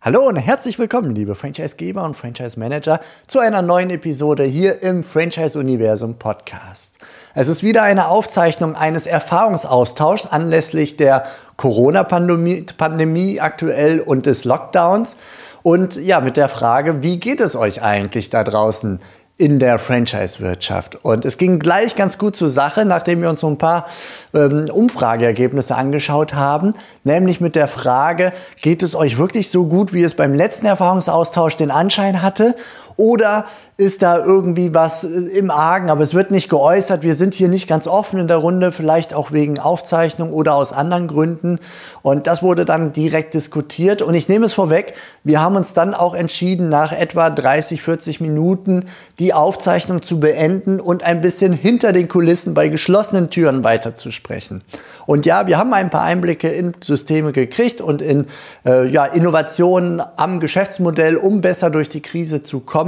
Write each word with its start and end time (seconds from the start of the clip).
Hallo 0.00 0.28
und 0.28 0.36
herzlich 0.36 0.78
willkommen, 0.78 1.12
liebe 1.12 1.34
Franchise-Geber 1.34 2.04
und 2.04 2.16
Franchise-Manager, 2.16 3.00
zu 3.26 3.40
einer 3.40 3.62
neuen 3.62 3.90
Episode 3.90 4.44
hier 4.44 4.80
im 4.80 5.02
Franchise-Universum 5.02 6.20
Podcast. 6.20 7.00
Es 7.34 7.48
ist 7.48 7.64
wieder 7.64 7.82
eine 7.82 8.06
Aufzeichnung 8.06 8.76
eines 8.76 9.08
Erfahrungsaustauschs 9.08 10.26
anlässlich 10.26 10.96
der 10.96 11.26
Corona-Pandemie 11.56 12.64
Pandemie 12.76 13.40
aktuell 13.40 13.98
und 13.98 14.26
des 14.26 14.44
Lockdowns. 14.44 15.16
Und 15.64 15.96
ja, 15.96 16.20
mit 16.20 16.36
der 16.36 16.48
Frage, 16.48 17.02
wie 17.02 17.18
geht 17.18 17.40
es 17.40 17.56
euch 17.56 17.82
eigentlich 17.82 18.30
da 18.30 18.44
draußen 18.44 19.00
in 19.38 19.60
der 19.60 19.78
Franchise-Wirtschaft. 19.78 20.96
Und 21.04 21.24
es 21.24 21.38
ging 21.38 21.60
gleich 21.60 21.94
ganz 21.94 22.18
gut 22.18 22.34
zur 22.34 22.48
Sache, 22.48 22.84
nachdem 22.84 23.22
wir 23.22 23.30
uns 23.30 23.40
so 23.40 23.46
ein 23.46 23.56
paar 23.56 23.86
ähm, 24.34 24.68
Umfrageergebnisse 24.68 25.76
angeschaut 25.76 26.34
haben, 26.34 26.74
nämlich 27.04 27.40
mit 27.40 27.54
der 27.54 27.68
Frage, 27.68 28.32
geht 28.60 28.82
es 28.82 28.96
euch 28.96 29.16
wirklich 29.16 29.48
so 29.48 29.66
gut, 29.66 29.92
wie 29.92 30.02
es 30.02 30.14
beim 30.14 30.34
letzten 30.34 30.66
Erfahrungsaustausch 30.66 31.56
den 31.56 31.70
Anschein 31.70 32.20
hatte? 32.20 32.56
Oder 32.98 33.46
ist 33.76 34.02
da 34.02 34.18
irgendwie 34.18 34.74
was 34.74 35.04
äh, 35.04 35.38
im 35.38 35.52
Argen, 35.52 35.88
aber 35.88 36.02
es 36.02 36.12
wird 36.12 36.32
nicht 36.32 36.48
geäußert. 36.48 37.04
Wir 37.04 37.14
sind 37.14 37.32
hier 37.32 37.46
nicht 37.46 37.68
ganz 37.68 37.86
offen 37.86 38.18
in 38.18 38.26
der 38.26 38.38
Runde, 38.38 38.72
vielleicht 38.72 39.14
auch 39.14 39.30
wegen 39.30 39.60
Aufzeichnung 39.60 40.32
oder 40.32 40.56
aus 40.56 40.72
anderen 40.72 41.06
Gründen. 41.06 41.60
Und 42.02 42.26
das 42.26 42.42
wurde 42.42 42.64
dann 42.64 42.92
direkt 42.92 43.34
diskutiert. 43.34 44.02
Und 44.02 44.14
ich 44.14 44.28
nehme 44.28 44.46
es 44.46 44.52
vorweg, 44.52 44.94
wir 45.22 45.40
haben 45.40 45.54
uns 45.54 45.74
dann 45.74 45.94
auch 45.94 46.14
entschieden, 46.14 46.70
nach 46.70 46.90
etwa 46.90 47.30
30, 47.30 47.80
40 47.80 48.20
Minuten 48.20 48.86
die 49.20 49.32
Aufzeichnung 49.32 50.02
zu 50.02 50.18
beenden 50.18 50.80
und 50.80 51.04
ein 51.04 51.20
bisschen 51.20 51.52
hinter 51.52 51.92
den 51.92 52.08
Kulissen 52.08 52.52
bei 52.52 52.66
geschlossenen 52.66 53.30
Türen 53.30 53.62
weiterzusprechen. 53.62 54.64
Und 55.06 55.24
ja, 55.24 55.46
wir 55.46 55.56
haben 55.56 55.72
ein 55.72 55.90
paar 55.90 56.02
Einblicke 56.02 56.48
in 56.48 56.72
Systeme 56.80 57.30
gekriegt 57.30 57.80
und 57.80 58.02
in 58.02 58.26
äh, 58.66 58.88
ja, 58.88 59.04
Innovationen 59.04 60.02
am 60.16 60.40
Geschäftsmodell, 60.40 61.16
um 61.16 61.42
besser 61.42 61.70
durch 61.70 61.88
die 61.88 62.02
Krise 62.02 62.42
zu 62.42 62.58
kommen. 62.58 62.87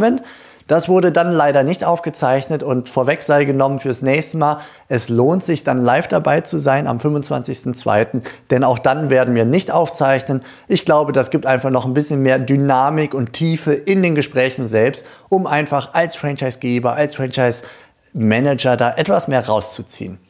Das 0.70 0.88
wurde 0.88 1.10
dann 1.10 1.32
leider 1.32 1.64
nicht 1.64 1.84
aufgezeichnet 1.84 2.62
und 2.62 2.88
vorweg 2.88 3.22
sei 3.22 3.44
genommen 3.44 3.80
fürs 3.80 4.02
nächste 4.02 4.36
Mal. 4.36 4.60
Es 4.86 5.08
lohnt 5.08 5.44
sich 5.44 5.64
dann 5.64 5.78
live 5.78 6.06
dabei 6.06 6.42
zu 6.42 6.58
sein 6.58 6.86
am 6.86 6.98
25.02., 6.98 8.22
denn 8.52 8.62
auch 8.62 8.78
dann 8.78 9.10
werden 9.10 9.34
wir 9.34 9.44
nicht 9.44 9.72
aufzeichnen. 9.72 10.42
Ich 10.68 10.84
glaube, 10.84 11.10
das 11.10 11.30
gibt 11.30 11.44
einfach 11.44 11.70
noch 11.70 11.86
ein 11.86 11.94
bisschen 11.94 12.22
mehr 12.22 12.38
Dynamik 12.38 13.14
und 13.14 13.32
Tiefe 13.32 13.72
in 13.72 14.00
den 14.00 14.14
Gesprächen 14.14 14.64
selbst, 14.64 15.04
um 15.28 15.48
einfach 15.48 15.92
als 15.92 16.14
Franchisegeber, 16.14 16.92
als 16.92 17.16
Franchise-Manager 17.16 18.76
da 18.76 18.94
etwas 18.94 19.26
mehr 19.26 19.44
rauszuziehen. 19.44 20.20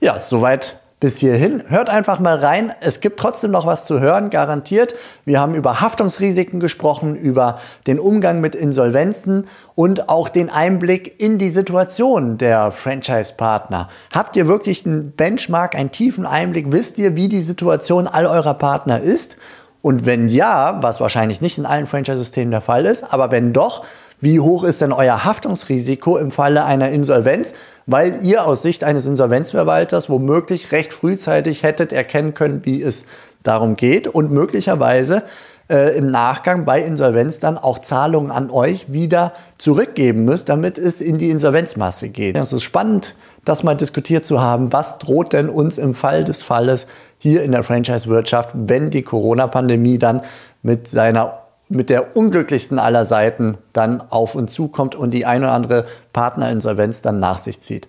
Ja, 0.00 0.18
soweit 0.18 0.80
bis 1.04 1.18
hierhin. 1.18 1.62
Hört 1.68 1.90
einfach 1.90 2.18
mal 2.18 2.38
rein. 2.38 2.72
Es 2.80 3.00
gibt 3.00 3.20
trotzdem 3.20 3.50
noch 3.50 3.66
was 3.66 3.84
zu 3.84 4.00
hören, 4.00 4.30
garantiert. 4.30 4.94
Wir 5.26 5.38
haben 5.38 5.54
über 5.54 5.82
Haftungsrisiken 5.82 6.60
gesprochen, 6.60 7.14
über 7.14 7.58
den 7.86 7.98
Umgang 7.98 8.40
mit 8.40 8.54
Insolvenzen 8.54 9.46
und 9.74 10.08
auch 10.08 10.30
den 10.30 10.48
Einblick 10.48 11.20
in 11.20 11.36
die 11.36 11.50
Situation 11.50 12.38
der 12.38 12.70
Franchise-Partner. 12.70 13.90
Habt 14.14 14.34
ihr 14.36 14.48
wirklich 14.48 14.86
einen 14.86 15.10
Benchmark, 15.10 15.74
einen 15.74 15.92
tiefen 15.92 16.24
Einblick? 16.24 16.72
Wisst 16.72 16.96
ihr, 16.96 17.16
wie 17.16 17.28
die 17.28 17.42
Situation 17.42 18.06
all 18.06 18.24
eurer 18.24 18.54
Partner 18.54 18.98
ist? 18.98 19.36
Und 19.82 20.06
wenn 20.06 20.28
ja, 20.28 20.78
was 20.80 21.02
wahrscheinlich 21.02 21.42
nicht 21.42 21.58
in 21.58 21.66
allen 21.66 21.84
Franchise-Systemen 21.84 22.50
der 22.50 22.62
Fall 22.62 22.86
ist, 22.86 23.12
aber 23.12 23.30
wenn 23.30 23.52
doch, 23.52 23.84
wie 24.24 24.40
hoch 24.40 24.64
ist 24.64 24.80
denn 24.80 24.92
euer 24.92 25.24
Haftungsrisiko 25.24 26.16
im 26.16 26.30
Falle 26.30 26.64
einer 26.64 26.88
Insolvenz? 26.88 27.54
Weil 27.86 28.24
ihr 28.24 28.46
aus 28.46 28.62
Sicht 28.62 28.82
eines 28.82 29.04
Insolvenzverwalters 29.06 30.08
womöglich 30.08 30.72
recht 30.72 30.92
frühzeitig 30.92 31.62
hättet 31.62 31.92
erkennen 31.92 32.32
können, 32.32 32.64
wie 32.64 32.82
es 32.82 33.04
darum 33.42 33.76
geht 33.76 34.08
und 34.08 34.32
möglicherweise 34.32 35.22
äh, 35.68 35.96
im 35.96 36.10
Nachgang 36.10 36.64
bei 36.64 36.80
Insolvenz 36.80 37.38
dann 37.38 37.58
auch 37.58 37.78
Zahlungen 37.78 38.30
an 38.30 38.50
euch 38.50 38.92
wieder 38.92 39.34
zurückgeben 39.58 40.24
müsst, 40.24 40.48
damit 40.48 40.78
es 40.78 41.00
in 41.00 41.18
die 41.18 41.30
Insolvenzmasse 41.30 42.08
geht. 42.08 42.36
Es 42.36 42.52
ist 42.52 42.62
spannend, 42.62 43.14
das 43.44 43.62
mal 43.62 43.74
diskutiert 43.74 44.24
zu 44.24 44.40
haben. 44.40 44.72
Was 44.72 44.98
droht 44.98 45.34
denn 45.34 45.50
uns 45.50 45.76
im 45.76 45.94
Fall 45.94 46.24
des 46.24 46.42
Falles 46.42 46.86
hier 47.18 47.42
in 47.42 47.52
der 47.52 47.62
Franchise-Wirtschaft, 47.62 48.50
wenn 48.54 48.90
die 48.90 49.02
Corona-Pandemie 49.02 49.98
dann 49.98 50.22
mit 50.62 50.88
seiner 50.88 51.43
mit 51.68 51.88
der 51.88 52.16
unglücklichsten 52.16 52.78
aller 52.78 53.04
Seiten 53.04 53.56
dann 53.72 54.00
auf 54.00 54.34
uns 54.34 54.52
zukommt 54.52 54.94
und 54.94 55.10
die 55.10 55.24
ein 55.24 55.42
oder 55.42 55.52
andere 55.52 55.86
Partnerinsolvenz 56.12 57.00
dann 57.00 57.20
nach 57.20 57.38
sich 57.38 57.60
zieht. 57.60 57.88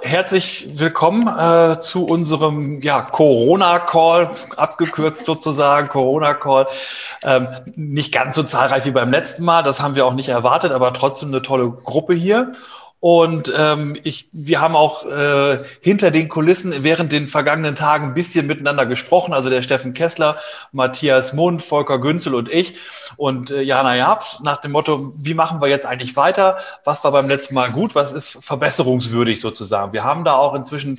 Herzlich 0.00 0.68
willkommen 0.78 1.28
äh, 1.28 1.78
zu 1.80 2.06
unserem 2.06 2.80
ja, 2.80 3.02
Corona-Call, 3.02 4.30
abgekürzt 4.56 5.26
sozusagen, 5.26 5.88
Corona-Call. 5.90 6.64
Ähm, 7.24 7.46
nicht 7.76 8.14
ganz 8.14 8.34
so 8.34 8.42
zahlreich 8.42 8.86
wie 8.86 8.90
beim 8.90 9.10
letzten 9.10 9.44
Mal, 9.44 9.62
das 9.62 9.82
haben 9.82 9.96
wir 9.96 10.06
auch 10.06 10.14
nicht 10.14 10.30
erwartet, 10.30 10.72
aber 10.72 10.94
trotzdem 10.94 11.28
eine 11.28 11.42
tolle 11.42 11.68
Gruppe 11.70 12.14
hier. 12.14 12.52
Und 13.00 13.52
ähm, 13.56 13.96
ich, 14.02 14.28
wir 14.32 14.60
haben 14.60 14.74
auch 14.74 15.06
äh, 15.06 15.58
hinter 15.80 16.10
den 16.10 16.28
Kulissen 16.28 16.82
während 16.82 17.12
den 17.12 17.28
vergangenen 17.28 17.76
Tagen 17.76 18.06
ein 18.06 18.14
bisschen 18.14 18.48
miteinander 18.48 18.86
gesprochen. 18.86 19.32
Also 19.32 19.50
der 19.50 19.62
Steffen 19.62 19.94
Kessler, 19.94 20.38
Matthias 20.72 21.32
Mund, 21.32 21.62
Volker 21.62 21.98
Günzel 21.98 22.34
und 22.34 22.48
ich 22.48 22.74
und 23.16 23.50
äh, 23.50 23.60
Jana 23.60 23.96
Jabs 23.96 24.40
nach 24.40 24.56
dem 24.56 24.72
Motto, 24.72 25.12
wie 25.16 25.34
machen 25.34 25.60
wir 25.60 25.68
jetzt 25.68 25.86
eigentlich 25.86 26.16
weiter? 26.16 26.58
Was 26.84 27.04
war 27.04 27.12
beim 27.12 27.28
letzten 27.28 27.54
Mal 27.54 27.70
gut? 27.70 27.94
Was 27.94 28.12
ist 28.12 28.38
verbesserungswürdig 28.40 29.40
sozusagen? 29.40 29.92
Wir 29.92 30.02
haben 30.02 30.24
da 30.24 30.34
auch 30.34 30.54
inzwischen 30.54 30.98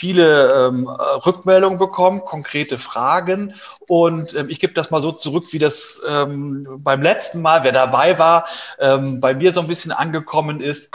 viele 0.00 0.48
ähm, 0.52 0.88
Rückmeldungen 0.88 1.78
bekommen, 1.78 2.20
konkrete 2.24 2.78
Fragen. 2.78 3.54
Und 3.88 4.34
ähm, 4.34 4.48
ich 4.48 4.60
gebe 4.60 4.72
das 4.72 4.90
mal 4.90 5.02
so 5.02 5.12
zurück, 5.12 5.46
wie 5.52 5.58
das 5.58 6.00
ähm, 6.08 6.66
beim 6.78 7.02
letzten 7.02 7.42
Mal, 7.42 7.64
wer 7.64 7.72
dabei 7.72 8.18
war, 8.18 8.46
ähm, 8.78 9.20
bei 9.20 9.34
mir 9.34 9.52
so 9.52 9.60
ein 9.60 9.66
bisschen 9.66 9.92
angekommen 9.92 10.60
ist. 10.60 10.90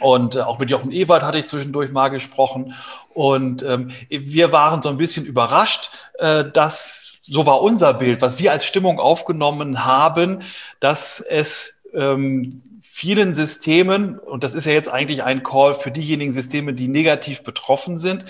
Und 0.00 0.36
äh, 0.36 0.40
auch 0.40 0.58
mit 0.58 0.70
Jochen 0.70 0.92
Ewald 0.92 1.22
hatte 1.22 1.38
ich 1.38 1.46
zwischendurch 1.46 1.92
mal 1.92 2.08
gesprochen. 2.08 2.74
Und 3.14 3.62
ähm, 3.62 3.90
wir 4.08 4.52
waren 4.52 4.82
so 4.82 4.88
ein 4.88 4.96
bisschen 4.96 5.24
überrascht, 5.24 5.90
äh, 6.18 6.44
dass 6.50 7.18
so 7.22 7.46
war 7.46 7.60
unser 7.60 7.94
Bild, 7.94 8.22
was 8.22 8.38
wir 8.38 8.50
als 8.50 8.64
Stimmung 8.64 8.98
aufgenommen 8.98 9.84
haben, 9.84 10.38
dass 10.80 11.20
es 11.20 11.80
ähm, 11.94 12.62
vielen 12.82 13.34
Systemen, 13.34 14.18
und 14.18 14.42
das 14.42 14.54
ist 14.54 14.66
ja 14.66 14.72
jetzt 14.72 14.92
eigentlich 14.92 15.22
ein 15.22 15.42
Call 15.42 15.74
für 15.74 15.90
diejenigen 15.90 16.32
Systeme, 16.32 16.72
die 16.72 16.88
negativ 16.88 17.42
betroffen 17.42 17.98
sind, 17.98 18.24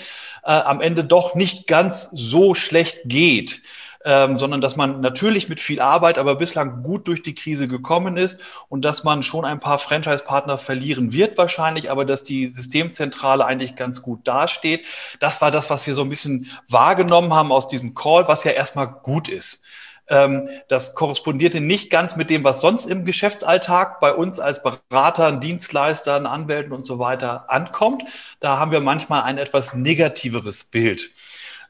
äh, 0.44 0.52
am 0.52 0.80
Ende 0.80 1.04
doch 1.04 1.34
nicht 1.34 1.66
ganz 1.66 2.10
so 2.12 2.54
schlecht 2.54 3.00
geht. 3.04 3.62
Ähm, 4.02 4.38
sondern 4.38 4.62
dass 4.62 4.76
man 4.76 5.00
natürlich 5.00 5.50
mit 5.50 5.60
viel 5.60 5.78
Arbeit, 5.78 6.16
aber 6.16 6.36
bislang 6.36 6.82
gut 6.82 7.06
durch 7.06 7.20
die 7.20 7.34
Krise 7.34 7.68
gekommen 7.68 8.16
ist 8.16 8.40
und 8.70 8.82
dass 8.82 9.04
man 9.04 9.22
schon 9.22 9.44
ein 9.44 9.60
paar 9.60 9.78
Franchise-Partner 9.78 10.56
verlieren 10.56 11.12
wird 11.12 11.36
wahrscheinlich, 11.36 11.90
aber 11.90 12.06
dass 12.06 12.24
die 12.24 12.46
Systemzentrale 12.46 13.44
eigentlich 13.44 13.76
ganz 13.76 14.00
gut 14.00 14.26
dasteht. 14.26 14.86
Das 15.18 15.42
war 15.42 15.50
das, 15.50 15.68
was 15.68 15.86
wir 15.86 15.94
so 15.94 16.00
ein 16.00 16.08
bisschen 16.08 16.50
wahrgenommen 16.66 17.34
haben 17.34 17.52
aus 17.52 17.68
diesem 17.68 17.94
Call, 17.94 18.26
was 18.26 18.44
ja 18.44 18.52
erstmal 18.52 18.86
gut 18.86 19.28
ist. 19.28 19.62
Ähm, 20.10 20.48
das 20.68 20.94
korrespondierte 20.94 21.60
nicht 21.60 21.88
ganz 21.88 22.16
mit 22.16 22.30
dem, 22.30 22.42
was 22.42 22.60
sonst 22.60 22.86
im 22.86 23.04
Geschäftsalltag 23.04 24.00
bei 24.00 24.12
uns 24.12 24.40
als 24.40 24.62
Beratern, 24.62 25.40
Dienstleistern, 25.40 26.26
Anwälten 26.26 26.72
und 26.72 26.84
so 26.84 26.98
weiter 26.98 27.50
ankommt. 27.50 28.02
Da 28.40 28.58
haben 28.58 28.72
wir 28.72 28.80
manchmal 28.80 29.22
ein 29.22 29.38
etwas 29.38 29.74
negativeres 29.74 30.64
Bild. 30.64 31.10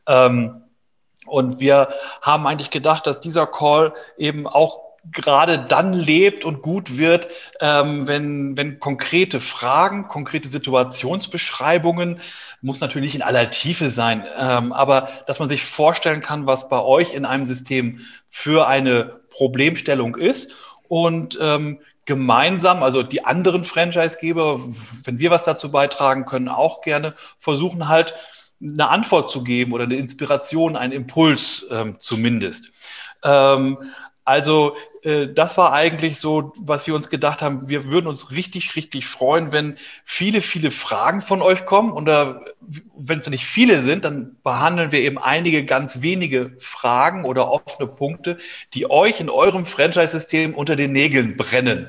Ähm, 0.06 0.62
und 1.26 1.60
wir 1.60 1.88
haben 2.22 2.46
eigentlich 2.46 2.70
gedacht, 2.70 3.06
dass 3.06 3.20
dieser 3.20 3.46
Call 3.46 3.92
eben 4.16 4.46
auch 4.46 4.90
gerade 5.12 5.58
dann 5.58 5.92
lebt 5.92 6.44
und 6.44 6.62
gut 6.62 6.98
wird, 6.98 7.28
ähm, 7.60 8.06
wenn, 8.06 8.56
wenn 8.56 8.80
konkrete 8.80 9.40
Fragen, 9.40 10.08
konkrete 10.08 10.48
Situationsbeschreibungen, 10.48 12.20
muss 12.60 12.80
natürlich 12.80 13.14
in 13.14 13.22
aller 13.22 13.50
Tiefe 13.50 13.88
sein, 13.88 14.24
ähm, 14.38 14.72
aber 14.72 15.08
dass 15.26 15.38
man 15.38 15.48
sich 15.48 15.64
vorstellen 15.64 16.20
kann, 16.20 16.46
was 16.46 16.68
bei 16.68 16.80
euch 16.80 17.14
in 17.14 17.24
einem 17.24 17.46
System 17.46 18.00
für 18.28 18.66
eine 18.66 19.20
Problemstellung 19.30 20.16
ist 20.16 20.52
und 20.88 21.38
ähm, 21.40 21.80
gemeinsam, 22.04 22.82
also 22.82 23.02
die 23.02 23.24
anderen 23.24 23.64
Franchisegeber, 23.64 24.60
wenn 25.04 25.18
wir 25.18 25.30
was 25.30 25.44
dazu 25.44 25.70
beitragen 25.70 26.26
können, 26.26 26.48
auch 26.48 26.82
gerne 26.82 27.14
versuchen 27.38 27.88
halt 27.88 28.14
eine 28.62 28.88
Antwort 28.88 29.30
zu 29.30 29.42
geben 29.42 29.72
oder 29.72 29.84
eine 29.84 29.96
Inspiration, 29.96 30.76
einen 30.76 30.92
Impuls 30.92 31.66
ähm, 31.70 31.96
zumindest. 31.98 32.72
Ähm, 33.22 33.78
also 34.24 34.76
äh, 35.02 35.28
das 35.28 35.56
war 35.58 35.72
eigentlich 35.72 36.18
so, 36.18 36.52
was 36.58 36.86
wir 36.86 36.94
uns 36.94 37.10
gedacht 37.10 37.42
haben. 37.42 37.68
Wir 37.68 37.90
würden 37.90 38.06
uns 38.06 38.30
richtig, 38.30 38.76
richtig 38.76 39.06
freuen, 39.06 39.52
wenn 39.52 39.76
viele, 40.04 40.40
viele 40.40 40.70
Fragen 40.70 41.20
von 41.20 41.42
euch 41.42 41.64
kommen. 41.64 41.90
Und 41.90 42.08
äh, 42.08 42.34
wenn 42.96 43.18
es 43.18 43.28
nicht 43.28 43.44
viele 43.44 43.80
sind, 43.80 44.04
dann 44.04 44.36
behandeln 44.44 44.92
wir 44.92 45.00
eben 45.00 45.18
einige 45.18 45.64
ganz 45.64 46.02
wenige 46.02 46.52
Fragen 46.58 47.24
oder 47.24 47.50
offene 47.50 47.88
Punkte, 47.88 48.38
die 48.74 48.90
euch 48.90 49.20
in 49.20 49.30
eurem 49.30 49.64
Franchise-System 49.64 50.54
unter 50.54 50.76
den 50.76 50.92
Nägeln 50.92 51.36
brennen. 51.36 51.88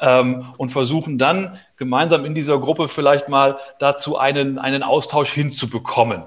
Ähm, 0.00 0.46
und 0.56 0.70
versuchen 0.70 1.18
dann 1.18 1.58
gemeinsam 1.82 2.24
in 2.24 2.34
dieser 2.34 2.58
Gruppe 2.58 2.88
vielleicht 2.88 3.28
mal 3.28 3.58
dazu 3.80 4.16
einen, 4.16 4.58
einen 4.58 4.84
Austausch 4.84 5.32
hinzubekommen. 5.32 6.22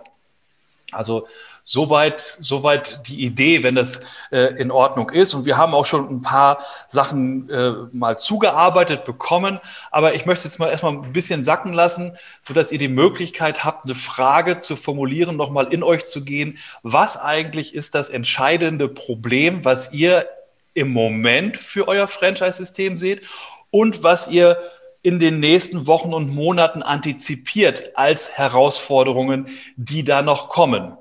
Also 0.91 1.25
Soweit, 1.67 2.21
soweit 2.21 3.07
die 3.07 3.25
Idee, 3.25 3.63
wenn 3.63 3.73
das 3.73 3.99
äh, 4.31 4.53
in 4.61 4.69
Ordnung 4.69 5.09
ist. 5.09 5.33
Und 5.33 5.47
wir 5.47 5.57
haben 5.57 5.73
auch 5.73 5.87
schon 5.87 6.07
ein 6.07 6.21
paar 6.21 6.59
Sachen 6.89 7.49
äh, 7.49 7.71
mal 7.91 8.19
zugearbeitet 8.19 9.03
bekommen. 9.03 9.59
Aber 9.89 10.13
ich 10.13 10.27
möchte 10.27 10.47
jetzt 10.47 10.59
mal 10.59 10.69
erstmal 10.69 10.93
ein 10.93 11.11
bisschen 11.11 11.43
sacken 11.43 11.73
lassen, 11.73 12.15
sodass 12.43 12.71
ihr 12.71 12.77
die 12.77 12.87
Möglichkeit 12.87 13.65
habt, 13.65 13.85
eine 13.85 13.95
Frage 13.95 14.59
zu 14.59 14.75
formulieren, 14.75 15.37
nochmal 15.37 15.73
in 15.73 15.81
euch 15.81 16.05
zu 16.05 16.23
gehen. 16.23 16.59
Was 16.83 17.17
eigentlich 17.17 17.73
ist 17.73 17.95
das 17.95 18.11
entscheidende 18.11 18.87
Problem, 18.87 19.65
was 19.65 19.91
ihr 19.91 20.27
im 20.75 20.89
Moment 20.89 21.57
für 21.57 21.87
euer 21.87 22.07
Franchise-System 22.07 22.95
seht 22.95 23.27
und 23.71 24.03
was 24.03 24.27
ihr 24.27 24.59
in 25.05 25.19
den 25.19 25.39
nächsten 25.39 25.85
Wochen 25.85 26.15
und 26.15 26.33
Monaten 26.33 26.81
antizipiert 26.81 27.95
als 27.95 28.39
Herausforderungen, 28.39 29.49
die 29.75 30.03
da 30.03 30.23
noch 30.23 30.49
kommen 30.49 30.97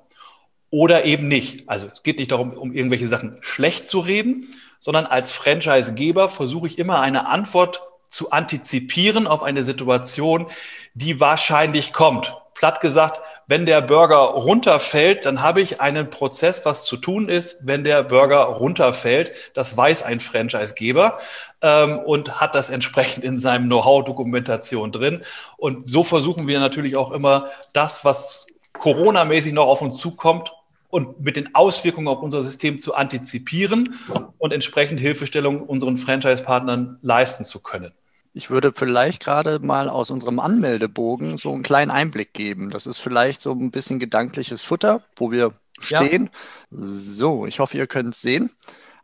oder 0.69 1.07
eben 1.07 1.27
nicht. 1.27 1.71
Also 1.71 1.87
es 1.91 2.03
geht 2.03 2.19
nicht 2.19 2.31
darum, 2.31 2.53
um 2.53 2.75
irgendwelche 2.75 3.09
Sachen 3.09 3.39
schlecht 3.41 3.87
zu 3.87 4.01
reden, 4.01 4.47
sondern 4.79 5.07
als 5.07 5.31
Franchisegeber 5.31 6.29
versuche 6.29 6.67
ich 6.67 6.79
immer 6.79 7.01
eine 7.01 7.27
Antwort 7.29 7.83
zu 8.07 8.31
antizipieren 8.31 9.27
auf 9.27 9.43
eine 9.43 9.65
Situation, 9.65 10.49
die 10.93 11.19
wahrscheinlich 11.19 11.95
kommt. 11.95 12.37
Platt 12.53 12.83
gesagt, 12.83 13.23
wenn 13.47 13.67
der 13.67 13.81
Burger 13.81 14.17
runterfällt, 14.17 15.27
dann 15.27 15.43
habe 15.43 15.61
ich 15.61 15.81
einen 15.81 16.11
Prozess, 16.11 16.65
was 16.65 16.85
zu 16.85 16.97
tun 16.97 17.29
ist, 17.29 17.67
wenn 17.67 17.85
der 17.85 18.03
Burger 18.03 18.43
runterfällt. 18.43 19.33
Das 19.55 19.77
weiß 19.77 20.03
ein 20.03 20.21
Franchisegeber 20.21 21.19
ähm, 21.63 21.99
und 21.99 22.41
hat 22.41 22.55
das 22.55 22.71
entsprechend 22.71 23.25
in 23.25 23.39
seinem 23.39 23.67
Know-how-Dokumentation 23.67 24.93
drin. 24.93 25.23
Und 25.57 25.87
so 25.87 26.05
versuchen 26.05 26.47
wir 26.47 26.61
natürlich 26.61 26.97
auch 26.97 27.11
immer 27.11 27.51
das, 27.73 28.05
was 28.05 28.47
Corona-mäßig 28.73 29.53
noch 29.53 29.67
auf 29.67 29.83
uns 29.83 29.99
zukommt, 29.99 30.53
und 30.95 31.21
mit 31.25 31.35
den 31.35 31.57
Auswirkungen 31.57 32.07
auf 32.07 32.23
unser 32.23 32.41
System 32.41 32.79
zu 32.79 32.95
antizipieren 32.95 33.97
und 34.39 34.53
entsprechend 34.53 35.01
Hilfestellung 35.01 35.63
unseren 35.63 35.97
Franchise-Partnern 35.97 37.01
leisten 37.03 37.45
zu 37.45 37.61
können. 37.65 37.93
Ich 38.37 38.51
würde 38.51 38.73
vielleicht 38.73 39.23
gerade 39.23 39.61
mal 39.61 39.89
aus 39.89 40.11
unserem 40.11 40.41
Anmeldebogen 40.41 41.39
so 41.39 41.53
einen 41.53 41.63
kleinen 41.63 41.93
Einblick 41.93 42.35
geben. 42.35 42.71
Das 42.71 42.87
ist 42.87 42.99
vielleicht 42.99 43.41
so 43.41 43.53
ein 43.53 43.71
bisschen 43.71 44.01
gedankliches 44.01 44.61
Futter, 44.61 45.05
wo 45.15 45.31
wir 45.31 45.53
stehen. 45.79 46.31
Ja. 46.73 46.79
So, 46.83 47.47
ich 47.47 47.61
hoffe, 47.61 47.77
ihr 47.77 47.87
könnt 47.87 48.15
es 48.15 48.21
sehen. 48.21 48.51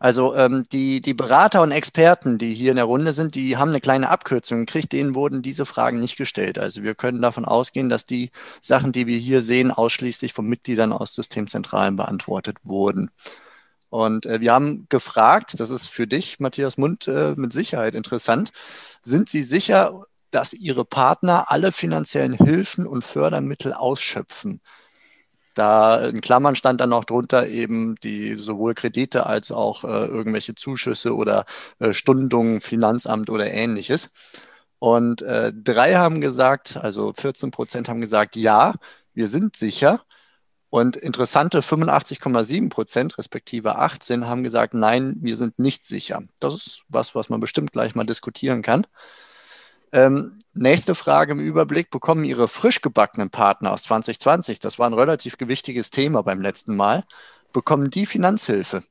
Also 0.00 0.34
ähm, 0.34 0.64
die, 0.72 1.00
die 1.00 1.14
Berater 1.14 1.62
und 1.62 1.70
Experten, 1.70 2.38
die 2.38 2.54
hier 2.54 2.70
in 2.70 2.76
der 2.76 2.86
Runde 2.86 3.12
sind, 3.12 3.36
die 3.36 3.56
haben 3.56 3.68
eine 3.68 3.80
kleine 3.82 4.08
Abkürzung 4.08 4.60
gekriegt, 4.60 4.92
denen 4.92 5.14
wurden 5.14 5.42
diese 5.42 5.66
Fragen 5.66 6.00
nicht 6.00 6.16
gestellt. 6.16 6.58
Also 6.58 6.82
wir 6.82 6.96
können 6.96 7.22
davon 7.22 7.44
ausgehen, 7.44 7.88
dass 7.88 8.06
die 8.06 8.30
Sachen, 8.60 8.90
die 8.90 9.06
wir 9.06 9.18
hier 9.18 9.42
sehen, 9.42 9.70
ausschließlich 9.70 10.32
von 10.32 10.48
Mitgliedern 10.48 10.92
aus 10.92 11.14
Systemzentralen 11.14 11.96
beantwortet 11.96 12.56
wurden. 12.64 13.10
Und 13.90 14.26
äh, 14.26 14.40
wir 14.40 14.52
haben 14.52 14.86
gefragt, 14.88 15.58
das 15.60 15.70
ist 15.70 15.88
für 15.88 16.06
dich, 16.06 16.40
Matthias 16.40 16.78
Mund, 16.78 17.08
äh, 17.08 17.34
mit 17.36 17.52
Sicherheit 17.52 17.94
interessant, 17.94 18.52
sind 19.02 19.28
Sie 19.28 19.42
sicher, 19.42 20.02
dass 20.30 20.52
Ihre 20.52 20.84
Partner 20.84 21.50
alle 21.50 21.72
finanziellen 21.72 22.34
Hilfen 22.34 22.86
und 22.86 23.04
Fördermittel 23.04 23.72
ausschöpfen? 23.72 24.60
Da 25.54 26.06
in 26.06 26.20
Klammern 26.20 26.54
stand 26.56 26.80
dann 26.80 26.90
noch 26.90 27.04
drunter 27.04 27.48
eben 27.48 27.96
die 27.96 28.36
sowohl 28.36 28.74
Kredite 28.74 29.26
als 29.26 29.50
auch 29.50 29.84
äh, 29.84 30.06
irgendwelche 30.06 30.54
Zuschüsse 30.54 31.14
oder 31.14 31.44
äh, 31.80 31.92
Stundungen, 31.92 32.60
Finanzamt 32.60 33.28
oder 33.30 33.50
ähnliches. 33.50 34.12
Und 34.78 35.22
äh, 35.22 35.52
drei 35.52 35.96
haben 35.96 36.20
gesagt, 36.20 36.76
also 36.76 37.12
14 37.14 37.50
Prozent 37.50 37.88
haben 37.88 38.00
gesagt, 38.00 38.36
ja, 38.36 38.74
wir 39.12 39.28
sind 39.28 39.56
sicher. 39.56 40.02
Und 40.70 40.94
interessante 40.96 41.60
85,7 41.60 42.70
Prozent, 42.70 43.18
respektive 43.18 43.76
18, 43.76 44.26
haben 44.26 44.44
gesagt, 44.44 44.72
nein, 44.72 45.16
wir 45.20 45.36
sind 45.36 45.58
nicht 45.58 45.84
sicher. 45.84 46.22
Das 46.38 46.54
ist 46.54 46.82
was, 46.88 47.16
was 47.16 47.28
man 47.28 47.40
bestimmt 47.40 47.72
gleich 47.72 47.96
mal 47.96 48.06
diskutieren 48.06 48.62
kann. 48.62 48.86
Ähm, 49.92 50.38
nächste 50.54 50.94
Frage 50.94 51.32
im 51.32 51.40
Überblick. 51.40 51.90
Bekommen 51.90 52.22
Ihre 52.22 52.46
frisch 52.46 52.80
gebackenen 52.80 53.30
Partner 53.30 53.72
aus 53.72 53.82
2020, 53.82 54.60
das 54.60 54.78
war 54.78 54.88
ein 54.88 54.94
relativ 54.94 55.36
gewichtiges 55.36 55.90
Thema 55.90 56.22
beim 56.22 56.40
letzten 56.40 56.76
Mal, 56.76 57.04
bekommen 57.52 57.90
die 57.90 58.06
Finanzhilfe? 58.06 58.84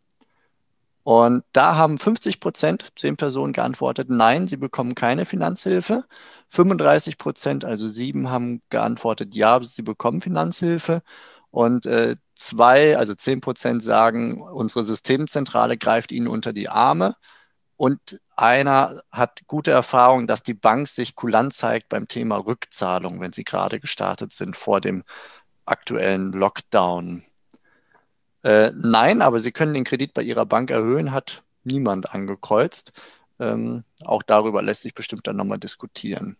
Und 1.03 1.43
da 1.53 1.75
haben 1.75 1.97
50 1.97 2.39
Prozent, 2.39 2.85
zehn 2.95 3.15
Personen 3.15 3.53
geantwortet, 3.53 4.09
nein, 4.09 4.47
sie 4.47 4.57
bekommen 4.57 4.95
keine 4.95 5.25
Finanzhilfe. 5.25 6.03
35 6.49 7.17
Prozent, 7.17 7.65
also 7.65 7.87
sieben, 7.87 8.29
haben 8.29 8.61
geantwortet, 8.69 9.33
ja, 9.33 9.59
sie 9.63 9.81
bekommen 9.81 10.19
Finanzhilfe. 10.19 11.01
Und 11.51 11.85
äh, 11.85 12.15
zwei, 12.35 12.97
also 12.97 13.15
zehn 13.15 13.41
Prozent 13.41 13.83
sagen, 13.83 14.41
unsere 14.41 14.83
Systemzentrale 14.83 15.77
greift 15.77 16.11
ihnen 16.11 16.27
unter 16.27 16.53
die 16.53 16.69
Arme. 16.69 17.15
Und 17.75 18.19
einer 18.35 19.01
hat 19.11 19.41
gute 19.47 19.71
Erfahrung, 19.71 20.27
dass 20.27 20.43
die 20.43 20.53
Bank 20.53 20.87
sich 20.87 21.15
kulant 21.15 21.53
zeigt 21.53 21.89
beim 21.89 22.07
Thema 22.07 22.37
Rückzahlung, 22.37 23.21
wenn 23.21 23.33
sie 23.33 23.43
gerade 23.43 23.79
gestartet 23.79 24.33
sind 24.33 24.55
vor 24.55 24.81
dem 24.81 25.03
aktuellen 25.65 26.31
Lockdown. 26.33 27.23
Äh, 28.43 28.71
nein, 28.75 29.21
aber 29.21 29.39
Sie 29.39 29.51
können 29.51 29.73
den 29.73 29.83
Kredit 29.83 30.13
bei 30.13 30.21
Ihrer 30.21 30.45
Bank 30.45 30.71
erhöhen, 30.71 31.11
hat 31.11 31.43
niemand 31.63 32.13
angekreuzt. 32.13 32.93
Ähm, 33.39 33.83
auch 34.03 34.23
darüber 34.23 34.61
lässt 34.61 34.83
sich 34.83 34.93
bestimmt 34.93 35.27
dann 35.27 35.35
nochmal 35.37 35.59
diskutieren. 35.59 36.37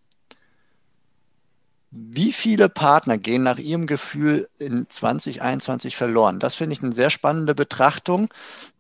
Wie 1.92 2.32
viele 2.34 2.70
Partner 2.70 3.18
gehen 3.18 3.42
nach 3.44 3.58
Ihrem 3.58 3.88
Gefühl 3.88 4.48
in 4.60 4.88
2021 4.90 5.96
verloren? 5.96 6.40
Das 6.40 6.54
finde 6.56 6.74
ich 6.74 6.84
eine 6.84 6.94
sehr 6.94 7.10
spannende 7.10 7.56
Betrachtung, 7.56 8.30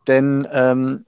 denn 0.07 0.47
ähm, 0.51 1.05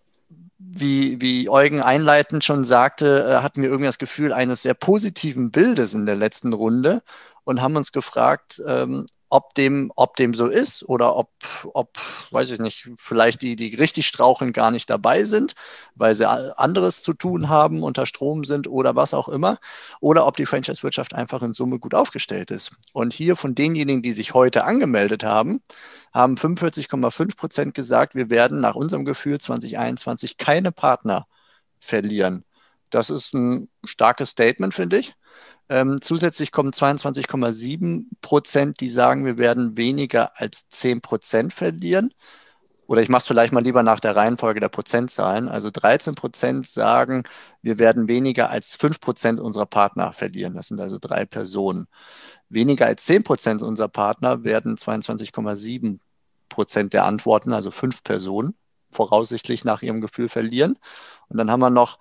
wie, 0.57 1.21
wie 1.21 1.49
Eugen 1.49 1.81
einleitend 1.81 2.43
schon 2.43 2.63
sagte, 2.63 3.25
äh, 3.27 3.43
hatten 3.43 3.61
wir 3.61 3.69
irgendwie 3.69 3.87
das 3.87 3.99
Gefühl 3.99 4.33
eines 4.33 4.63
sehr 4.63 4.73
positiven 4.73 5.51
Bildes 5.51 5.93
in 5.93 6.05
der 6.05 6.15
letzten 6.15 6.53
Runde 6.53 7.03
und 7.43 7.61
haben 7.61 7.75
uns 7.75 7.91
gefragt, 7.91 8.61
ähm, 8.65 9.05
ob 9.31 9.55
dem, 9.55 9.91
ob 9.95 10.17
dem 10.17 10.33
so 10.33 10.47
ist 10.47 10.87
oder 10.87 11.15
ob, 11.15 11.29
ob, 11.73 11.97
weiß 12.31 12.51
ich 12.51 12.59
nicht, 12.59 12.89
vielleicht 12.97 13.41
die, 13.41 13.55
die 13.55 13.73
richtig 13.75 14.05
straucheln, 14.05 14.51
gar 14.51 14.71
nicht 14.71 14.89
dabei 14.89 15.23
sind, 15.23 15.55
weil 15.95 16.13
sie 16.13 16.29
anderes 16.29 17.01
zu 17.01 17.13
tun 17.13 17.47
haben, 17.47 17.81
unter 17.81 18.05
Strom 18.05 18.43
sind 18.43 18.67
oder 18.67 18.95
was 18.95 19.13
auch 19.13 19.29
immer, 19.29 19.59
oder 20.01 20.27
ob 20.27 20.35
die 20.35 20.45
Franchise-Wirtschaft 20.45 21.15
einfach 21.15 21.41
in 21.43 21.53
Summe 21.53 21.79
gut 21.79 21.95
aufgestellt 21.95 22.51
ist. 22.51 22.75
Und 22.91 23.13
hier 23.13 23.37
von 23.37 23.55
denjenigen, 23.55 24.01
die 24.01 24.11
sich 24.11 24.33
heute 24.33 24.65
angemeldet 24.65 25.23
haben, 25.23 25.61
haben 26.13 26.35
45,5 26.35 27.37
Prozent 27.37 27.73
gesagt, 27.73 28.15
wir 28.15 28.29
werden 28.29 28.59
nach 28.59 28.75
unserem 28.75 29.05
Gefühl 29.05 29.39
2021 29.39 30.37
keine 30.37 30.73
Partner 30.73 31.25
verlieren. 31.79 32.43
Das 32.89 33.09
ist 33.09 33.33
ein 33.33 33.69
starkes 33.85 34.31
Statement, 34.31 34.73
finde 34.73 34.97
ich. 34.97 35.15
Ähm, 35.69 36.01
zusätzlich 36.01 36.51
kommen 36.51 36.71
22,7 36.71 38.05
Prozent, 38.21 38.79
die 38.81 38.89
sagen, 38.89 39.25
wir 39.25 39.37
werden 39.37 39.77
weniger 39.77 40.39
als 40.39 40.67
10 40.69 41.01
Prozent 41.01 41.53
verlieren. 41.53 42.13
Oder 42.87 43.01
ich 43.01 43.07
mache 43.07 43.21
es 43.21 43.27
vielleicht 43.27 43.53
mal 43.53 43.63
lieber 43.63 43.83
nach 43.83 44.01
der 44.01 44.17
Reihenfolge 44.17 44.59
der 44.59 44.67
Prozentzahlen. 44.67 45.47
Also 45.47 45.69
13 45.71 46.13
Prozent 46.13 46.67
sagen, 46.67 47.23
wir 47.61 47.79
werden 47.79 48.09
weniger 48.09 48.49
als 48.49 48.75
5 48.75 48.99
Prozent 48.99 49.39
unserer 49.39 49.65
Partner 49.65 50.11
verlieren. 50.11 50.55
Das 50.55 50.67
sind 50.67 50.81
also 50.81 50.97
drei 50.99 51.25
Personen. 51.25 51.87
Weniger 52.49 52.87
als 52.87 53.05
10 53.05 53.23
Prozent 53.23 53.63
unserer 53.63 53.87
Partner 53.87 54.43
werden 54.43 54.75
22,7 54.75 55.99
Prozent 56.49 56.91
der 56.91 57.05
Antworten, 57.05 57.53
also 57.53 57.71
fünf 57.71 58.03
Personen, 58.03 58.55
voraussichtlich 58.91 59.63
nach 59.63 59.83
ihrem 59.83 60.01
Gefühl 60.01 60.27
verlieren. 60.27 60.77
Und 61.29 61.37
dann 61.37 61.49
haben 61.49 61.61
wir 61.61 61.69
noch 61.69 61.97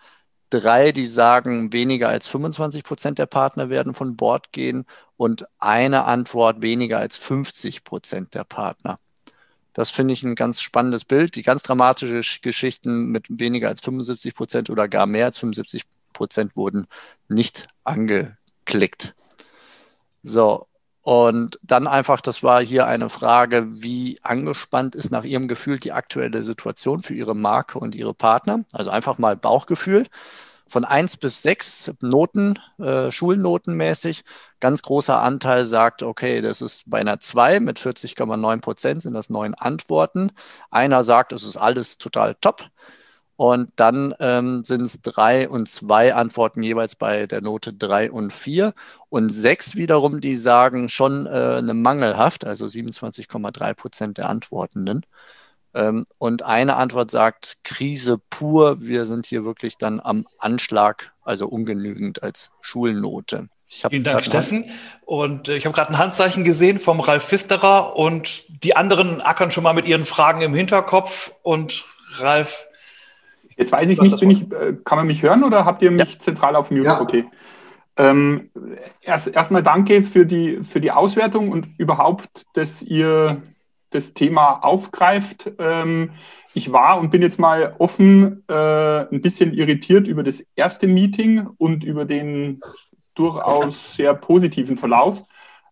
drei, 0.50 0.92
die 0.92 1.06
sagen, 1.06 1.72
weniger 1.72 2.08
als 2.08 2.26
25 2.28 2.84
Prozent 2.84 3.18
der 3.18 3.26
Partner 3.26 3.70
werden 3.70 3.94
von 3.94 4.16
Bord 4.16 4.52
gehen 4.52 4.84
und 5.16 5.46
eine 5.58 6.04
Antwort, 6.04 6.62
weniger 6.62 6.98
als 6.98 7.16
50 7.16 7.84
Prozent 7.84 8.34
der 8.34 8.44
Partner. 8.44 8.98
Das 9.72 9.90
finde 9.90 10.12
ich 10.12 10.22
ein 10.24 10.34
ganz 10.34 10.60
spannendes 10.60 11.04
Bild. 11.04 11.36
Die 11.36 11.42
ganz 11.42 11.62
dramatischen 11.62 12.22
Geschichten 12.42 13.06
mit 13.06 13.26
weniger 13.28 13.68
als 13.68 13.80
75 13.80 14.34
Prozent 14.34 14.70
oder 14.70 14.88
gar 14.88 15.06
mehr 15.06 15.26
als 15.26 15.38
75 15.38 15.84
Prozent 16.12 16.56
wurden 16.56 16.86
nicht 17.28 17.68
angeklickt. 17.84 19.14
So, 20.22 20.66
Und 21.02 21.58
dann 21.62 21.86
einfach, 21.86 22.20
das 22.20 22.42
war 22.42 22.62
hier 22.62 22.86
eine 22.86 23.08
Frage, 23.08 23.66
wie 23.70 24.18
angespannt 24.22 24.94
ist 24.94 25.10
nach 25.10 25.24
Ihrem 25.24 25.48
Gefühl 25.48 25.78
die 25.78 25.92
aktuelle 25.92 26.42
Situation 26.42 27.00
für 27.00 27.14
Ihre 27.14 27.34
Marke 27.34 27.78
und 27.78 27.94
Ihre 27.94 28.12
Partner? 28.14 28.64
Also 28.72 28.90
einfach 28.90 29.18
mal 29.18 29.36
Bauchgefühl. 29.36 30.06
Von 30.68 30.84
eins 30.84 31.16
bis 31.16 31.42
sechs 31.42 31.92
Noten, 32.00 32.58
äh, 32.78 33.10
Schulnotenmäßig. 33.10 34.24
Ganz 34.60 34.82
großer 34.82 35.20
Anteil 35.20 35.66
sagt, 35.66 36.02
okay, 36.02 36.42
das 36.42 36.60
ist 36.60 36.84
bei 36.86 37.00
einer 37.00 37.18
zwei 37.18 37.58
mit 37.58 37.80
40,9 37.80 38.60
Prozent 38.60 39.02
sind 39.02 39.14
das 39.14 39.30
neun 39.30 39.54
Antworten. 39.54 40.30
Einer 40.70 41.02
sagt, 41.02 41.32
es 41.32 41.42
ist 41.42 41.56
alles 41.56 41.98
total 41.98 42.36
top. 42.40 42.70
Und 43.40 43.72
dann 43.76 44.14
ähm, 44.20 44.64
sind 44.64 44.82
es 44.82 45.00
drei 45.00 45.48
und 45.48 45.66
zwei 45.66 46.14
Antworten 46.14 46.62
jeweils 46.62 46.94
bei 46.94 47.26
der 47.26 47.40
Note 47.40 47.72
drei 47.72 48.10
und 48.10 48.34
vier. 48.34 48.74
Und 49.08 49.30
sechs 49.30 49.76
wiederum, 49.76 50.20
die 50.20 50.36
sagen 50.36 50.90
schon 50.90 51.24
äh, 51.24 51.30
eine 51.30 51.72
mangelhaft, 51.72 52.44
also 52.44 52.66
27,3 52.66 53.72
Prozent 53.72 54.18
der 54.18 54.28
Antwortenden. 54.28 55.06
Ähm, 55.72 56.04
und 56.18 56.42
eine 56.42 56.76
Antwort 56.76 57.10
sagt 57.10 57.60
Krise 57.64 58.20
pur. 58.28 58.82
Wir 58.82 59.06
sind 59.06 59.24
hier 59.24 59.42
wirklich 59.42 59.78
dann 59.78 60.00
am 60.00 60.26
Anschlag, 60.38 61.14
also 61.22 61.48
ungenügend 61.48 62.22
als 62.22 62.50
Schulnote. 62.60 63.48
Vielen 63.68 64.04
Dank, 64.04 64.22
Steffen. 64.22 64.68
Und 65.06 65.48
äh, 65.48 65.56
ich 65.56 65.64
habe 65.64 65.74
gerade 65.74 65.92
ein 65.92 65.98
Handzeichen 65.98 66.44
gesehen 66.44 66.78
vom 66.78 67.00
Ralf 67.00 67.24
Fisterer 67.24 67.96
und 67.96 68.44
die 68.62 68.76
anderen 68.76 69.22
ackern 69.22 69.50
schon 69.50 69.64
mal 69.64 69.72
mit 69.72 69.86
ihren 69.86 70.04
Fragen 70.04 70.42
im 70.42 70.52
Hinterkopf. 70.52 71.32
Und 71.40 71.86
Ralf, 72.18 72.66
Jetzt 73.60 73.72
weiß 73.72 73.90
ich 73.90 74.00
nicht, 74.00 74.18
bin 74.18 74.30
ich, 74.30 74.50
äh, 74.52 74.74
kann 74.86 74.96
man 74.96 75.06
mich 75.06 75.22
hören 75.22 75.44
oder 75.44 75.66
habt 75.66 75.82
ihr 75.82 75.90
mich 75.90 76.14
ja. 76.14 76.18
zentral 76.18 76.56
auf 76.56 76.70
Mute? 76.70 76.84
Ja. 76.84 77.00
Okay. 77.00 77.26
Ähm, 77.98 78.48
erst 79.02 79.28
erstmal 79.28 79.62
danke 79.62 80.02
für 80.02 80.24
die, 80.24 80.64
für 80.64 80.80
die 80.80 80.90
Auswertung 80.90 81.50
und 81.52 81.66
überhaupt, 81.76 82.46
dass 82.54 82.80
ihr 82.80 83.42
das 83.90 84.14
Thema 84.14 84.64
aufgreift. 84.64 85.52
Ähm, 85.58 86.12
ich 86.54 86.72
war 86.72 86.98
und 86.98 87.10
bin 87.10 87.20
jetzt 87.20 87.38
mal 87.38 87.74
offen 87.78 88.44
äh, 88.48 88.54
ein 88.54 89.20
bisschen 89.20 89.52
irritiert 89.52 90.08
über 90.08 90.22
das 90.22 90.42
erste 90.56 90.86
Meeting 90.86 91.46
und 91.58 91.84
über 91.84 92.06
den 92.06 92.62
durchaus 93.14 93.94
sehr 93.94 94.14
positiven 94.14 94.76
Verlauf. 94.76 95.22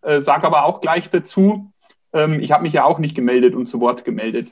Äh, 0.03 0.21
Sage 0.21 0.45
aber 0.45 0.65
auch 0.65 0.79
gleich 0.79 1.09
dazu, 1.09 1.73
ähm, 2.13 2.39
ich 2.39 2.51
habe 2.51 2.61
mich 2.61 2.73
ja 2.73 2.83
auch 2.83 2.99
nicht 2.99 3.15
gemeldet 3.15 3.55
und 3.55 3.65
zu 3.65 3.81
Wort 3.81 4.05
gemeldet. 4.05 4.49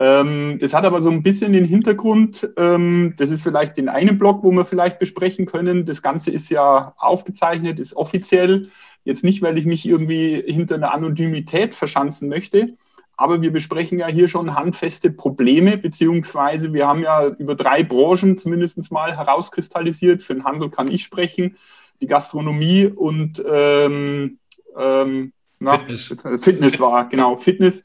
Ähm, 0.00 0.58
das 0.60 0.74
hat 0.74 0.84
aber 0.84 1.02
so 1.02 1.10
ein 1.10 1.22
bisschen 1.22 1.52
den 1.52 1.64
Hintergrund, 1.64 2.48
ähm, 2.56 3.14
das 3.16 3.30
ist 3.30 3.42
vielleicht 3.42 3.76
den 3.76 3.88
einen 3.88 4.18
Block, 4.18 4.42
wo 4.42 4.50
wir 4.50 4.64
vielleicht 4.64 4.98
besprechen 4.98 5.46
können. 5.46 5.86
Das 5.86 6.02
Ganze 6.02 6.32
ist 6.32 6.50
ja 6.50 6.94
aufgezeichnet, 6.98 7.78
ist 7.78 7.94
offiziell. 7.94 8.70
Jetzt 9.04 9.22
nicht, 9.22 9.42
weil 9.42 9.56
ich 9.56 9.66
mich 9.66 9.86
irgendwie 9.86 10.42
hinter 10.46 10.76
einer 10.76 10.92
Anonymität 10.92 11.74
verschanzen 11.74 12.28
möchte, 12.28 12.76
aber 13.16 13.42
wir 13.42 13.52
besprechen 13.52 13.98
ja 13.98 14.08
hier 14.08 14.26
schon 14.26 14.56
handfeste 14.56 15.10
Probleme, 15.10 15.76
beziehungsweise 15.76 16.72
wir 16.72 16.88
haben 16.88 17.02
ja 17.02 17.28
über 17.28 17.54
drei 17.54 17.84
Branchen 17.84 18.36
zumindest 18.36 18.90
mal 18.90 19.16
herauskristallisiert. 19.16 20.24
Für 20.24 20.34
den 20.34 20.44
Handel 20.44 20.70
kann 20.70 20.90
ich 20.90 21.04
sprechen, 21.04 21.56
die 22.00 22.08
Gastronomie 22.08 22.86
und 22.86 23.44
ähm, 23.48 24.38
ähm, 24.76 25.32
na, 25.60 25.78
Fitness. 25.78 26.16
Fitness 26.40 26.80
war, 26.80 27.08
genau, 27.08 27.36
Fitness 27.36 27.84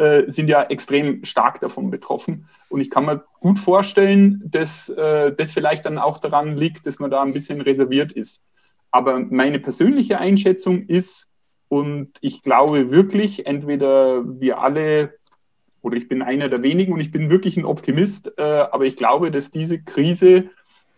äh, 0.00 0.30
sind 0.30 0.48
ja 0.48 0.62
extrem 0.62 1.24
stark 1.24 1.60
davon 1.60 1.90
betroffen. 1.90 2.48
Und 2.70 2.80
ich 2.80 2.88
kann 2.88 3.04
mir 3.04 3.22
gut 3.40 3.58
vorstellen, 3.58 4.42
dass 4.46 4.88
äh, 4.88 5.30
das 5.36 5.52
vielleicht 5.52 5.84
dann 5.84 5.98
auch 5.98 6.16
daran 6.16 6.56
liegt, 6.56 6.86
dass 6.86 6.98
man 6.98 7.10
da 7.10 7.20
ein 7.20 7.34
bisschen 7.34 7.60
reserviert 7.60 8.10
ist. 8.10 8.40
Aber 8.90 9.20
meine 9.20 9.60
persönliche 9.60 10.18
Einschätzung 10.18 10.86
ist, 10.86 11.28
und 11.68 12.12
ich 12.22 12.42
glaube 12.42 12.90
wirklich, 12.90 13.46
entweder 13.46 14.24
wir 14.40 14.60
alle, 14.60 15.12
oder 15.82 15.98
ich 15.98 16.08
bin 16.08 16.22
einer 16.22 16.48
der 16.48 16.62
wenigen 16.62 16.94
und 16.94 17.00
ich 17.00 17.10
bin 17.10 17.30
wirklich 17.30 17.58
ein 17.58 17.66
Optimist, 17.66 18.32
äh, 18.38 18.42
aber 18.42 18.86
ich 18.86 18.96
glaube, 18.96 19.30
dass 19.30 19.50
diese 19.50 19.80
Krise 19.82 20.48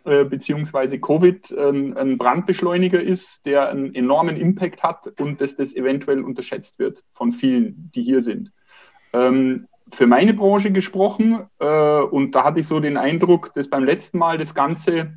äh, 0.05 0.25
beziehungsweise 0.25 1.01
Covid 1.01 1.53
ein, 1.59 1.97
ein, 1.97 2.19
Brandbeschleuniger 2.19 3.03
ist, 3.03 3.47
der 3.47 3.69
einen 3.69 3.97
enormen 3.97 4.37
Impact 4.37 4.85
hat 4.85 5.21
und 5.21 5.41
dass 5.41 5.57
das 5.57 5.75
eventuell 5.75 6.23
unterschätzt 6.23 6.79
wird 6.79 7.03
von 7.15 7.33
vielen, 7.33 7.91
die 7.97 8.05
hier 8.05 8.23
sind 8.23 8.53
ähm, 9.13 9.69
für 9.93 10.07
meine 10.07 10.35
Branche 10.35 10.71
gesprochen 10.71 11.43
äh, 11.59 12.01
und 12.01 12.33
da 12.35 12.45
hatte 12.45 12.61
ich 12.61 12.67
so 12.67 12.81
den 12.81 12.97
Eindruck, 12.97 13.53
dass 13.55 13.69
beim 13.69 13.85
letzten 13.85 14.19
Mal 14.19 14.39
das 14.39 14.55
Ganze, 14.55 15.15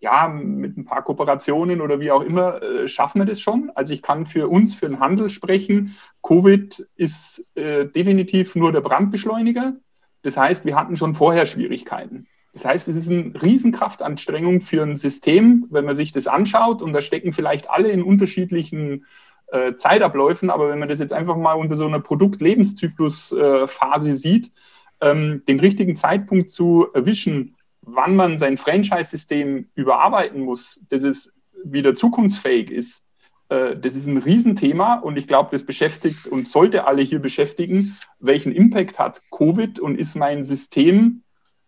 ja, 0.00 0.28
mit 0.28 0.76
ein 0.76 0.84
paar 0.84 1.02
Kooperationen 1.02 1.80
oder 1.80 2.00
wie 2.00 2.10
auch 2.10 2.22
immer, 2.22 2.62
äh, 2.62 2.88
schaffen 2.88 3.20
wir 3.20 3.26
das 3.26 3.40
schon. 3.40 3.70
Also 3.74 3.94
ich 3.94 4.02
kann 4.02 4.26
für 4.26 4.48
uns, 4.48 4.74
für 4.74 4.88
den 4.88 5.00
Handel 5.00 5.28
sprechen. 5.28 5.96
Covid 6.22 6.86
ist 6.96 7.46
äh, 7.56 7.86
definitiv 7.86 8.54
nur 8.56 8.72
der 8.72 8.80
Brandbeschleuniger. 8.80 9.74
Das 10.22 10.36
heißt, 10.36 10.64
wir 10.64 10.76
hatten 10.76 10.96
schon 10.96 11.14
vorher 11.14 11.46
Schwierigkeiten. 11.46 12.26
Das 12.52 12.64
heißt, 12.64 12.88
es 12.88 12.96
ist 12.96 13.10
eine 13.10 13.40
Riesenkraftanstrengung 13.40 14.60
für 14.60 14.82
ein 14.82 14.96
System, 14.96 15.66
wenn 15.70 15.84
man 15.84 15.94
sich 15.94 16.12
das 16.12 16.26
anschaut 16.26 16.82
und 16.82 16.92
da 16.92 17.02
stecken 17.02 17.32
vielleicht 17.32 17.70
alle 17.70 17.90
in 17.90 18.02
unterschiedlichen 18.02 19.04
äh, 19.50 19.74
Zeitabläufen, 19.76 20.50
aber 20.50 20.68
wenn 20.68 20.78
man 20.78 20.88
das 20.88 21.00
jetzt 21.00 21.12
einfach 21.12 21.36
mal 21.36 21.54
unter 21.54 21.76
so 21.76 21.86
einer 21.86 22.00
Produktlebenszyklus-Phase 22.00 24.10
äh, 24.10 24.14
sieht, 24.14 24.52
ähm, 25.00 25.42
den 25.46 25.60
richtigen 25.60 25.96
Zeitpunkt 25.96 26.50
zu 26.50 26.88
erwischen, 26.92 27.56
wann 27.82 28.16
man 28.16 28.38
sein 28.38 28.56
Franchise-System 28.56 29.68
überarbeiten 29.74 30.42
muss, 30.42 30.80
dass 30.90 31.02
es 31.02 31.34
wieder 31.64 31.94
zukunftsfähig 31.94 32.70
ist, 32.70 33.02
äh, 33.48 33.76
das 33.76 33.96
ist 33.96 34.06
ein 34.06 34.18
Riesenthema 34.18 34.96
und 34.96 35.16
ich 35.16 35.26
glaube, 35.26 35.50
das 35.50 35.64
beschäftigt 35.64 36.26
und 36.26 36.48
sollte 36.48 36.86
alle 36.86 37.02
hier 37.02 37.20
beschäftigen, 37.20 37.96
welchen 38.18 38.52
Impact 38.52 38.98
hat 38.98 39.22
Covid 39.30 39.80
und 39.80 39.98
ist 39.98 40.14
mein 40.14 40.44
System 40.44 41.22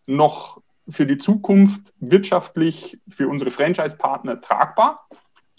noch 0.07 0.61
für 0.89 1.07
die 1.07 1.19
Zukunft 1.19 1.95
wirtschaftlich 2.01 2.99
für 3.09 3.29
unsere 3.29 3.51
Franchise-Partner 3.51 4.41
tragbar? 4.41 5.07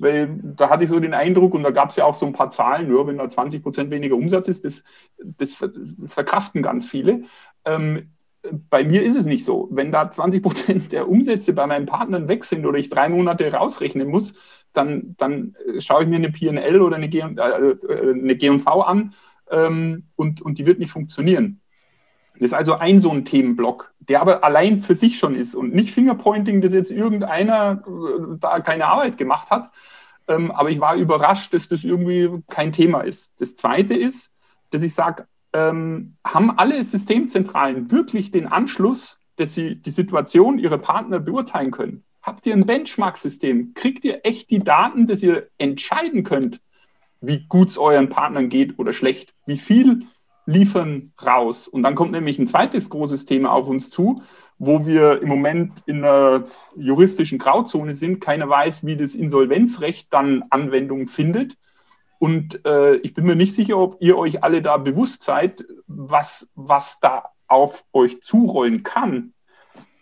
Weil 0.02 0.40
da 0.44 0.70
hatte 0.70 0.84
ich 0.84 0.90
so 0.90 1.00
den 1.00 1.14
Eindruck, 1.14 1.54
und 1.54 1.64
da 1.64 1.72
gab 1.72 1.90
es 1.90 1.96
ja 1.96 2.06
auch 2.06 2.14
so 2.14 2.26
ein 2.26 2.34
paar 2.34 2.50
Zahlen, 2.50 2.88
nur 2.88 3.08
wenn 3.08 3.18
da 3.18 3.30
20 3.30 3.62
Prozent 3.62 3.92
weniger 3.92 4.16
Umsatz 4.16 4.48
ist, 4.48 4.66
das, 4.66 4.84
das 5.18 5.64
verkraften 6.08 6.62
ganz 6.62 6.86
viele. 6.86 7.24
Ähm, 7.66 8.12
bei 8.70 8.84
mir 8.84 9.04
ist 9.04 9.16
es 9.16 9.26
nicht 9.26 9.46
so. 9.46 9.68
Wenn 9.72 9.92
da 9.92 10.10
20 10.10 10.42
Prozent 10.42 10.92
der 10.92 11.08
Umsätze 11.08 11.54
bei 11.54 11.68
meinen 11.68 11.86
Partnern 11.86 12.28
weg 12.28 12.44
sind 12.44 12.66
oder 12.66 12.80
ich 12.80 12.90
drei 12.90 13.10
Monate 13.10 13.52
rausrechnen 13.54 14.08
muss, 14.08 14.34
dann, 14.74 15.16
dann 15.18 15.56
schaue 15.80 16.04
ich 16.04 16.10
mir 16.10 16.16
eine 16.16 16.32
PL 16.32 16.82
oder 16.82 16.96
eine, 16.96 17.10
G, 17.10 17.20
äh, 17.20 18.36
G&V 18.36 18.82
an 18.82 19.14
ähm, 19.52 20.08
und, 20.16 20.42
und 20.42 20.58
die 20.58 20.66
wird 20.66 20.80
nicht 20.80 20.92
funktionieren. 20.92 21.62
Das 22.42 22.48
ist 22.48 22.54
also 22.56 22.80
ein 22.80 23.00
so 23.00 23.12
ein 23.12 23.24
Themenblock, 23.24 23.94
der 24.00 24.20
aber 24.20 24.44
allein 24.44 24.80
für 24.80 24.96
sich 24.96 25.20
schon 25.20 25.36
ist 25.36 25.54
und 25.54 25.76
nicht 25.76 25.92
Fingerpointing, 25.92 26.60
dass 26.60 26.74
jetzt 26.74 26.92
irgendeiner 26.92 27.84
äh, 27.86 28.38
da 28.40 28.60
keine 28.62 28.88
Arbeit 28.88 29.20
gemacht 29.20 29.52
hat, 29.52 29.70
ähm, 30.28 30.50
aber 30.50 30.72
ich 30.72 30.80
war 30.80 30.96
überrascht, 30.96 31.54
dass 31.54 31.70
das 31.70 31.84
irgendwie 31.84 32.42
kein 32.50 32.72
Thema 32.72 33.02
ist. 33.02 33.40
Das 33.40 33.56
Zweite 33.56 33.94
ist, 33.94 34.34
dass 34.72 34.82
ich 34.82 34.96
sage, 34.96 35.28
ähm, 35.54 36.16
haben 36.26 36.58
alle 36.58 36.84
Systemzentralen 36.84 37.92
wirklich 37.92 38.32
den 38.32 38.48
Anschluss, 38.48 39.22
dass 39.36 39.54
sie 39.54 39.76
die 39.76 39.92
Situation 39.92 40.58
ihrer 40.58 40.80
Partner 40.80 41.20
beurteilen 41.20 41.70
können? 41.70 42.04
Habt 42.24 42.48
ihr 42.48 42.54
ein 42.54 42.66
Benchmark-System? 42.66 43.76
Kriegt 43.76 44.04
ihr 44.04 44.22
echt 44.26 44.50
die 44.50 44.60
Daten, 44.60 45.06
dass 45.06 45.22
ihr 45.22 45.48
entscheiden 45.60 46.24
könnt, 46.24 46.60
wie 47.20 47.46
gut 47.46 47.70
es 47.70 47.78
euren 47.78 48.10
Partnern 48.10 48.50
geht 48.50 48.80
oder 48.80 48.94
schlecht? 48.94 49.36
Wie 49.46 49.58
viel 49.58 50.08
liefern 50.46 51.14
raus? 51.24 51.68
Und 51.68 51.84
dann 51.84 51.96
kommt 51.96 52.12
nämlich 52.12 52.40
ein 52.40 52.48
zweites 52.48 52.90
großes 52.90 53.26
Thema 53.26 53.52
auf 53.52 53.68
uns 53.68 53.90
zu, 53.90 54.22
wo 54.58 54.86
wir 54.86 55.22
im 55.22 55.28
Moment 55.28 55.82
in 55.88 56.04
einer 56.04 56.46
juristischen 56.76 57.40
Grauzone 57.40 57.96
sind. 57.96 58.22
Keiner 58.22 58.48
weiß, 58.48 58.86
wie 58.86 58.96
das 58.96 59.16
Insolvenzrecht 59.16 60.14
dann 60.14 60.44
Anwendung 60.50 61.08
findet. 61.08 61.58
Und 62.20 62.64
äh, 62.68 62.98
ich 62.98 63.16
bin 63.16 63.26
mir 63.26 63.36
nicht 63.36 63.56
sicher, 63.56 63.80
ob 63.80 63.98
ihr 64.00 64.18
euch 64.18 64.44
alle 64.44 64.62
da 64.62 64.78
bewusst 64.78 65.24
seid, 65.24 65.66
was, 65.88 66.48
was 66.54 67.00
da 67.00 67.32
auf 67.48 67.84
euch 67.94 68.22
zurollen 68.22 68.84
kann. 68.84 69.34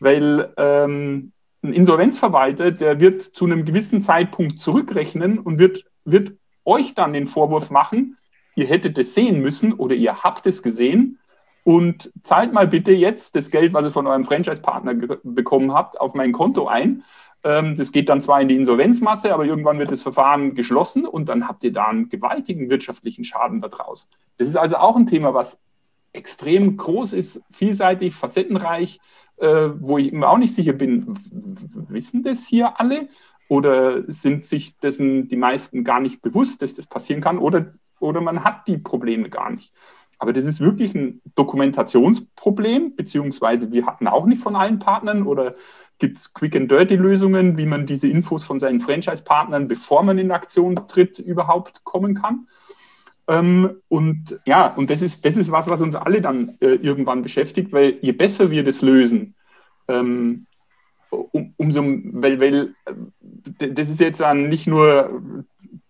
Weil 0.01 0.53
ähm, 0.57 1.31
ein 1.63 1.73
Insolvenzverwalter, 1.73 2.71
der 2.71 2.99
wird 2.99 3.21
zu 3.21 3.45
einem 3.45 3.63
gewissen 3.63 4.01
Zeitpunkt 4.01 4.59
zurückrechnen 4.59 5.39
und 5.39 5.59
wird, 5.59 5.85
wird 6.03 6.33
euch 6.65 6.93
dann 6.93 7.13
den 7.13 7.27
Vorwurf 7.27 7.69
machen, 7.69 8.17
ihr 8.59 8.67
hättet 8.67 8.97
es 8.97 9.15
sehen 9.15 9.39
müssen 9.41 9.73
oder 9.73 9.95
ihr 9.95 10.23
habt 10.23 10.45
es 10.45 10.61
gesehen 10.61 11.17
und 11.63 12.11
zahlt 12.21 12.53
mal 12.53 12.67
bitte 12.67 12.91
jetzt 12.91 13.35
das 13.35 13.49
Geld, 13.49 13.73
was 13.73 13.85
ihr 13.85 13.91
von 13.91 14.07
eurem 14.07 14.23
Franchise-Partner 14.23 14.93
bekommen 15.23 15.73
habt, 15.73 15.99
auf 15.99 16.13
mein 16.13 16.31
Konto 16.31 16.67
ein. 16.67 17.03
Ähm, 17.43 17.75
das 17.75 17.91
geht 17.91 18.09
dann 18.09 18.21
zwar 18.21 18.41
in 18.41 18.49
die 18.49 18.55
Insolvenzmasse, 18.55 19.33
aber 19.33 19.45
irgendwann 19.45 19.79
wird 19.79 19.91
das 19.91 20.01
Verfahren 20.01 20.55
geschlossen 20.55 21.05
und 21.05 21.29
dann 21.29 21.47
habt 21.47 21.63
ihr 21.63 21.71
da 21.71 21.85
einen 21.87 22.09
gewaltigen 22.09 22.69
wirtschaftlichen 22.69 23.23
Schaden 23.23 23.61
daraus. 23.61 24.09
Das 24.37 24.47
ist 24.47 24.57
also 24.57 24.77
auch 24.77 24.95
ein 24.95 25.07
Thema, 25.07 25.33
was 25.33 25.59
extrem 26.11 26.75
groß 26.75 27.13
ist, 27.13 27.41
vielseitig, 27.51 28.13
facettenreich, 28.15 28.99
äh, 29.37 29.69
wo 29.79 29.97
ich 29.97 30.11
mir 30.11 30.27
auch 30.27 30.37
nicht 30.37 30.53
sicher 30.53 30.73
bin, 30.73 31.17
wissen 31.31 32.23
das 32.23 32.45
hier 32.47 32.79
alle? 32.79 33.07
oder 33.49 34.03
sind 34.09 34.45
sich 34.45 34.77
dessen 34.77 35.27
die 35.27 35.35
meisten 35.35 35.83
gar 35.83 35.99
nicht 35.99 36.21
bewusst, 36.21 36.61
dass 36.61 36.75
das 36.75 36.87
passieren 36.87 37.19
kann 37.19 37.39
oder, 37.39 37.71
oder 37.99 38.21
man 38.21 38.43
hat 38.43 38.67
die 38.67 38.77
Probleme 38.77 39.29
gar 39.29 39.51
nicht. 39.51 39.73
Aber 40.19 40.33
das 40.33 40.43
ist 40.43 40.59
wirklich 40.59 40.93
ein 40.95 41.21
Dokumentationsproblem, 41.35 42.95
beziehungsweise 42.95 43.71
wir 43.71 43.85
hatten 43.85 44.07
auch 44.07 44.25
nicht 44.25 44.41
von 44.41 44.55
allen 44.55 44.79
Partnern 44.79 45.23
oder 45.23 45.55
gibt 45.97 46.17
es 46.17 46.33
Quick 46.33 46.55
and 46.55 46.69
Dirty 46.69 46.95
Lösungen, 46.95 47.57
wie 47.57 47.65
man 47.65 47.85
diese 47.85 48.09
Infos 48.09 48.43
von 48.43 48.59
seinen 48.59 48.81
Franchise-Partnern, 48.81 49.67
bevor 49.67 50.03
man 50.03 50.17
in 50.17 50.31
Aktion 50.31 50.75
tritt, 50.87 51.19
überhaupt 51.19 51.83
kommen 51.85 52.15
kann. 52.15 52.47
Ähm, 53.27 53.81
und 53.87 54.39
ja, 54.45 54.73
und 54.75 54.89
das 54.89 55.01
ist, 55.01 55.23
das 55.23 55.37
ist 55.37 55.51
was, 55.51 55.67
was 55.67 55.81
uns 55.81 55.95
alle 55.95 56.19
dann 56.19 56.57
äh, 56.61 56.75
irgendwann 56.75 57.21
beschäftigt, 57.21 57.71
weil 57.71 57.97
je 58.01 58.11
besser 58.11 58.49
wir 58.49 58.63
das 58.63 58.81
lösen, 58.81 59.35
ähm, 59.87 60.47
um, 61.09 61.53
umso, 61.57 61.81
weil, 61.81 62.39
weil 62.39 62.73
äh, 62.85 63.71
das 63.71 63.89
ist 63.89 63.99
jetzt 63.99 64.21
dann 64.21 64.49
nicht 64.49 64.67
nur 64.67 65.21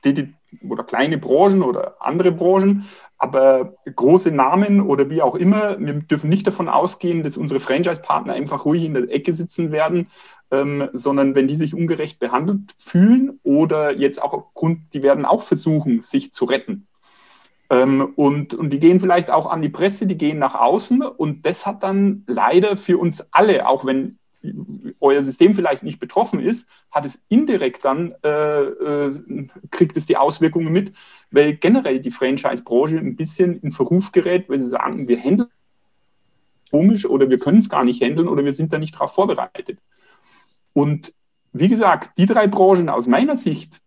die, 0.03 0.13
die, 0.13 0.33
oder 0.67 0.83
kleine 0.83 1.17
Branchen 1.17 1.63
oder 1.63 1.95
andere 1.99 2.31
Branchen, 2.31 2.87
aber 3.17 3.73
große 3.85 4.31
Namen 4.31 4.81
oder 4.81 5.09
wie 5.09 5.21
auch 5.21 5.35
immer, 5.35 5.77
wir 5.79 5.93
dürfen 5.93 6.29
nicht 6.29 6.47
davon 6.47 6.69
ausgehen, 6.69 7.21
dass 7.21 7.37
unsere 7.37 7.59
Franchise-Partner 7.59 8.33
einfach 8.33 8.65
ruhig 8.65 8.85
in 8.85 8.93
der 8.93 9.11
Ecke 9.11 9.33
sitzen 9.33 9.71
werden, 9.71 10.07
ähm, 10.51 10.89
sondern 10.93 11.35
wenn 11.35 11.47
die 11.47 11.55
sich 11.55 11.75
ungerecht 11.75 12.19
behandelt 12.19 12.73
fühlen 12.77 13.39
oder 13.43 13.95
jetzt 13.95 14.21
auch 14.21 14.33
aufgrund, 14.33 14.93
die 14.93 15.03
werden 15.03 15.25
auch 15.25 15.43
versuchen, 15.43 16.01
sich 16.01 16.31
zu 16.31 16.45
retten. 16.45 16.87
Ähm, 17.69 18.13
und, 18.15 18.53
und 18.53 18.71
die 18.71 18.79
gehen 18.79 18.99
vielleicht 18.99 19.29
auch 19.29 19.51
an 19.51 19.61
die 19.61 19.69
Presse, 19.69 20.07
die 20.07 20.17
gehen 20.17 20.39
nach 20.39 20.55
außen 20.55 21.01
und 21.01 21.45
das 21.45 21.65
hat 21.65 21.83
dann 21.83 22.23
leider 22.25 22.77
für 22.77 22.97
uns 22.97 23.21
alle, 23.33 23.67
auch 23.67 23.85
wenn 23.85 24.17
euer 25.01 25.21
System 25.21 25.53
vielleicht 25.53 25.83
nicht 25.83 25.99
betroffen 25.99 26.39
ist, 26.39 26.67
hat 26.91 27.05
es 27.05 27.21
indirekt 27.27 27.83
dann, 27.83 28.15
äh, 28.23 28.61
äh, 28.61 29.47
kriegt 29.69 29.97
es 29.97 30.05
die 30.05 30.17
Auswirkungen 30.17 30.71
mit, 30.71 30.93
weil 31.31 31.55
generell 31.55 31.99
die 31.99 32.11
Franchise-Branche 32.11 32.97
ein 32.97 33.15
bisschen 33.15 33.59
in 33.59 33.71
Verruf 33.71 34.11
gerät, 34.11 34.49
weil 34.49 34.59
sie 34.59 34.69
sagen, 34.69 35.07
wir 35.07 35.19
handeln 35.19 35.49
komisch 36.71 37.05
oder 37.05 37.29
wir 37.29 37.39
können 37.39 37.57
es 37.57 37.69
gar 37.69 37.83
nicht 37.83 38.01
handeln 38.01 38.27
oder 38.27 38.45
wir 38.45 38.53
sind 38.53 38.71
da 38.71 38.77
nicht 38.77 38.95
darauf 38.95 39.13
vorbereitet. 39.13 39.79
Und 40.73 41.13
wie 41.51 41.67
gesagt, 41.67 42.17
die 42.17 42.25
drei 42.25 42.47
Branchen 42.47 42.89
aus 42.89 43.07
meiner 43.07 43.35
Sicht, 43.35 43.81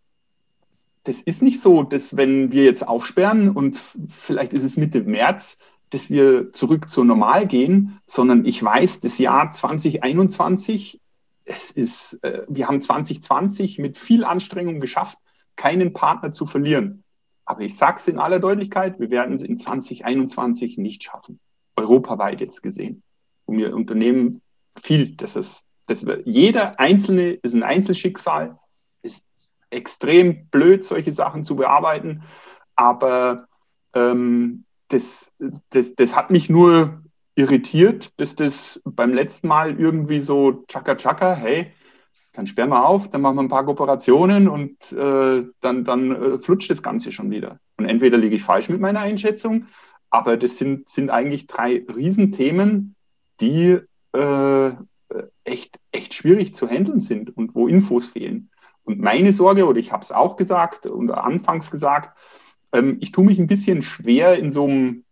das 1.04 1.20
ist 1.20 1.42
nicht 1.42 1.60
so, 1.60 1.82
dass 1.82 2.16
wenn 2.16 2.52
wir 2.52 2.64
jetzt 2.64 2.86
aufsperren 2.86 3.50
und 3.50 3.78
vielleicht 4.08 4.52
ist 4.52 4.64
es 4.64 4.76
Mitte 4.76 5.02
März, 5.02 5.58
dass 5.92 6.08
wir 6.08 6.52
zurück 6.52 6.88
zur 6.88 7.04
Normal 7.04 7.46
gehen, 7.46 8.00
sondern 8.06 8.46
ich 8.46 8.62
weiß, 8.62 9.00
das 9.00 9.18
Jahr 9.18 9.52
2021, 9.52 11.00
es 11.44 11.70
ist, 11.70 12.14
äh, 12.24 12.44
wir 12.48 12.66
haben 12.66 12.80
2020 12.80 13.78
mit 13.78 13.98
viel 13.98 14.24
Anstrengung 14.24 14.80
geschafft, 14.80 15.18
keinen 15.54 15.92
Partner 15.92 16.32
zu 16.32 16.46
verlieren. 16.46 17.04
Aber 17.44 17.60
ich 17.60 17.76
sage 17.76 17.98
es 17.98 18.08
in 18.08 18.18
aller 18.18 18.38
Deutlichkeit, 18.38 19.00
wir 19.00 19.10
werden 19.10 19.34
es 19.34 19.42
in 19.42 19.58
2021 19.58 20.78
nicht 20.78 21.02
schaffen. 21.02 21.40
Europaweit 21.76 22.40
jetzt 22.40 22.62
gesehen. 22.62 23.02
Und 23.44 23.58
wir 23.58 23.74
unternehmen 23.74 24.40
viel. 24.80 25.14
Das 25.16 25.36
ist, 25.36 25.66
das 25.88 26.06
wir, 26.06 26.22
jeder 26.24 26.80
Einzelne 26.80 27.32
ist 27.32 27.54
ein 27.54 27.64
Einzelschicksal. 27.64 28.58
Ist 29.02 29.24
extrem 29.68 30.46
blöd, 30.46 30.86
solche 30.86 31.12
Sachen 31.12 31.44
zu 31.44 31.56
bearbeiten. 31.56 32.22
Aber 32.76 33.46
ähm, 33.92 34.64
das, 34.92 35.32
das, 35.70 35.94
das 35.94 36.16
hat 36.16 36.30
mich 36.30 36.50
nur 36.50 37.02
irritiert, 37.34 38.14
bis 38.16 38.36
das 38.36 38.80
beim 38.84 39.14
letzten 39.14 39.48
Mal 39.48 39.78
irgendwie 39.80 40.20
so 40.20 40.64
tschakka 40.68 40.96
tschakka, 40.96 41.34
hey, 41.34 41.72
dann 42.32 42.46
sperren 42.46 42.70
wir 42.70 42.86
auf, 42.86 43.08
dann 43.08 43.20
machen 43.20 43.36
wir 43.36 43.42
ein 43.42 43.48
paar 43.48 43.64
Kooperationen 43.64 44.48
und 44.48 44.92
äh, 44.92 45.44
dann, 45.60 45.84
dann 45.84 46.10
äh, 46.10 46.38
flutscht 46.38 46.70
das 46.70 46.82
Ganze 46.82 47.12
schon 47.12 47.30
wieder. 47.30 47.58
Und 47.76 47.86
entweder 47.86 48.18
liege 48.18 48.36
ich 48.36 48.42
falsch 48.42 48.68
mit 48.68 48.80
meiner 48.80 49.00
Einschätzung, 49.00 49.66
aber 50.10 50.36
das 50.36 50.56
sind, 50.56 50.88
sind 50.88 51.10
eigentlich 51.10 51.46
drei 51.46 51.84
Riesenthemen, 51.94 52.94
die 53.40 53.78
äh, 54.12 54.70
echt, 55.44 55.78
echt 55.90 56.14
schwierig 56.14 56.54
zu 56.54 56.68
handeln 56.68 57.00
sind 57.00 57.36
und 57.36 57.54
wo 57.54 57.66
Infos 57.66 58.06
fehlen. 58.06 58.50
Und 58.84 59.00
meine 59.00 59.32
Sorge, 59.32 59.66
oder 59.66 59.78
ich 59.78 59.92
habe 59.92 60.02
es 60.02 60.12
auch 60.12 60.36
gesagt 60.36 60.86
und 60.86 61.10
anfangs 61.10 61.70
gesagt, 61.70 62.18
ähm, 62.72 62.98
ich 63.00 63.12
tue 63.12 63.24
mich 63.24 63.38
ein 63.38 63.46
bisschen 63.46 63.82
schwer 63.82 64.38
in 64.38 64.50
so 64.50 64.64
einem 64.64 65.04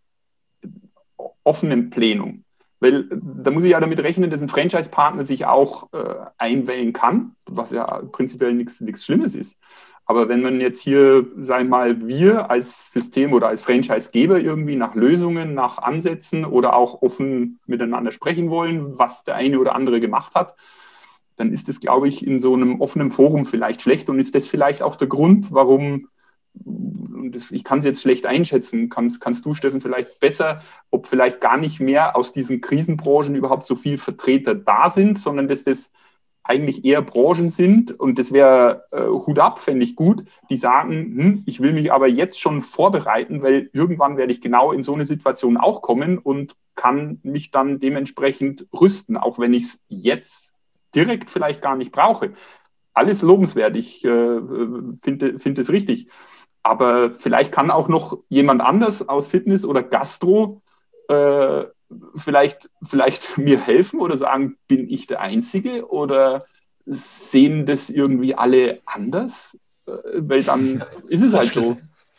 offenen 1.44 1.90
Plenum. 1.90 2.44
Weil 2.80 3.04
da 3.10 3.50
muss 3.50 3.64
ich 3.64 3.72
ja 3.72 3.80
damit 3.80 4.00
rechnen, 4.00 4.30
dass 4.30 4.40
ein 4.40 4.48
Franchise-Partner 4.48 5.24
sich 5.24 5.44
auch 5.44 5.92
äh, 5.92 6.14
einwählen 6.38 6.94
kann, 6.94 7.36
was 7.46 7.72
ja 7.72 7.84
prinzipiell 8.10 8.54
nichts 8.54 9.04
Schlimmes 9.04 9.34
ist. 9.34 9.58
Aber 10.06 10.28
wenn 10.28 10.42
man 10.42 10.60
jetzt 10.60 10.80
hier, 10.80 11.24
sagen 11.36 11.66
wir 11.66 11.70
mal, 11.70 12.08
wir 12.08 12.50
als 12.50 12.90
System 12.90 13.32
oder 13.32 13.48
als 13.48 13.62
Franchise-Geber 13.62 14.40
irgendwie 14.40 14.74
nach 14.74 14.94
Lösungen, 14.94 15.54
nach 15.54 15.78
Ansätzen 15.78 16.44
oder 16.44 16.74
auch 16.74 17.02
offen 17.02 17.60
miteinander 17.66 18.10
sprechen 18.10 18.50
wollen, 18.50 18.98
was 18.98 19.24
der 19.24 19.36
eine 19.36 19.60
oder 19.60 19.74
andere 19.74 20.00
gemacht 20.00 20.34
hat, 20.34 20.56
dann 21.36 21.52
ist 21.52 21.68
das, 21.68 21.80
glaube 21.80 22.08
ich, 22.08 22.26
in 22.26 22.40
so 22.40 22.54
einem 22.54 22.80
offenen 22.80 23.10
Forum 23.10 23.46
vielleicht 23.46 23.82
schlecht 23.82 24.10
und 24.10 24.18
ist 24.18 24.34
das 24.34 24.48
vielleicht 24.48 24.82
auch 24.82 24.96
der 24.96 25.06
Grund, 25.06 25.52
warum 25.52 26.08
das, 26.54 27.50
ich 27.50 27.64
kann 27.64 27.80
es 27.80 27.84
jetzt 27.84 28.02
schlecht 28.02 28.26
einschätzen, 28.26 28.88
kannst, 28.88 29.20
kannst 29.20 29.44
du, 29.44 29.54
Steffen, 29.54 29.80
vielleicht 29.80 30.20
besser, 30.20 30.62
ob 30.90 31.06
vielleicht 31.06 31.40
gar 31.40 31.56
nicht 31.56 31.80
mehr 31.80 32.16
aus 32.16 32.32
diesen 32.32 32.60
Krisenbranchen 32.60 33.34
überhaupt 33.34 33.66
so 33.66 33.76
viele 33.76 33.98
Vertreter 33.98 34.54
da 34.54 34.90
sind, 34.90 35.18
sondern 35.18 35.48
dass 35.48 35.64
das 35.64 35.92
eigentlich 36.42 36.84
eher 36.84 37.02
Branchen 37.02 37.50
sind 37.50 37.92
und 37.92 38.18
das 38.18 38.32
wäre 38.32 38.84
äh, 38.92 39.04
Hut 39.04 39.38
ab, 39.38 39.60
fände 39.60 39.84
ich 39.84 39.94
gut, 39.94 40.24
die 40.48 40.56
sagen, 40.56 40.90
hm, 40.90 41.42
ich 41.46 41.60
will 41.60 41.72
mich 41.72 41.92
aber 41.92 42.08
jetzt 42.08 42.40
schon 42.40 42.62
vorbereiten, 42.62 43.42
weil 43.42 43.70
irgendwann 43.72 44.16
werde 44.16 44.32
ich 44.32 44.40
genau 44.40 44.72
in 44.72 44.82
so 44.82 44.94
eine 44.94 45.06
Situation 45.06 45.56
auch 45.56 45.82
kommen 45.82 46.18
und 46.18 46.56
kann 46.74 47.20
mich 47.22 47.50
dann 47.50 47.78
dementsprechend 47.78 48.66
rüsten, 48.72 49.16
auch 49.16 49.38
wenn 49.38 49.52
ich 49.52 49.64
es 49.64 49.80
jetzt 49.88 50.54
direkt 50.94 51.30
vielleicht 51.30 51.60
gar 51.60 51.76
nicht 51.76 51.92
brauche. 51.92 52.32
Alles 52.94 53.22
lobenswert, 53.22 53.76
ich 53.76 54.04
äh, 54.04 54.40
finde 55.02 55.38
find 55.38 55.58
es 55.58 55.70
richtig. 55.70 56.08
Aber 56.62 57.12
vielleicht 57.12 57.52
kann 57.52 57.70
auch 57.70 57.88
noch 57.88 58.18
jemand 58.28 58.60
anders 58.60 59.08
aus 59.08 59.28
Fitness 59.28 59.64
oder 59.64 59.82
Gastro 59.82 60.60
äh, 61.08 61.64
vielleicht, 62.16 62.70
vielleicht 62.86 63.36
mir 63.38 63.60
helfen 63.60 64.00
oder 64.00 64.16
sagen, 64.16 64.56
bin 64.68 64.88
ich 64.88 65.06
der 65.06 65.20
Einzige 65.20 65.90
oder 65.90 66.44
sehen 66.86 67.66
das 67.66 67.90
irgendwie 67.90 68.34
alle 68.34 68.76
anders? 68.86 69.58
Äh, 69.86 69.92
weil 70.14 70.42
dann 70.42 70.84
ist 71.08 71.22
es 71.22 71.34
halt 71.34 71.48
so. 71.48 71.76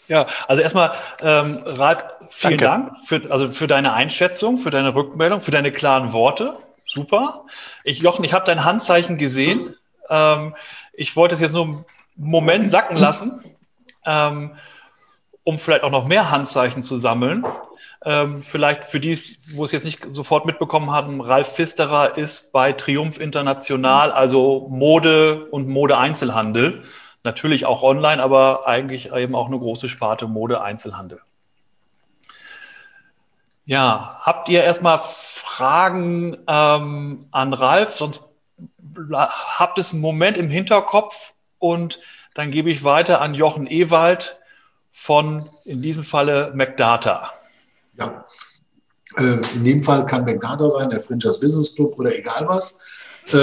Ja, 0.08 0.26
also 0.48 0.62
erstmal, 0.62 0.94
ähm, 1.22 1.58
Ralf, 1.64 2.04
vielen 2.30 2.58
Danke. 2.58 2.66
Dank 2.66 3.06
für, 3.06 3.32
also 3.32 3.48
für 3.50 3.68
deine 3.68 3.94
Einschätzung, 3.94 4.58
für 4.58 4.72
deine 4.72 4.94
Rückmeldung, 4.94 5.40
für 5.40 5.52
deine 5.52 5.72
klaren 5.72 6.12
Worte. 6.12 6.58
Super. 6.86 7.46
Ich, 7.84 8.00
Jochen, 8.00 8.26
ich 8.26 8.34
habe 8.34 8.44
dein 8.46 8.66
Handzeichen 8.66 9.16
gesehen. 9.16 9.76
Ähm, 10.10 10.56
ich 10.92 11.16
wollte 11.16 11.36
es 11.36 11.42
jetzt 11.42 11.54
nur 11.54 11.66
einen 11.66 11.86
Moment 12.18 12.70
sacken 12.70 12.98
lassen 12.98 13.42
ähm, 14.06 14.56
um 15.44 15.58
vielleicht 15.58 15.84
auch 15.84 15.92
noch 15.92 16.08
mehr 16.08 16.32
Handzeichen 16.32 16.84
zu 16.84 16.98
sammeln. 16.98 17.46
Ähm, 18.04 18.42
vielleicht 18.42 18.84
für 18.86 19.00
die, 19.00 19.18
wo 19.54 19.64
es 19.64 19.72
jetzt 19.72 19.86
nicht 19.86 20.12
sofort 20.14 20.46
mitbekommen 20.46 20.92
haben, 20.92 21.22
Ralf 21.22 21.54
Pfisterer 21.54 22.18
ist 22.18 22.52
bei 22.52 22.74
Triumph 22.74 23.20
International, 23.20 24.12
also 24.12 24.68
Mode 24.70 25.46
und 25.52 25.68
Mode-Einzelhandel. 25.68 26.84
Natürlich 27.24 27.66
auch 27.66 27.84
online, 27.84 28.22
aber 28.22 28.68
eigentlich 28.68 29.12
eben 29.14 29.36
auch 29.36 29.48
eine 29.48 29.60
große 29.60 29.88
Sparte 29.88 30.28
Mode-Einzelhandel. 30.28 31.22
Ja, 33.66 34.20
habt 34.22 34.50
ihr 34.50 34.64
erstmal 34.64 35.00
Fragen 35.00 36.38
ähm, 36.48 37.28
an 37.32 37.54
Ralf? 37.54 37.98
Sonst 37.98 38.24
habt 39.12 39.78
es 39.78 39.94
einen 39.94 40.02
Moment 40.02 40.38
im 40.38 40.50
Hinterkopf 40.50 41.34
und 41.60 42.00
dann 42.34 42.52
gebe 42.52 42.70
ich 42.70 42.84
weiter 42.84 43.22
an 43.22 43.34
Jochen 43.34 43.68
Ewald 43.68 44.40
von, 44.92 45.44
in 45.66 45.82
diesem 45.82 46.04
Falle, 46.04 46.52
McData. 46.56 47.32
Ja, 47.98 48.26
äh, 49.18 49.40
in 49.56 49.64
dem 49.64 49.84
Fall 49.84 50.06
kann 50.06 50.26
McData 50.26 50.70
sein, 50.70 50.90
der 50.90 51.02
Franchise 51.02 51.40
Business 51.40 51.76
Club 51.76 51.98
oder 52.00 52.16
egal 52.18 52.48
was. 52.48 52.82
Äh, 53.30 53.36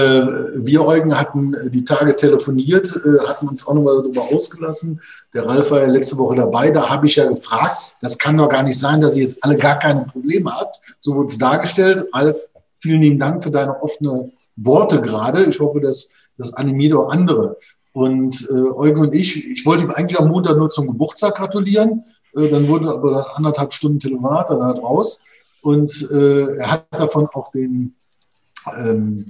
wir 0.54 0.84
Eugen 0.84 1.16
hatten 1.16 1.54
die 1.70 1.84
Tage 1.84 2.16
telefoniert, 2.16 2.94
äh, 2.96 3.26
hatten 3.26 3.48
uns 3.48 3.66
auch 3.66 3.74
nochmal 3.74 3.96
darüber 3.96 4.22
ausgelassen. 4.22 5.00
Der 5.32 5.46
Ralf 5.46 5.70
war 5.70 5.80
ja 5.80 5.86
letzte 5.86 6.18
Woche 6.18 6.36
dabei. 6.36 6.70
Da 6.70 6.88
habe 6.88 7.06
ich 7.06 7.16
ja 7.16 7.26
gefragt, 7.26 7.92
das 8.00 8.18
kann 8.18 8.36
doch 8.36 8.48
gar 8.48 8.62
nicht 8.62 8.78
sein, 8.78 9.00
dass 9.00 9.16
ihr 9.16 9.22
jetzt 9.22 9.42
alle 9.44 9.56
gar 9.56 9.78
keine 9.78 10.04
Probleme 10.04 10.52
habt. 10.52 10.80
So 11.00 11.14
wurde 11.14 11.26
es 11.26 11.38
dargestellt. 11.38 12.06
Ralf, 12.12 12.38
vielen 12.80 13.02
lieben 13.02 13.18
Dank 13.18 13.42
für 13.42 13.50
deine 13.50 13.80
offenen 13.82 14.32
Worte 14.56 15.00
gerade. 15.00 15.44
Ich 15.44 15.60
hoffe, 15.60 15.80
dass 15.80 16.12
das 16.36 16.54
animiert 16.54 16.94
auch 16.94 17.10
andere. 17.10 17.56
Und 17.92 18.48
äh, 18.50 18.54
Eugen 18.54 19.00
und 19.00 19.14
ich, 19.14 19.48
ich 19.48 19.66
wollte 19.66 19.84
ihm 19.84 19.90
eigentlich 19.90 20.20
am 20.20 20.28
Montag 20.28 20.56
nur 20.56 20.70
zum 20.70 20.86
Geburtstag 20.86 21.36
gratulieren. 21.36 22.04
Äh, 22.34 22.48
dann 22.48 22.68
wurde 22.68 22.90
aber 22.90 23.36
anderthalb 23.36 23.72
Stunden 23.72 23.98
Telefonat 23.98 24.50
dann 24.50 24.62
halt 24.62 24.78
raus. 24.78 25.24
Und 25.62 26.10
äh, 26.12 26.56
er 26.56 26.70
hat 26.70 26.86
davon 26.92 27.28
auch 27.32 27.50
den, 27.50 27.94
ähm, 28.78 29.26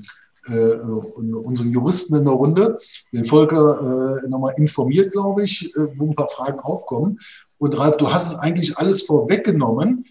äh, 0.48 0.52
also 0.52 1.12
unseren 1.16 1.70
Juristen 1.70 2.16
in 2.16 2.24
der 2.24 2.34
Runde, 2.34 2.78
den 3.12 3.24
Volker 3.24 4.20
äh, 4.24 4.28
nochmal 4.28 4.54
informiert, 4.56 5.12
glaube 5.12 5.44
ich, 5.44 5.74
äh, 5.76 5.98
wo 5.98 6.10
ein 6.10 6.14
paar 6.14 6.28
Fragen 6.28 6.60
aufkommen. 6.60 7.18
Und 7.58 7.78
Ralf, 7.78 7.96
du 7.96 8.12
hast 8.12 8.32
es 8.32 8.38
eigentlich 8.38 8.78
alles 8.78 9.02
vorweggenommen. 9.02 10.04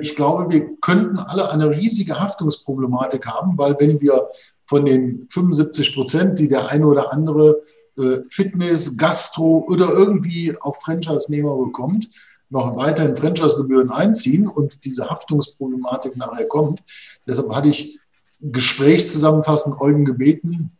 Ich 0.00 0.14
glaube, 0.14 0.50
wir 0.50 0.76
könnten 0.80 1.18
alle 1.18 1.50
eine 1.50 1.70
riesige 1.70 2.20
Haftungsproblematik 2.20 3.26
haben, 3.26 3.58
weil 3.58 3.74
wenn 3.80 4.00
wir 4.00 4.28
von 4.66 4.84
den 4.84 5.26
75 5.30 5.94
Prozent, 5.94 6.38
die 6.38 6.48
der 6.48 6.68
eine 6.68 6.86
oder 6.86 7.12
andere 7.12 7.62
äh, 7.98 8.18
Fitness, 8.30 8.96
Gastro 8.96 9.64
oder 9.68 9.92
irgendwie 9.92 10.56
auf 10.56 10.80
Franchise-Nehmer 10.82 11.56
bekommt, 11.56 12.10
noch 12.50 12.76
weiterhin 12.76 13.16
Franchise-Gebühren 13.16 13.90
einziehen 13.90 14.46
und 14.46 14.84
diese 14.84 15.08
Haftungsproblematik 15.10 16.16
nachher 16.16 16.46
kommt. 16.46 16.82
Deshalb 17.26 17.54
hatte 17.54 17.68
ich 17.68 17.98
Gesprächszusammenfassend 18.40 19.80
Eugen 19.80 20.04
gebeten, 20.04 20.72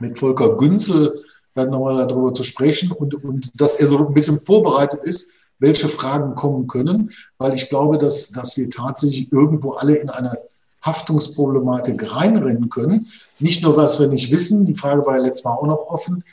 mit 0.00 0.18
Volker 0.18 0.56
Günzel 0.56 1.24
dann 1.54 1.70
nochmal 1.70 2.06
darüber 2.06 2.32
zu 2.32 2.42
sprechen 2.42 2.90
und, 2.90 3.14
und 3.22 3.60
dass 3.60 3.74
er 3.76 3.86
so 3.86 3.98
ein 3.98 4.14
bisschen 4.14 4.38
vorbereitet 4.38 5.00
ist, 5.04 5.34
welche 5.58 5.88
Fragen 5.88 6.34
kommen 6.34 6.66
können, 6.66 7.12
weil 7.38 7.54
ich 7.54 7.68
glaube, 7.68 7.98
dass, 7.98 8.30
dass 8.30 8.56
wir 8.56 8.68
tatsächlich 8.68 9.30
irgendwo 9.32 9.72
alle 9.72 9.96
in 9.96 10.10
eine 10.10 10.36
Haftungsproblematik 10.82 12.14
reinrennen 12.14 12.68
können. 12.68 13.08
Nicht 13.38 13.62
nur, 13.62 13.76
was 13.76 14.00
wir 14.00 14.08
nicht 14.08 14.30
wissen, 14.32 14.66
die 14.66 14.74
Frage 14.74 15.06
war 15.06 15.16
ja 15.16 15.22
letztes 15.22 15.44
Mal 15.44 15.52
auch 15.52 15.66
noch 15.66 15.86
offen, 15.88 16.24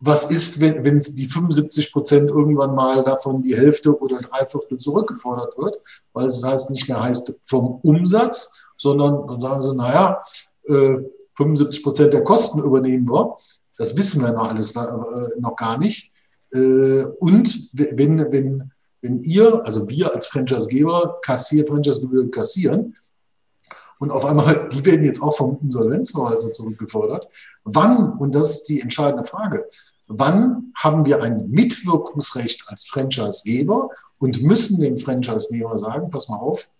was 0.00 0.30
ist, 0.30 0.60
wenn, 0.60 0.84
wenn 0.84 0.98
die 0.98 1.26
75 1.26 1.92
Prozent 1.92 2.28
irgendwann 2.28 2.74
mal 2.74 3.02
davon 3.04 3.42
die 3.42 3.56
Hälfte 3.56 3.98
oder 3.98 4.18
drei 4.18 4.44
Viertel 4.46 4.76
zurückgefordert 4.76 5.56
wird, 5.56 5.80
weil 6.12 6.26
es 6.26 6.44
heißt 6.44 6.70
nicht 6.70 6.88
mehr 6.88 7.02
heißt 7.02 7.34
vom 7.42 7.80
Umsatz, 7.82 8.60
sondern 8.76 9.26
dann 9.26 9.40
sagen 9.40 9.62
sie, 9.62 9.74
naja, 9.74 10.20
äh, 10.68 10.96
75 11.36 11.82
Prozent 11.82 12.12
der 12.12 12.22
Kosten 12.22 12.62
übernehmen 12.62 13.08
wir. 13.08 13.36
Das 13.76 13.96
wissen 13.96 14.22
wir 14.22 14.32
noch 14.32 14.48
alles 14.48 14.76
äh, 14.76 14.82
noch 15.38 15.56
gar 15.56 15.78
nicht. 15.78 16.12
Äh, 16.52 17.04
und 17.18 17.70
wenn, 17.72 18.30
wenn, 18.30 18.70
wenn 19.00 19.22
ihr, 19.22 19.64
also 19.64 19.88
wir 19.88 20.14
als 20.14 20.26
Franchisegeber, 20.26 21.18
kassier, 21.22 21.66
Franchisegebühren 21.66 22.30
kassieren, 22.30 22.96
und 23.98 24.10
auf 24.10 24.24
einmal, 24.24 24.68
die 24.70 24.84
werden 24.84 25.04
jetzt 25.04 25.22
auch 25.22 25.36
vom 25.36 25.58
Insolvenzverwalter 25.62 26.52
zurückgefordert. 26.52 27.28
Wann, 27.64 28.12
und 28.18 28.34
das 28.34 28.50
ist 28.50 28.68
die 28.68 28.80
entscheidende 28.80 29.24
Frage, 29.24 29.68
wann 30.06 30.72
haben 30.74 31.06
wir 31.06 31.22
ein 31.22 31.48
Mitwirkungsrecht 31.50 32.64
als 32.66 32.84
Franchisegeber 32.84 33.88
und 34.18 34.42
müssen 34.42 34.80
dem 34.80 34.98
Franchise-Nehmer 34.98 35.78
sagen, 35.78 36.10
pass 36.10 36.28
mal 36.28 36.36
auf, 36.36 36.70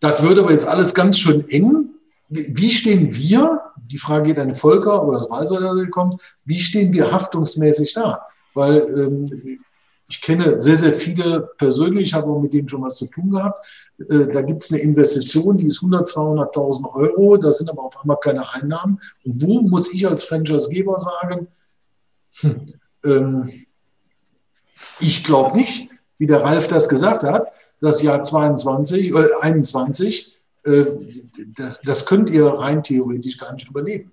das 0.00 0.22
wird 0.22 0.38
aber 0.38 0.52
jetzt 0.52 0.66
alles 0.66 0.94
ganz 0.94 1.18
schön 1.18 1.48
eng. 1.48 1.90
Wie 2.28 2.70
stehen 2.70 3.14
wir, 3.14 3.60
die 3.76 3.98
Frage 3.98 4.30
geht 4.30 4.38
an 4.38 4.54
Volker, 4.54 5.00
aber 5.00 5.14
das 5.14 5.30
weiß 5.30 5.52
er, 5.52 5.60
dass 5.60 5.78
er 5.78 5.88
kommt, 5.88 6.36
wie 6.44 6.58
stehen 6.58 6.92
wir 6.92 7.12
haftungsmäßig 7.12 7.94
da? 7.94 8.26
Weil 8.54 8.78
ähm, 8.78 9.60
ich 10.08 10.20
kenne 10.20 10.58
sehr, 10.58 10.76
sehr 10.76 10.92
viele 10.92 11.50
persönlich, 11.58 12.14
habe 12.14 12.30
auch 12.30 12.40
mit 12.40 12.54
denen 12.54 12.68
schon 12.68 12.82
was 12.82 12.96
zu 12.96 13.06
tun 13.06 13.30
gehabt. 13.30 13.66
Äh, 13.98 14.26
da 14.26 14.42
gibt 14.42 14.62
es 14.62 14.72
eine 14.72 14.80
Investition, 14.80 15.58
die 15.58 15.66
ist 15.66 15.78
100, 15.78 16.08
200.000 16.08 16.94
Euro, 16.94 17.36
da 17.36 17.50
sind 17.50 17.70
aber 17.70 17.82
auf 17.82 18.00
einmal 18.00 18.18
keine 18.20 18.48
Einnahmen. 18.52 19.00
Und 19.24 19.42
wo 19.42 19.60
muss 19.62 19.92
ich 19.92 20.06
als 20.06 20.24
Franchisegeber 20.24 20.96
sagen, 20.98 21.48
hm, 22.40 22.74
ähm, 23.04 23.50
ich 25.00 25.24
glaube 25.24 25.56
nicht, 25.56 25.88
wie 26.18 26.26
der 26.26 26.42
Ralf 26.42 26.68
das 26.68 26.88
gesagt 26.88 27.24
hat, 27.24 27.48
das 27.80 28.00
Jahr 28.00 28.22
22, 28.22 29.10
äh, 29.10 29.28
21, 29.40 30.38
äh, 30.64 30.84
das, 31.56 31.80
das 31.82 32.06
könnt 32.06 32.30
ihr 32.30 32.46
rein 32.46 32.82
theoretisch 32.82 33.38
gar 33.38 33.52
nicht 33.52 33.68
überleben. 33.68 34.12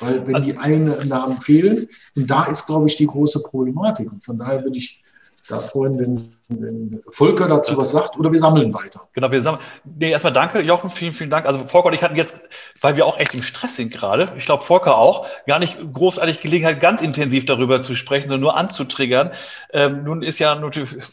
Weil 0.00 0.26
wenn 0.26 0.36
also, 0.36 0.50
die 0.50 0.56
Einnahmen 0.56 1.40
fehlen, 1.40 1.88
und 2.14 2.30
da 2.30 2.44
ist, 2.44 2.66
glaube 2.66 2.86
ich, 2.86 2.96
die 2.96 3.06
große 3.06 3.42
Problematik. 3.42 4.12
Und 4.12 4.24
von 4.24 4.38
daher 4.38 4.62
würde 4.62 4.78
ich 4.78 5.02
da 5.48 5.60
freuen, 5.62 6.37
wenn, 6.48 7.02
Volker 7.10 7.46
dazu 7.46 7.76
was 7.76 7.90
sagt 7.90 8.18
oder 8.18 8.32
wir 8.32 8.38
sammeln 8.38 8.72
weiter. 8.72 9.06
Genau, 9.12 9.30
wir 9.30 9.42
sammeln. 9.42 9.62
Nee, 9.84 10.10
erstmal 10.10 10.32
danke, 10.32 10.62
Jochen, 10.62 10.88
vielen, 10.88 11.12
vielen 11.12 11.28
Dank. 11.28 11.46
Also 11.46 11.58
Volker 11.58 11.88
und 11.88 11.94
ich 11.94 12.02
hatten 12.02 12.16
jetzt, 12.16 12.48
weil 12.80 12.96
wir 12.96 13.04
auch 13.04 13.18
echt 13.18 13.34
im 13.34 13.42
Stress 13.42 13.76
sind 13.76 13.92
gerade, 13.92 14.32
ich 14.36 14.46
glaube 14.46 14.64
Volker 14.64 14.96
auch, 14.96 15.26
gar 15.46 15.58
nicht 15.58 15.76
großartig 15.92 16.40
Gelegenheit, 16.40 16.80
ganz 16.80 17.02
intensiv 17.02 17.44
darüber 17.44 17.82
zu 17.82 17.94
sprechen, 17.94 18.28
sondern 18.28 18.40
nur 18.40 18.56
anzutriggern. 18.56 19.30
Ähm, 19.72 20.04
nun 20.04 20.22
ist 20.22 20.38
ja, 20.38 20.58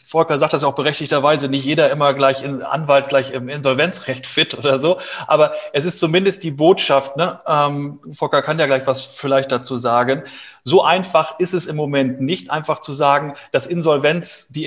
Volker 0.04 0.38
sagt 0.38 0.54
das 0.54 0.64
auch 0.64 0.74
berechtigterweise, 0.74 1.48
nicht 1.48 1.64
jeder 1.64 1.90
immer 1.90 2.14
gleich 2.14 2.42
in 2.42 2.62
Anwalt, 2.62 3.08
gleich 3.08 3.32
im 3.32 3.50
Insolvenzrecht 3.50 4.26
fit 4.26 4.56
oder 4.56 4.78
so. 4.78 4.98
Aber 5.26 5.52
es 5.74 5.84
ist 5.84 5.98
zumindest 5.98 6.44
die 6.44 6.50
Botschaft, 6.50 7.16
ne? 7.16 7.40
Ähm, 7.46 8.00
Volker 8.12 8.40
kann 8.40 8.58
ja 8.58 8.66
gleich 8.66 8.86
was 8.86 9.04
vielleicht 9.04 9.52
dazu 9.52 9.76
sagen. 9.76 10.22
So 10.68 10.82
einfach 10.82 11.38
ist 11.38 11.54
es 11.54 11.66
im 11.66 11.76
Moment 11.76 12.20
nicht, 12.20 12.50
einfach 12.50 12.80
zu 12.80 12.92
sagen, 12.92 13.34
dass 13.52 13.66
Insolvenz, 13.66 14.48
die 14.48 14.64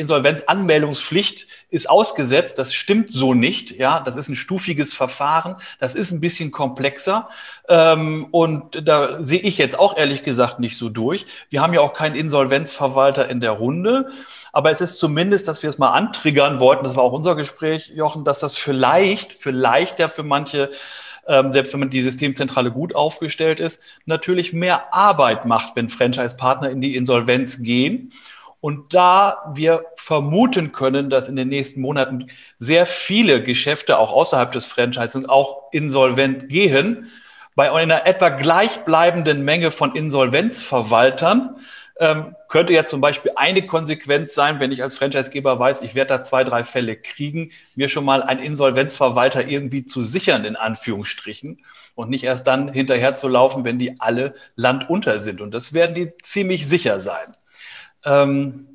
Insolvenzanmeldungspflicht 0.59 1.47
ist 1.69 1.89
ausgesetzt. 1.89 2.59
Das 2.59 2.73
stimmt 2.73 3.11
so 3.11 3.33
nicht. 3.33 3.71
Ja, 3.71 3.99
das 3.99 4.15
ist 4.15 4.29
ein 4.29 4.35
stufiges 4.35 4.93
Verfahren. 4.93 5.55
Das 5.79 5.95
ist 5.95 6.11
ein 6.11 6.19
bisschen 6.19 6.51
komplexer. 6.51 7.29
Ähm, 7.67 8.27
und 8.31 8.87
da 8.87 9.21
sehe 9.21 9.39
ich 9.39 9.57
jetzt 9.57 9.77
auch 9.77 9.97
ehrlich 9.97 10.23
gesagt 10.23 10.59
nicht 10.59 10.77
so 10.77 10.89
durch. 10.89 11.25
Wir 11.49 11.61
haben 11.61 11.73
ja 11.73 11.81
auch 11.81 11.93
keinen 11.93 12.15
Insolvenzverwalter 12.15 13.29
in 13.29 13.39
der 13.39 13.51
Runde. 13.51 14.07
Aber 14.51 14.71
es 14.71 14.81
ist 14.81 14.99
zumindest, 14.99 15.47
dass 15.47 15.61
wir 15.63 15.69
es 15.69 15.77
mal 15.77 15.91
antriggern 15.91 16.59
wollten, 16.59 16.83
das 16.83 16.95
war 16.95 17.03
auch 17.03 17.13
unser 17.13 17.35
Gespräch, 17.35 17.91
Jochen, 17.95 18.25
dass 18.25 18.39
das 18.39 18.57
vielleicht, 18.57 19.33
vielleicht 19.33 19.99
ja 19.99 20.07
für 20.07 20.23
manche 20.23 20.71
ähm, 21.27 21.51
selbst 21.51 21.73
wenn 21.73 21.81
man 21.81 21.91
die 21.91 22.01
Systemzentrale 22.01 22.71
gut 22.71 22.95
aufgestellt 22.95 23.59
ist, 23.59 23.83
natürlich 24.07 24.51
mehr 24.51 24.95
Arbeit 24.95 25.45
macht, 25.45 25.75
wenn 25.75 25.87
Franchise-Partner 25.87 26.71
in 26.71 26.81
die 26.81 26.95
Insolvenz 26.95 27.61
gehen. 27.61 28.11
Und 28.61 28.93
da 28.93 29.51
wir 29.55 29.85
vermuten 29.95 30.71
können, 30.71 31.09
dass 31.09 31.29
in 31.29 31.35
den 31.35 31.47
nächsten 31.47 31.81
Monaten 31.81 32.25
sehr 32.57 32.85
viele 32.85 33.41
Geschäfte 33.41 33.97
auch 33.97 34.11
außerhalb 34.11 34.51
des 34.51 34.65
Franchisings 34.65 35.29
auch 35.29 35.71
insolvent 35.71 36.49
gehen, 36.49 37.09
bei 37.55 37.71
einer 37.71 38.05
etwa 38.05 38.29
gleichbleibenden 38.29 39.43
Menge 39.43 39.71
von 39.71 39.95
Insolvenzverwaltern 39.95 41.57
ähm, 41.99 42.35
könnte 42.47 42.73
ja 42.73 42.85
zum 42.85 43.01
Beispiel 43.01 43.33
eine 43.35 43.65
Konsequenz 43.65 44.33
sein, 44.33 44.59
wenn 44.61 44.71
ich 44.71 44.81
als 44.81 44.97
Franchisegeber 44.97 45.59
weiß, 45.59 45.81
ich 45.81 45.95
werde 45.95 46.17
da 46.17 46.23
zwei, 46.23 46.45
drei 46.45 46.63
Fälle 46.63 46.95
kriegen, 46.95 47.51
mir 47.75 47.89
schon 47.89 48.05
mal 48.05 48.23
einen 48.23 48.41
Insolvenzverwalter 48.41 49.45
irgendwie 49.47 49.85
zu 49.85 50.05
sichern, 50.05 50.45
in 50.45 50.55
Anführungsstrichen, 50.55 51.61
und 51.95 52.09
nicht 52.09 52.23
erst 52.23 52.47
dann 52.47 52.71
hinterher 52.71 53.15
zu 53.15 53.27
laufen, 53.27 53.65
wenn 53.65 53.77
die 53.79 53.99
alle 53.99 54.33
landunter 54.55 55.19
sind. 55.19 55.41
Und 55.41 55.51
das 55.51 55.73
werden 55.73 55.93
die 55.93 56.13
ziemlich 56.23 56.65
sicher 56.65 57.01
sein. 57.01 57.35
Ähm, 58.05 58.67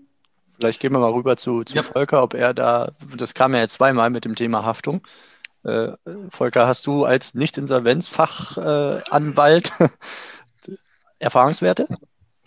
Vielleicht 0.57 0.81
gehen 0.81 0.93
wir 0.93 1.01
mal 1.01 1.13
rüber 1.13 1.37
zu, 1.37 1.65
zu 1.65 1.77
ja. 1.77 1.83
Volker, 1.83 2.23
ob 2.23 2.33
er 2.35 2.55
da, 2.55 2.93
das 3.17 3.35
kam 3.35 3.55
ja 3.55 3.61
jetzt 3.61 3.75
zweimal 3.75 4.09
mit 4.11 4.25
dem 4.25 4.37
Thema 4.37 4.65
Haftung. 4.65 5.03
Äh, 5.65 5.93
Volker, 6.31 6.67
hast 6.67 6.87
du 6.87 7.05
als 7.05 7.35
Nicht-Insolvenzfachanwalt 7.35 9.73
äh, 9.81 9.89
Erfahrungswerte? 11.19 11.89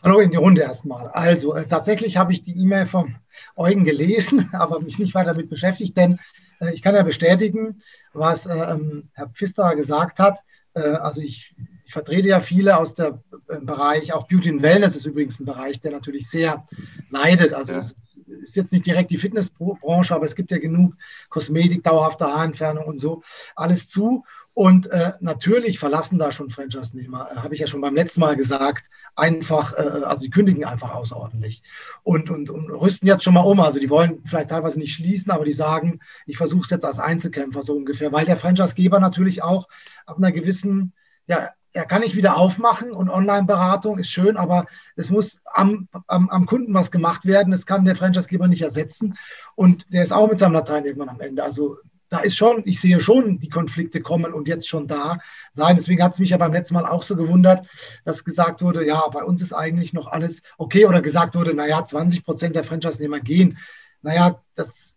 Hallo 0.03 0.19
in 0.19 0.31
die 0.31 0.37
Runde 0.37 0.61
erstmal. 0.61 1.09
Also 1.09 1.53
äh, 1.53 1.65
tatsächlich 1.65 2.17
habe 2.17 2.31
ich 2.31 2.43
die 2.43 2.57
E-Mail 2.57 2.85
von 2.85 3.15
Eugen 3.55 3.83
gelesen, 3.83 4.49
aber 4.53 4.79
mich 4.79 4.99
nicht 4.99 5.15
weiter 5.15 5.33
damit 5.33 5.49
beschäftigt, 5.49 5.97
denn 5.97 6.19
äh, 6.61 6.73
ich 6.73 6.81
kann 6.81 6.95
ja 6.95 7.03
bestätigen, 7.03 7.81
was 8.13 8.45
äh, 8.45 8.53
ähm, 8.53 9.09
Herr 9.13 9.29
Pfister 9.29 9.75
gesagt 9.75 10.19
hat. 10.19 10.39
Äh, 10.75 10.81
also 10.81 11.21
ich, 11.21 11.55
ich, 11.87 11.93
vertrete 11.93 12.27
ja 12.27 12.39
viele 12.39 12.77
aus 12.77 12.93
dem 12.93 13.19
äh, 13.47 13.59
Bereich, 13.59 14.13
auch 14.13 14.27
Beauty 14.27 14.49
and 14.49 14.61
Wellness 14.61 14.95
ist 14.95 15.05
übrigens 15.05 15.39
ein 15.39 15.45
Bereich, 15.45 15.81
der 15.81 15.91
natürlich 15.91 16.29
sehr 16.29 16.67
leidet. 17.09 17.53
Also 17.53 17.73
ja. 17.73 17.79
es 17.79 17.95
ist 18.41 18.55
jetzt 18.55 18.71
nicht 18.71 18.85
direkt 18.85 19.11
die 19.11 19.17
Fitnessbranche, 19.17 20.13
aber 20.13 20.25
es 20.25 20.35
gibt 20.35 20.51
ja 20.51 20.57
genug 20.57 20.95
Kosmetik, 21.29 21.83
dauerhafte 21.83 22.25
Haarentfernung 22.25 22.85
und 22.85 22.99
so, 22.99 23.23
alles 23.55 23.89
zu. 23.89 24.23
Und 24.53 24.87
äh, 24.87 25.13
natürlich 25.19 25.77
verlassen 25.77 26.17
da 26.17 26.31
schon 26.31 26.49
Franchise-Nehmer, 26.49 27.29
habe 27.35 27.53
ich 27.53 27.61
ja 27.61 27.67
schon 27.67 27.81
beim 27.81 27.93
letzten 27.93 28.21
Mal 28.21 28.35
gesagt, 28.35 28.85
einfach, 29.15 29.73
äh, 29.73 30.03
also 30.03 30.21
die 30.21 30.31
kündigen 30.31 30.65
einfach 30.65 30.95
außerordentlich 30.95 31.61
und, 32.03 32.31
und, 32.31 32.49
und 32.49 32.71
rüsten 32.71 33.07
jetzt 33.07 33.23
schon 33.23 33.35
mal 33.35 33.41
um. 33.41 33.59
Also 33.59 33.79
die 33.79 33.89
wollen 33.89 34.23
vielleicht 34.25 34.49
teilweise 34.49 34.79
nicht 34.79 34.95
schließen, 34.95 35.31
aber 35.31 35.45
die 35.45 35.51
sagen, 35.51 35.99
ich 36.25 36.37
versuche 36.37 36.63
es 36.63 36.71
jetzt 36.71 36.85
als 36.85 36.97
Einzelkämpfer 36.97 37.61
so 37.61 37.75
ungefähr, 37.75 38.11
weil 38.11 38.25
der 38.25 38.37
Franchisegeber 38.37 38.99
natürlich 38.99 39.43
auch 39.43 39.67
ab 40.07 40.17
einer 40.17 40.31
gewissen, 40.31 40.93
ja, 41.27 41.49
er 41.77 41.85
kann 41.85 42.01
nicht 42.01 42.15
wieder 42.15 42.37
aufmachen 42.37 42.91
und 42.91 43.07
Online-Beratung 43.07 43.99
ist 43.99 44.09
schön, 44.09 44.35
aber 44.35 44.65
es 44.95 45.11
muss 45.11 45.37
am, 45.53 45.87
am, 46.07 46.27
am 46.29 46.47
Kunden 46.47 46.73
was 46.73 46.89
gemacht 46.89 47.23
werden. 47.25 47.51
Das 47.51 47.67
kann 47.67 47.85
der 47.85 47.95
Franchisegeber 47.95 48.47
nicht 48.47 48.63
ersetzen. 48.63 49.15
Und 49.55 49.85
der 49.93 50.01
ist 50.01 50.11
auch 50.11 50.27
mit 50.27 50.39
seinem 50.39 50.53
Latein 50.53 50.85
irgendwann 50.85 51.09
am 51.09 51.21
Ende. 51.21 51.43
Also 51.43 51.77
da 52.09 52.19
ist 52.19 52.35
schon, 52.35 52.63
ich 52.65 52.81
sehe 52.81 52.99
schon 52.99 53.37
die 53.37 53.49
Konflikte 53.49 54.01
kommen 54.01 54.33
und 54.33 54.47
jetzt 54.47 54.67
schon 54.67 54.87
da 54.87 55.19
sein. 55.53 55.75
Deswegen 55.75 56.01
hat 56.01 56.13
es 56.13 56.19
mich 56.19 56.31
ja 56.31 56.37
beim 56.37 56.53
letzten 56.53 56.73
Mal 56.73 56.87
auch 56.87 57.03
so 57.03 57.15
gewundert, 57.15 57.67
dass 58.05 58.25
gesagt 58.25 58.63
wurde, 58.63 58.83
ja, 58.83 59.07
bei 59.09 59.23
uns 59.23 59.43
ist 59.43 59.53
eigentlich 59.53 59.93
noch 59.93 60.07
alles 60.07 60.41
okay 60.57 60.87
oder 60.87 61.03
gesagt 61.03 61.35
wurde, 61.35 61.53
naja, 61.53 61.85
20 61.85 62.25
Prozent 62.25 62.55
der 62.55 62.63
Franchise-Nehmer 62.63 63.19
gehen. 63.19 63.59
Naja, 64.01 64.41
das 64.55 64.95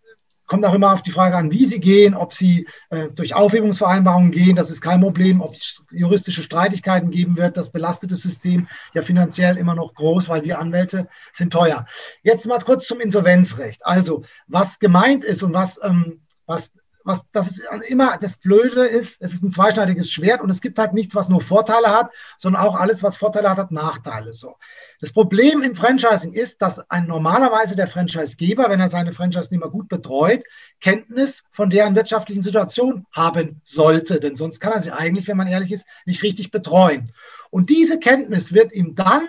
kommt 0.51 0.67
auch 0.67 0.75
immer 0.75 0.93
auf 0.93 1.03
die 1.03 1.13
Frage 1.13 1.37
an, 1.37 1.53
wie 1.53 1.65
sie 1.65 1.79
gehen, 1.79 2.13
ob 2.13 2.35
sie 2.35 2.67
äh, 2.91 3.09
durch 3.11 3.35
Aufhebungsvereinbarungen 3.35 4.33
gehen, 4.33 4.57
das 4.57 4.69
ist 4.69 4.81
kein 4.81 5.01
Problem, 5.01 5.41
ob 5.41 5.55
es 5.55 5.81
juristische 5.93 6.43
Streitigkeiten 6.43 7.11
geben 7.11 7.37
wird, 7.37 7.57
das 7.57 7.71
belastet 7.71 8.11
das 8.11 8.19
System 8.19 8.67
ja 8.93 9.03
finanziell 9.03 9.57
immer 9.57 9.77
noch 9.77 9.95
groß, 9.95 10.29
weil 10.29 10.43
wir 10.43 10.59
Anwälte 10.59 11.07
sind 11.33 11.53
teuer. 11.53 11.87
Jetzt 12.25 12.47
mal 12.47 12.59
kurz 12.59 12.89
zum 12.89 13.01
Insolvenzrecht. 13.01 13.87
Also, 13.87 14.25
was 14.49 14.81
gemeint 14.81 15.23
ist 15.23 15.45
und 15.45 15.55
was, 15.55 15.79
ähm, 15.85 16.21
was 16.47 16.73
was 17.05 17.21
das 17.33 17.49
ist 17.53 17.63
immer 17.89 18.19
das 18.19 18.37
Blöde 18.37 18.87
ist, 18.87 19.23
es 19.23 19.33
ist 19.33 19.43
ein 19.43 19.53
zweischneidiges 19.53 20.13
Schwert 20.13 20.43
und 20.43 20.51
es 20.51 20.61
gibt 20.61 20.79
halt 20.79 20.93
nichts, 20.93 21.15
was 21.15 21.31
nur 21.31 21.41
Vorteile 21.41 21.89
hat, 21.89 22.11
sondern 22.39 22.63
auch 22.63 22.75
alles, 22.75 23.03
was 23.03 23.17
Vorteile 23.17 23.49
hat, 23.49 23.57
hat 23.57 23.71
Nachteile. 23.71 24.35
So. 24.35 24.57
Das 25.01 25.13
Problem 25.13 25.63
im 25.63 25.75
Franchising 25.75 26.35
ist, 26.35 26.61
dass 26.61 26.79
ein 26.91 27.07
normalerweise 27.07 27.75
der 27.75 27.89
Franchisegeber, 27.89 28.69
wenn 28.69 28.81
er 28.81 28.89
seine 28.89 29.15
Franchise-Nehmer 29.15 29.71
gut 29.71 29.89
betreut, 29.89 30.45
Kenntnis 30.81 31.43
von 31.53 31.71
deren 31.71 31.95
wirtschaftlichen 31.95 32.43
Situation 32.43 33.07
haben 33.13 33.63
sollte, 33.65 34.21
denn 34.21 34.37
sonst 34.37 34.61
kann 34.61 34.73
er 34.73 34.81
sie 34.81 34.93
eigentlich, 34.93 35.27
wenn 35.27 35.39
man 35.39 35.49
ehrlich 35.49 35.73
ist, 35.73 35.87
nicht 36.05 36.23
richtig 36.23 36.51
betreuen. 36.51 37.13
Und 37.49 37.71
diese 37.71 37.99
Kenntnis 37.99 38.53
wird 38.53 38.73
ihm 38.73 38.95
dann 38.95 39.27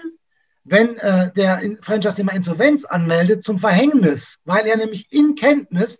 wenn 0.63 0.97
äh, 0.97 1.31
der 1.33 1.61
Franchise-Nehmer 1.81 2.33
Insolvenz 2.33 2.85
anmeldet, 2.85 3.43
zum 3.43 3.59
Verhängnis, 3.59 4.37
weil 4.45 4.65
er 4.67 4.77
nämlich 4.77 5.11
in 5.11 5.35
Kenntnis 5.35 5.97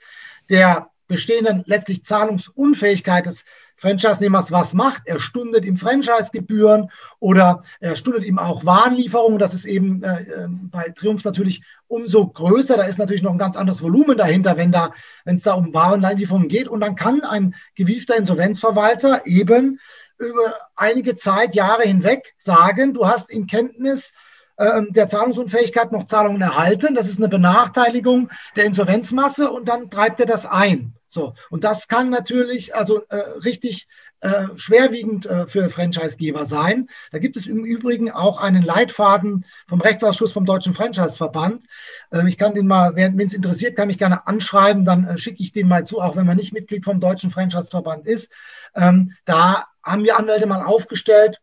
der 0.49 0.89
bestehenden 1.07 1.63
letztlich 1.65 2.05
Zahlungsunfähigkeit 2.05 3.25
des 3.25 3.45
Franchise-Nehmers 3.81 4.51
was 4.51 4.73
macht. 4.73 5.03
Er 5.05 5.19
stundet 5.19 5.65
ihm 5.65 5.75
Franchise-Gebühren 5.75 6.91
oder 7.19 7.63
er 7.79 7.95
stundet 7.95 8.23
ihm 8.23 8.37
auch 8.37 8.63
Warenlieferungen. 8.63 9.39
Das 9.39 9.53
ist 9.53 9.65
eben 9.65 10.03
äh, 10.03 10.21
ähm, 10.43 10.69
bei 10.71 10.89
Triumph 10.89 11.23
natürlich 11.23 11.63
umso 11.87 12.27
größer. 12.27 12.77
Da 12.77 12.83
ist 12.83 12.99
natürlich 12.99 13.23
noch 13.23 13.31
ein 13.31 13.39
ganz 13.39 13.57
anderes 13.57 13.81
Volumen 13.81 14.17
dahinter, 14.17 14.55
wenn 14.55 14.71
da, 14.71 14.93
es 15.25 15.41
da 15.41 15.53
um 15.53 15.73
Warenlieferungen 15.73 16.47
geht. 16.47 16.67
Und 16.67 16.81
dann 16.81 16.95
kann 16.95 17.21
ein 17.21 17.55
gewiefter 17.75 18.15
Insolvenzverwalter 18.15 19.25
eben 19.25 19.79
über 20.19 20.53
einige 20.75 21.15
Zeit, 21.15 21.55
Jahre 21.55 21.83
hinweg 21.83 22.35
sagen, 22.37 22.93
du 22.93 23.07
hast 23.07 23.31
in 23.31 23.47
Kenntnis 23.47 24.13
ähm, 24.59 24.89
der 24.91 25.09
Zahlungsunfähigkeit 25.09 25.91
noch 25.91 26.05
Zahlungen 26.05 26.41
erhalten. 26.41 26.93
Das 26.93 27.09
ist 27.09 27.17
eine 27.17 27.29
Benachteiligung 27.29 28.29
der 28.55 28.65
Insolvenzmasse 28.65 29.49
und 29.49 29.67
dann 29.67 29.89
treibt 29.89 30.19
er 30.19 30.27
das 30.27 30.45
ein. 30.45 30.93
So, 31.11 31.33
und 31.49 31.65
das 31.65 31.89
kann 31.89 32.09
natürlich 32.09 32.73
also 32.73 33.01
äh, 33.09 33.17
richtig 33.17 33.89
äh, 34.21 34.45
schwerwiegend 34.55 35.25
äh, 35.25 35.45
für 35.45 35.69
Franchisegeber 35.69 36.45
sein. 36.45 36.87
Da 37.11 37.19
gibt 37.19 37.35
es 37.35 37.47
im 37.47 37.65
Übrigen 37.65 38.09
auch 38.09 38.39
einen 38.39 38.63
Leitfaden 38.63 39.45
vom 39.67 39.81
Rechtsausschuss 39.81 40.31
vom 40.31 40.45
Deutschen 40.45 40.73
Franchiseverband. 40.73 41.65
Äh, 42.11 42.29
ich 42.29 42.37
kann 42.37 42.55
den 42.55 42.65
mal, 42.65 42.95
wenn 42.95 43.19
es 43.19 43.33
interessiert, 43.33 43.75
kann 43.75 43.87
mich 43.87 43.97
gerne 43.97 44.25
anschreiben, 44.25 44.85
dann 44.85 45.05
äh, 45.05 45.17
schicke 45.17 45.43
ich 45.43 45.51
den 45.51 45.67
mal 45.67 45.85
zu, 45.85 45.99
auch 45.99 46.15
wenn 46.15 46.25
man 46.25 46.37
nicht 46.37 46.53
Mitglied 46.53 46.85
vom 46.85 47.01
Deutschen 47.01 47.31
Franchiseverband 47.31 48.07
ist. 48.07 48.31
Ähm, 48.73 49.13
da 49.25 49.65
haben 49.83 50.05
wir 50.05 50.17
Anwälte 50.17 50.45
mal 50.45 50.63
aufgestellt, 50.63 51.41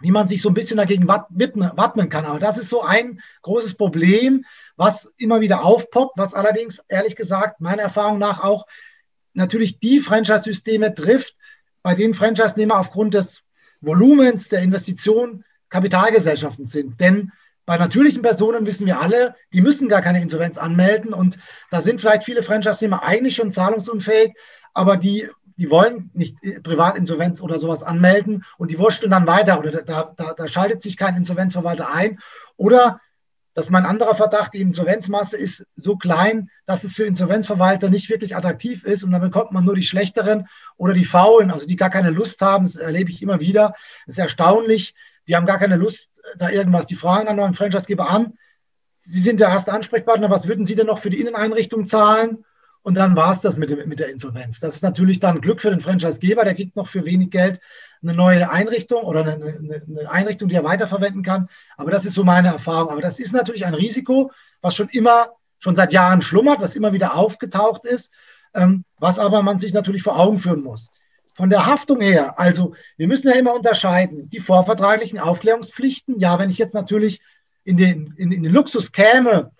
wie 0.00 0.10
man 0.10 0.28
sich 0.28 0.40
so 0.40 0.48
ein 0.48 0.54
bisschen 0.54 0.78
dagegen 0.78 1.06
wappnen 1.06 2.08
kann. 2.08 2.24
Aber 2.24 2.38
das 2.38 2.56
ist 2.56 2.70
so 2.70 2.82
ein 2.82 3.20
großes 3.42 3.74
Problem, 3.74 4.44
was 4.76 5.06
immer 5.16 5.40
wieder 5.40 5.64
aufpoppt, 5.64 6.18
was 6.18 6.34
allerdings 6.34 6.82
ehrlich 6.88 7.16
gesagt 7.16 7.60
meiner 7.60 7.82
Erfahrung 7.82 8.18
nach 8.18 8.42
auch 8.42 8.66
natürlich 9.36 9.78
die 9.78 10.00
Franchise-Systeme 10.00 10.94
trifft, 10.94 11.36
bei 11.82 11.94
denen 11.94 12.14
Franchise-Nehmer 12.14 12.78
aufgrund 12.78 13.14
des 13.14 13.42
Volumens 13.80 14.48
der 14.48 14.60
Investition 14.60 15.44
Kapitalgesellschaften 15.68 16.66
sind. 16.66 17.00
Denn 17.00 17.32
bei 17.66 17.76
natürlichen 17.76 18.22
Personen 18.22 18.64
wissen 18.64 18.86
wir 18.86 19.00
alle, 19.00 19.34
die 19.52 19.60
müssen 19.60 19.88
gar 19.88 20.00
keine 20.00 20.22
Insolvenz 20.22 20.56
anmelden 20.56 21.12
und 21.12 21.38
da 21.70 21.82
sind 21.82 22.00
vielleicht 22.00 22.24
viele 22.24 22.42
Franchise-Nehmer 22.42 23.02
eigentlich 23.02 23.34
schon 23.34 23.52
zahlungsunfähig, 23.52 24.34
aber 24.72 24.96
die, 24.96 25.28
die 25.56 25.68
wollen 25.70 26.10
nicht 26.14 26.38
Privatinsolvenz 26.62 27.40
oder 27.40 27.58
sowas 27.58 27.82
anmelden 27.82 28.44
und 28.56 28.70
die 28.70 28.78
wurschteln 28.78 29.10
dann 29.10 29.26
weiter 29.26 29.58
oder 29.58 29.82
da, 29.82 30.14
da, 30.16 30.34
da 30.34 30.48
schaltet 30.48 30.82
sich 30.82 30.96
kein 30.96 31.16
Insolvenzverwalter 31.16 31.92
ein 31.92 32.20
oder 32.56 33.00
dass 33.56 33.70
mein 33.70 33.86
anderer 33.86 34.14
Verdacht, 34.14 34.52
die 34.52 34.60
Insolvenzmasse 34.60 35.38
ist 35.38 35.64
so 35.76 35.96
klein, 35.96 36.50
dass 36.66 36.84
es 36.84 36.94
für 36.94 37.06
Insolvenzverwalter 37.06 37.88
nicht 37.88 38.10
wirklich 38.10 38.36
attraktiv 38.36 38.84
ist 38.84 39.02
und 39.02 39.12
dann 39.12 39.22
bekommt 39.22 39.50
man 39.50 39.64
nur 39.64 39.74
die 39.74 39.82
Schlechteren 39.82 40.46
oder 40.76 40.92
die 40.92 41.06
Faulen, 41.06 41.50
also 41.50 41.66
die 41.66 41.76
gar 41.76 41.88
keine 41.88 42.10
Lust 42.10 42.42
haben. 42.42 42.66
Das 42.66 42.76
erlebe 42.76 43.10
ich 43.10 43.22
immer 43.22 43.40
wieder. 43.40 43.74
Das 44.04 44.16
ist 44.16 44.18
erstaunlich. 44.18 44.94
Die 45.26 45.34
haben 45.34 45.46
gar 45.46 45.58
keine 45.58 45.76
Lust, 45.76 46.10
da 46.36 46.50
irgendwas. 46.50 46.84
Die 46.84 46.96
fragen 46.96 47.28
dann 47.28 47.40
einen 47.40 47.54
Franchisegeber 47.54 48.10
an. 48.10 48.34
Sie 49.06 49.22
sind 49.22 49.40
der 49.40 49.48
erste 49.48 49.72
Ansprechpartner. 49.72 50.28
Was 50.28 50.46
würden 50.46 50.66
Sie 50.66 50.74
denn 50.74 50.86
noch 50.86 50.98
für 50.98 51.08
die 51.08 51.18
Inneneinrichtung 51.18 51.86
zahlen? 51.86 52.44
Und 52.86 52.94
dann 52.94 53.16
war 53.16 53.32
es 53.32 53.40
das 53.40 53.56
mit, 53.56 53.68
dem, 53.68 53.88
mit 53.88 53.98
der 53.98 54.10
Insolvenz. 54.10 54.60
Das 54.60 54.76
ist 54.76 54.82
natürlich 54.82 55.18
dann 55.18 55.40
Glück 55.40 55.60
für 55.60 55.70
den 55.70 55.80
Franchisegeber. 55.80 56.44
Der 56.44 56.54
kriegt 56.54 56.76
noch 56.76 56.86
für 56.86 57.04
wenig 57.04 57.32
Geld 57.32 57.58
eine 58.00 58.14
neue 58.14 58.48
Einrichtung 58.48 59.02
oder 59.02 59.22
eine, 59.22 59.34
eine, 59.34 60.08
Einrichtung, 60.08 60.48
die 60.48 60.54
er 60.54 60.62
weiterverwenden 60.62 61.24
kann. 61.24 61.48
Aber 61.76 61.90
das 61.90 62.06
ist 62.06 62.14
so 62.14 62.22
meine 62.22 62.46
Erfahrung. 62.46 62.90
Aber 62.92 63.00
das 63.00 63.18
ist 63.18 63.32
natürlich 63.32 63.66
ein 63.66 63.74
Risiko, 63.74 64.30
was 64.60 64.76
schon 64.76 64.88
immer, 64.90 65.32
schon 65.58 65.74
seit 65.74 65.92
Jahren 65.92 66.22
schlummert, 66.22 66.60
was 66.60 66.76
immer 66.76 66.92
wieder 66.92 67.16
aufgetaucht 67.16 67.84
ist, 67.84 68.14
ähm, 68.54 68.84
was 69.00 69.18
aber 69.18 69.42
man 69.42 69.58
sich 69.58 69.72
natürlich 69.72 70.04
vor 70.04 70.16
Augen 70.16 70.38
führen 70.38 70.62
muss. 70.62 70.88
Von 71.34 71.50
der 71.50 71.66
Haftung 71.66 72.00
her, 72.00 72.38
also 72.38 72.76
wir 72.96 73.08
müssen 73.08 73.28
ja 73.28 73.34
immer 73.34 73.54
unterscheiden, 73.54 74.30
die 74.30 74.38
vorvertraglichen 74.38 75.18
Aufklärungspflichten. 75.18 76.20
Ja, 76.20 76.38
wenn 76.38 76.50
ich 76.50 76.58
jetzt 76.58 76.74
natürlich 76.74 77.20
in 77.64 77.78
den, 77.78 78.14
in, 78.16 78.30
in 78.30 78.44
den 78.44 78.52
Luxus 78.52 78.92
käme 78.92 79.50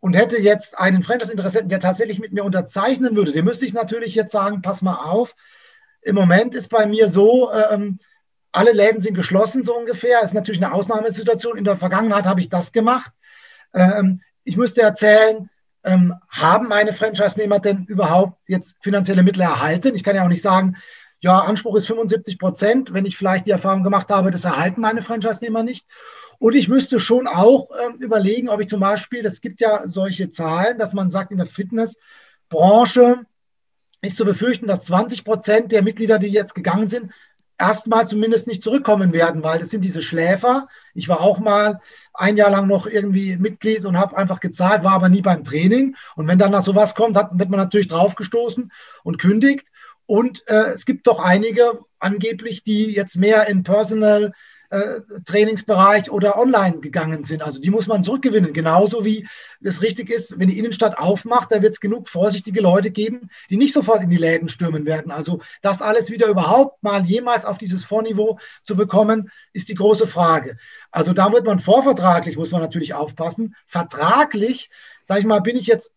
und 0.00 0.14
hätte 0.14 0.38
jetzt 0.38 0.78
einen 0.78 1.02
Franchise-Interessenten, 1.02 1.68
der 1.68 1.80
tatsächlich 1.80 2.18
mit 2.18 2.32
mir 2.32 2.44
unterzeichnen 2.44 3.16
würde, 3.16 3.32
dem 3.32 3.44
müsste 3.44 3.66
ich 3.66 3.72
natürlich 3.72 4.14
jetzt 4.14 4.32
sagen, 4.32 4.62
pass 4.62 4.82
mal 4.82 4.96
auf, 4.96 5.34
im 6.02 6.14
Moment 6.14 6.54
ist 6.54 6.68
bei 6.68 6.86
mir 6.86 7.08
so, 7.08 7.50
ähm, 7.52 7.98
alle 8.52 8.72
Läden 8.72 9.00
sind 9.00 9.14
geschlossen, 9.14 9.64
so 9.64 9.76
ungefähr. 9.76 10.22
Ist 10.22 10.32
natürlich 10.32 10.64
eine 10.64 10.72
Ausnahmesituation. 10.72 11.58
In 11.58 11.64
der 11.64 11.76
Vergangenheit 11.76 12.24
habe 12.24 12.40
ich 12.40 12.48
das 12.48 12.72
gemacht. 12.72 13.12
Ähm, 13.74 14.22
ich 14.44 14.56
müsste 14.56 14.80
erzählen, 14.80 15.50
ähm, 15.84 16.14
haben 16.28 16.68
meine 16.68 16.92
Franchise-Nehmer 16.92 17.58
denn 17.58 17.84
überhaupt 17.84 18.38
jetzt 18.46 18.76
finanzielle 18.80 19.22
Mittel 19.22 19.42
erhalten? 19.42 19.94
Ich 19.94 20.04
kann 20.04 20.16
ja 20.16 20.24
auch 20.24 20.28
nicht 20.28 20.42
sagen, 20.42 20.76
ja, 21.20 21.40
Anspruch 21.40 21.76
ist 21.76 21.86
75 21.86 22.38
Prozent, 22.38 22.92
wenn 22.92 23.04
ich 23.04 23.16
vielleicht 23.16 23.46
die 23.46 23.50
Erfahrung 23.50 23.82
gemacht 23.82 24.10
habe, 24.10 24.30
das 24.30 24.44
erhalten 24.44 24.80
meine 24.80 25.02
Franchise-Nehmer 25.02 25.62
nicht. 25.62 25.86
Und 26.38 26.54
ich 26.54 26.68
müsste 26.68 27.00
schon 27.00 27.26
auch 27.26 27.70
ähm, 27.80 27.96
überlegen, 27.96 28.48
ob 28.48 28.60
ich 28.60 28.68
zum 28.68 28.80
Beispiel, 28.80 29.24
es 29.24 29.40
gibt 29.40 29.60
ja 29.60 29.82
solche 29.86 30.30
Zahlen, 30.30 30.78
dass 30.78 30.92
man 30.92 31.10
sagt, 31.10 31.30
in 31.30 31.38
der 31.38 31.46
Fitnessbranche 31.46 33.24
ist 34.02 34.16
zu 34.16 34.24
befürchten, 34.24 34.66
dass 34.66 34.84
20 34.84 35.24
Prozent 35.24 35.72
der 35.72 35.82
Mitglieder, 35.82 36.18
die 36.18 36.28
jetzt 36.28 36.54
gegangen 36.54 36.88
sind, 36.88 37.12
erstmal 37.58 38.08
zumindest 38.08 38.46
nicht 38.46 38.62
zurückkommen 38.62 39.12
werden, 39.12 39.42
weil 39.42 39.58
das 39.58 39.70
sind 39.70 39.82
diese 39.82 40.02
Schläfer. 40.02 40.66
Ich 40.94 41.08
war 41.08 41.20
auch 41.20 41.38
mal 41.38 41.80
ein 42.12 42.36
Jahr 42.36 42.50
lang 42.50 42.66
noch 42.66 42.86
irgendwie 42.86 43.36
Mitglied 43.36 43.84
und 43.84 43.98
habe 43.98 44.16
einfach 44.16 44.40
gezahlt, 44.40 44.84
war 44.84 44.92
aber 44.92 45.08
nie 45.08 45.22
beim 45.22 45.44
Training. 45.44 45.96
Und 46.16 46.28
wenn 46.28 46.38
dann 46.38 46.50
nach 46.50 46.64
sowas 46.64 46.94
kommt, 46.94 47.16
hat, 47.16 47.38
wird 47.38 47.48
man 47.48 47.60
natürlich 47.60 47.88
draufgestoßen 47.88 48.70
und 49.02 49.18
kündigt. 49.18 49.66
Und 50.06 50.46
äh, 50.48 50.72
es 50.74 50.84
gibt 50.84 51.06
doch 51.06 51.18
einige 51.18 51.80
angeblich, 51.98 52.62
die 52.62 52.92
jetzt 52.92 53.16
mehr 53.16 53.48
in 53.48 53.62
Personal 53.62 54.32
äh, 54.70 55.00
Trainingsbereich 55.24 56.10
oder 56.10 56.38
online 56.38 56.78
gegangen 56.78 57.24
sind. 57.24 57.42
Also 57.42 57.60
die 57.60 57.70
muss 57.70 57.86
man 57.86 58.02
zurückgewinnen. 58.02 58.52
Genauso 58.52 59.04
wie 59.04 59.26
es 59.62 59.82
richtig 59.82 60.10
ist, 60.10 60.38
wenn 60.38 60.48
die 60.48 60.58
Innenstadt 60.58 60.98
aufmacht, 60.98 61.50
da 61.50 61.62
wird 61.62 61.74
es 61.74 61.80
genug 61.80 62.08
vorsichtige 62.08 62.60
Leute 62.60 62.90
geben, 62.90 63.30
die 63.50 63.56
nicht 63.56 63.74
sofort 63.74 64.02
in 64.02 64.10
die 64.10 64.16
Läden 64.16 64.48
stürmen 64.48 64.84
werden. 64.84 65.10
Also 65.10 65.40
das 65.62 65.82
alles 65.82 66.10
wieder 66.10 66.26
überhaupt 66.28 66.82
mal 66.82 67.04
jemals 67.04 67.44
auf 67.44 67.58
dieses 67.58 67.84
Vorniveau 67.84 68.38
zu 68.64 68.76
bekommen, 68.76 69.30
ist 69.52 69.68
die 69.68 69.74
große 69.74 70.06
Frage. 70.06 70.56
Also 70.90 71.12
da 71.12 71.32
wird 71.32 71.44
man 71.44 71.60
vorvertraglich, 71.60 72.36
muss 72.36 72.52
man 72.52 72.62
natürlich 72.62 72.94
aufpassen. 72.94 73.54
Vertraglich, 73.66 74.70
sage 75.04 75.20
ich 75.20 75.26
mal, 75.26 75.40
bin 75.40 75.56
ich 75.56 75.66
jetzt 75.66 75.92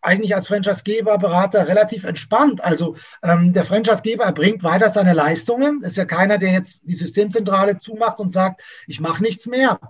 eigentlich 0.00 0.34
als 0.34 0.46
Franchisegeber, 0.46 1.18
Berater 1.18 1.66
relativ 1.66 2.04
entspannt. 2.04 2.62
Also 2.62 2.96
ähm, 3.22 3.52
der 3.52 3.64
Franchisegeber 3.64 4.24
erbringt 4.24 4.62
weiter 4.62 4.90
seine 4.90 5.12
Leistungen. 5.12 5.82
Ist 5.82 5.96
ja 5.96 6.04
keiner, 6.04 6.38
der 6.38 6.52
jetzt 6.52 6.82
die 6.84 6.94
Systemzentrale 6.94 7.78
zumacht 7.80 8.18
und 8.18 8.32
sagt, 8.32 8.62
ich 8.86 9.00
mache 9.00 9.22
nichts 9.22 9.46
mehr. 9.46 9.80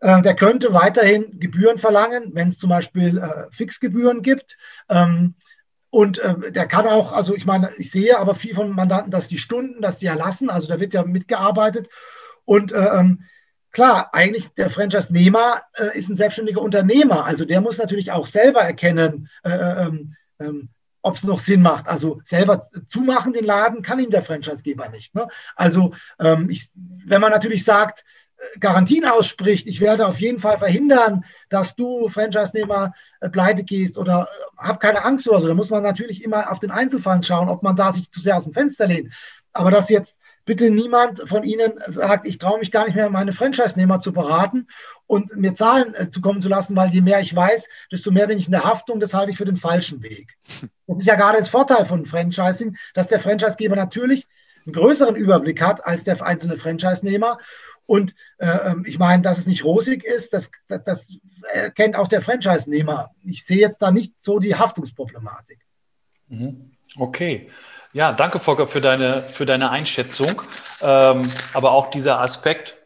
Äh, 0.00 0.22
der 0.22 0.34
könnte 0.34 0.74
weiterhin 0.74 1.40
Gebühren 1.40 1.78
verlangen, 1.78 2.30
wenn 2.34 2.48
es 2.48 2.58
zum 2.58 2.70
Beispiel 2.70 3.18
äh, 3.18 3.54
Fixgebühren 3.54 4.22
gibt. 4.22 4.56
Ähm, 4.88 5.34
und 5.90 6.18
äh, 6.18 6.52
der 6.52 6.66
kann 6.66 6.86
auch, 6.86 7.12
also 7.12 7.34
ich 7.34 7.46
meine, 7.46 7.72
ich 7.78 7.90
sehe 7.90 8.18
aber 8.18 8.34
viel 8.34 8.54
von 8.54 8.70
Mandanten, 8.70 9.10
dass 9.10 9.28
die 9.28 9.38
Stunden, 9.38 9.80
dass 9.80 9.98
die 9.98 10.06
erlassen, 10.06 10.50
also 10.50 10.68
da 10.68 10.78
wird 10.80 10.92
ja 10.92 11.02
mitgearbeitet. 11.04 11.88
Und 12.44 12.72
äh, 12.72 12.76
ähm, 12.76 13.24
klar, 13.72 14.10
eigentlich 14.12 14.48
der 14.54 14.70
Franchise-Nehmer 14.70 15.62
äh, 15.74 15.98
ist 15.98 16.08
ein 16.08 16.16
selbstständiger 16.16 16.60
Unternehmer. 16.60 17.24
Also 17.24 17.44
der 17.44 17.60
muss 17.60 17.78
natürlich 17.78 18.12
auch 18.12 18.26
selber 18.26 18.60
erkennen, 18.60 19.28
äh, 19.44 19.50
äh 19.50 19.86
ähm, 19.86 20.14
ähm, 20.40 20.68
ob 21.02 21.16
es 21.16 21.24
noch 21.24 21.40
Sinn 21.40 21.62
macht. 21.62 21.88
Also 21.88 22.20
selber 22.24 22.66
zumachen 22.88 23.32
den 23.32 23.44
Laden 23.44 23.82
kann 23.82 24.00
ihm 24.00 24.10
der 24.10 24.22
Franchise-Geber 24.22 24.88
nicht. 24.88 25.14
Ne? 25.14 25.28
Also 25.56 25.94
ähm, 26.18 26.50
ich, 26.50 26.68
wenn 26.74 27.20
man 27.20 27.32
natürlich 27.32 27.64
sagt, 27.64 28.04
Garantien 28.60 29.04
ausspricht, 29.04 29.66
ich 29.66 29.80
werde 29.80 30.06
auf 30.06 30.20
jeden 30.20 30.40
Fall 30.40 30.58
verhindern, 30.58 31.24
dass 31.48 31.74
du 31.74 32.08
Franchise-Nehmer 32.08 32.94
äh, 33.20 33.28
pleite 33.28 33.64
gehst 33.64 33.98
oder 33.98 34.28
äh, 34.30 34.66
hab 34.66 34.80
keine 34.80 35.04
Angst 35.04 35.28
oder 35.28 35.40
so. 35.40 35.48
Da 35.48 35.54
muss 35.54 35.70
man 35.70 35.82
natürlich 35.82 36.22
immer 36.22 36.50
auf 36.50 36.58
den 36.58 36.70
Einzelfall 36.70 37.22
schauen, 37.22 37.48
ob 37.48 37.62
man 37.62 37.76
da 37.76 37.92
sich 37.92 38.10
zu 38.10 38.20
sehr 38.20 38.36
aus 38.36 38.44
dem 38.44 38.52
Fenster 38.52 38.86
lehnt. 38.86 39.12
Aber 39.52 39.70
dass 39.70 39.88
jetzt 39.88 40.16
bitte 40.48 40.70
niemand 40.70 41.28
von 41.28 41.44
Ihnen 41.44 41.74
sagt, 41.88 42.26
ich 42.26 42.38
traue 42.38 42.58
mich 42.58 42.72
gar 42.72 42.86
nicht 42.86 42.94
mehr, 42.94 43.10
meine 43.10 43.34
Franchise-Nehmer 43.34 44.00
zu 44.00 44.14
beraten 44.14 44.66
und 45.06 45.36
mir 45.36 45.54
Zahlen 45.54 45.94
äh, 45.94 46.08
zukommen 46.08 46.40
zu 46.40 46.48
lassen, 46.48 46.74
weil 46.74 46.88
je 46.88 47.02
mehr 47.02 47.20
ich 47.20 47.36
weiß, 47.36 47.68
desto 47.92 48.10
mehr 48.10 48.28
bin 48.28 48.38
ich 48.38 48.46
in 48.46 48.52
der 48.52 48.64
Haftung. 48.64 48.98
Das 48.98 49.12
halte 49.12 49.30
ich 49.30 49.36
für 49.36 49.44
den 49.44 49.58
falschen 49.58 50.02
Weg. 50.02 50.34
Das 50.86 51.00
ist 51.00 51.06
ja 51.06 51.16
gerade 51.16 51.36
das 51.36 51.50
Vorteil 51.50 51.84
von 51.84 52.06
Franchising, 52.06 52.74
dass 52.94 53.08
der 53.08 53.20
Franchisegeber 53.20 53.76
natürlich 53.76 54.26
einen 54.64 54.72
größeren 54.72 55.16
Überblick 55.16 55.60
hat 55.60 55.84
als 55.84 56.02
der 56.02 56.24
einzelne 56.24 56.56
Franchise-Nehmer 56.56 57.38
und 57.84 58.14
äh, 58.38 58.46
ähm, 58.48 58.84
ich 58.86 58.98
meine, 58.98 59.22
dass 59.22 59.36
es 59.36 59.46
nicht 59.46 59.64
rosig 59.64 60.02
ist, 60.02 60.32
das, 60.32 60.50
das, 60.66 60.84
das 60.84 61.08
erkennt 61.52 61.94
auch 61.94 62.08
der 62.08 62.22
Franchise-Nehmer. 62.22 63.10
Ich 63.22 63.44
sehe 63.44 63.58
jetzt 63.58 63.82
da 63.82 63.90
nicht 63.90 64.14
so 64.20 64.38
die 64.38 64.54
Haftungsproblematik. 64.54 65.58
Mhm. 66.28 66.70
Okay. 66.96 67.50
Ja, 67.98 68.12
danke, 68.12 68.38
Volker, 68.38 68.68
für 68.68 68.80
deine, 68.80 69.22
für 69.22 69.44
deine 69.44 69.70
Einschätzung. 69.70 70.42
Ähm, 70.80 71.32
aber 71.52 71.72
auch 71.72 71.90
dieser 71.90 72.20
Aspekt, 72.20 72.76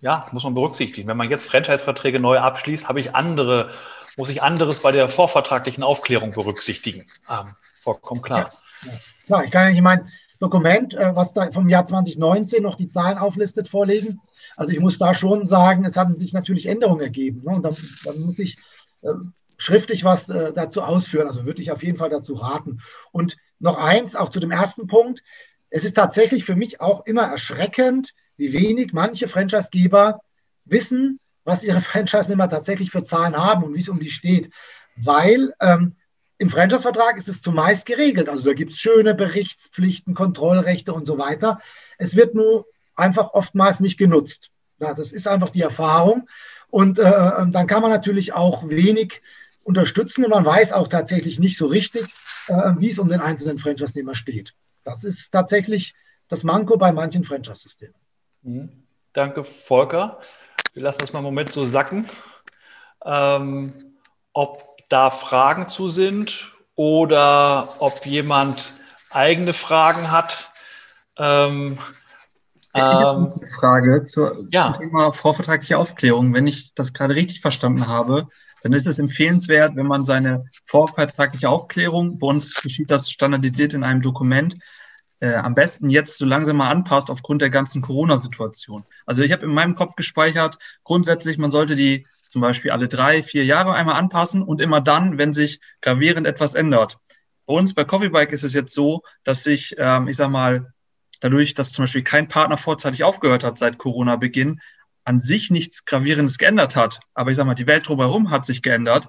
ja, 0.00 0.26
muss 0.32 0.42
man 0.42 0.54
berücksichtigen. 0.54 1.06
Wenn 1.06 1.16
man 1.16 1.30
jetzt 1.30 1.48
Franchise-Verträge 1.48 2.18
neu 2.18 2.40
abschließt, 2.40 2.88
habe 2.88 2.98
ich 2.98 3.14
andere, 3.14 3.70
muss 4.16 4.30
ich 4.30 4.42
anderes 4.42 4.80
bei 4.80 4.90
der 4.90 5.08
vorvertraglichen 5.08 5.84
Aufklärung 5.84 6.32
berücksichtigen. 6.32 7.06
Ähm, 7.30 7.52
vollkommen 7.72 8.20
klar. 8.20 8.50
Ja. 8.82 8.90
Klar, 9.26 9.44
ich 9.44 9.52
kann 9.52 9.66
ja 9.66 9.70
nicht 9.70 9.82
mein 9.82 10.10
Dokument, 10.40 10.92
äh, 10.92 11.14
was 11.14 11.32
da 11.34 11.52
vom 11.52 11.68
Jahr 11.68 11.86
2019 11.86 12.60
noch 12.60 12.74
die 12.74 12.88
Zahlen 12.88 13.18
auflistet, 13.18 13.68
vorlegen. 13.68 14.20
Also 14.56 14.72
ich 14.72 14.80
muss 14.80 14.98
da 14.98 15.14
schon 15.14 15.46
sagen, 15.46 15.84
es 15.84 15.96
haben 15.96 16.18
sich 16.18 16.32
natürlich 16.32 16.66
Änderungen 16.66 17.02
ergeben. 17.02 17.42
Ne? 17.44 17.54
Und 17.54 17.62
dann, 17.62 17.76
dann, 18.02 18.18
muss 18.22 18.40
ich 18.40 18.56
äh, 19.02 19.10
schriftlich 19.56 20.02
was 20.04 20.28
äh, 20.28 20.52
dazu 20.52 20.82
ausführen. 20.82 21.28
Also 21.28 21.44
würde 21.44 21.62
ich 21.62 21.70
auf 21.70 21.84
jeden 21.84 21.98
Fall 21.98 22.10
dazu 22.10 22.34
raten. 22.34 22.80
Und 23.12 23.36
noch 23.58 23.78
eins, 23.78 24.16
auch 24.16 24.30
zu 24.30 24.40
dem 24.40 24.50
ersten 24.50 24.86
Punkt. 24.86 25.22
Es 25.70 25.84
ist 25.84 25.94
tatsächlich 25.94 26.44
für 26.44 26.56
mich 26.56 26.80
auch 26.80 27.06
immer 27.06 27.24
erschreckend, 27.24 28.14
wie 28.36 28.52
wenig 28.52 28.92
manche 28.92 29.28
Franchisegeber 29.28 30.20
wissen, 30.64 31.20
was 31.44 31.64
ihre 31.64 31.80
Franchise-Nehmer 31.82 32.48
tatsächlich 32.48 32.90
für 32.90 33.04
Zahlen 33.04 33.36
haben 33.36 33.64
und 33.64 33.74
wie 33.74 33.80
es 33.80 33.88
um 33.88 34.00
die 34.00 34.10
steht. 34.10 34.52
Weil 34.96 35.52
ähm, 35.60 35.96
im 36.38 36.50
Franchise-Vertrag 36.50 37.18
ist 37.18 37.28
es 37.28 37.42
zumeist 37.42 37.84
geregelt. 37.84 38.28
Also 38.28 38.44
da 38.44 38.52
gibt 38.52 38.72
es 38.72 38.78
schöne 38.78 39.14
Berichtspflichten, 39.14 40.14
Kontrollrechte 40.14 40.92
und 40.92 41.06
so 41.06 41.18
weiter. 41.18 41.60
Es 41.98 42.14
wird 42.14 42.34
nur 42.34 42.66
einfach 42.94 43.34
oftmals 43.34 43.80
nicht 43.80 43.98
genutzt. 43.98 44.50
Ja, 44.80 44.94
das 44.94 45.12
ist 45.12 45.26
einfach 45.26 45.50
die 45.50 45.62
Erfahrung. 45.62 46.28
Und 46.70 46.98
äh, 46.98 47.02
ähm, 47.02 47.52
dann 47.52 47.66
kann 47.66 47.82
man 47.82 47.90
natürlich 47.90 48.34
auch 48.34 48.68
wenig 48.68 49.20
unterstützen 49.64 50.24
und 50.24 50.30
man 50.30 50.44
weiß 50.44 50.72
auch 50.72 50.88
tatsächlich 50.88 51.38
nicht 51.38 51.58
so 51.58 51.66
richtig, 51.66 52.06
wie 52.48 52.90
es 52.90 52.98
um 52.98 53.08
den 53.08 53.20
einzelnen 53.20 53.58
Franchise-Nehmer 53.58 54.14
steht. 54.14 54.54
Das 54.84 55.04
ist 55.04 55.30
tatsächlich 55.30 55.94
das 56.28 56.44
Manko 56.44 56.76
bei 56.76 56.92
manchen 56.92 57.24
Franchise-Systemen. 57.24 57.94
Mhm. 58.42 58.84
Danke, 59.12 59.44
Volker. 59.44 60.20
Wir 60.74 60.82
lassen 60.82 61.00
das 61.00 61.12
mal 61.12 61.20
einen 61.20 61.26
Moment 61.26 61.52
so 61.52 61.64
sacken. 61.64 62.06
Ähm, 63.04 63.72
ob 64.32 64.76
da 64.88 65.10
Fragen 65.10 65.68
zu 65.68 65.88
sind 65.88 66.52
oder 66.74 67.80
ob 67.80 68.06
jemand 68.06 68.74
eigene 69.10 69.52
Fragen 69.52 70.10
hat. 70.10 70.50
Ähm, 71.16 71.78
ich 72.74 72.80
habe 72.80 73.18
eine 73.18 73.46
Frage 73.58 74.04
zur, 74.04 74.46
ja. 74.50 74.72
zum 74.72 74.74
Thema 74.74 75.12
vorvertragliche 75.12 75.78
Aufklärung. 75.78 76.34
Wenn 76.34 76.46
ich 76.46 76.74
das 76.74 76.92
gerade 76.92 77.14
richtig 77.14 77.40
verstanden 77.40 77.88
habe, 77.88 78.28
dann 78.62 78.72
ist 78.72 78.86
es 78.86 78.98
empfehlenswert, 78.98 79.76
wenn 79.76 79.86
man 79.86 80.04
seine 80.04 80.46
vorvertragliche 80.64 81.48
Aufklärung, 81.48 82.18
bei 82.18 82.26
uns 82.26 82.54
geschieht 82.54 82.90
das 82.90 83.10
standardisiert 83.10 83.74
in 83.74 83.84
einem 83.84 84.02
Dokument, 84.02 84.56
äh, 85.20 85.34
am 85.34 85.54
besten 85.54 85.88
jetzt 85.88 86.18
so 86.18 86.24
langsam 86.24 86.56
mal 86.56 86.70
anpasst 86.70 87.10
aufgrund 87.10 87.42
der 87.42 87.50
ganzen 87.50 87.82
Corona-Situation. 87.82 88.84
Also 89.06 89.22
ich 89.22 89.32
habe 89.32 89.46
in 89.46 89.52
meinem 89.52 89.74
Kopf 89.74 89.96
gespeichert, 89.96 90.58
grundsätzlich, 90.84 91.38
man 91.38 91.50
sollte 91.50 91.76
die 91.76 92.06
zum 92.26 92.42
Beispiel 92.42 92.70
alle 92.70 92.88
drei, 92.88 93.22
vier 93.22 93.44
Jahre 93.44 93.74
einmal 93.74 93.96
anpassen 93.96 94.42
und 94.42 94.60
immer 94.60 94.80
dann, 94.80 95.18
wenn 95.18 95.32
sich 95.32 95.60
gravierend 95.80 96.26
etwas 96.26 96.54
ändert. 96.54 96.98
Bei 97.46 97.54
uns 97.54 97.74
bei 97.74 97.84
Coffee 97.84 98.10
Bike 98.10 98.32
ist 98.32 98.44
es 98.44 98.54
jetzt 98.54 98.74
so, 98.74 99.02
dass 99.24 99.42
sich, 99.42 99.74
ähm, 99.78 100.08
ich 100.08 100.16
sag 100.16 100.30
mal, 100.30 100.72
dadurch, 101.20 101.54
dass 101.54 101.72
zum 101.72 101.84
Beispiel 101.84 102.02
kein 102.02 102.28
Partner 102.28 102.58
vorzeitig 102.58 103.02
aufgehört 103.02 103.44
hat 103.44 103.58
seit 103.58 103.78
Corona-Beginn, 103.78 104.60
an 105.08 105.20
sich 105.20 105.50
nichts 105.50 105.86
Gravierendes 105.86 106.36
geändert 106.36 106.76
hat. 106.76 107.00
Aber 107.14 107.30
ich 107.30 107.36
sage 107.36 107.46
mal, 107.46 107.54
die 107.54 107.66
Welt 107.66 107.88
drumherum 107.88 108.30
hat 108.30 108.44
sich 108.44 108.60
geändert. 108.60 109.08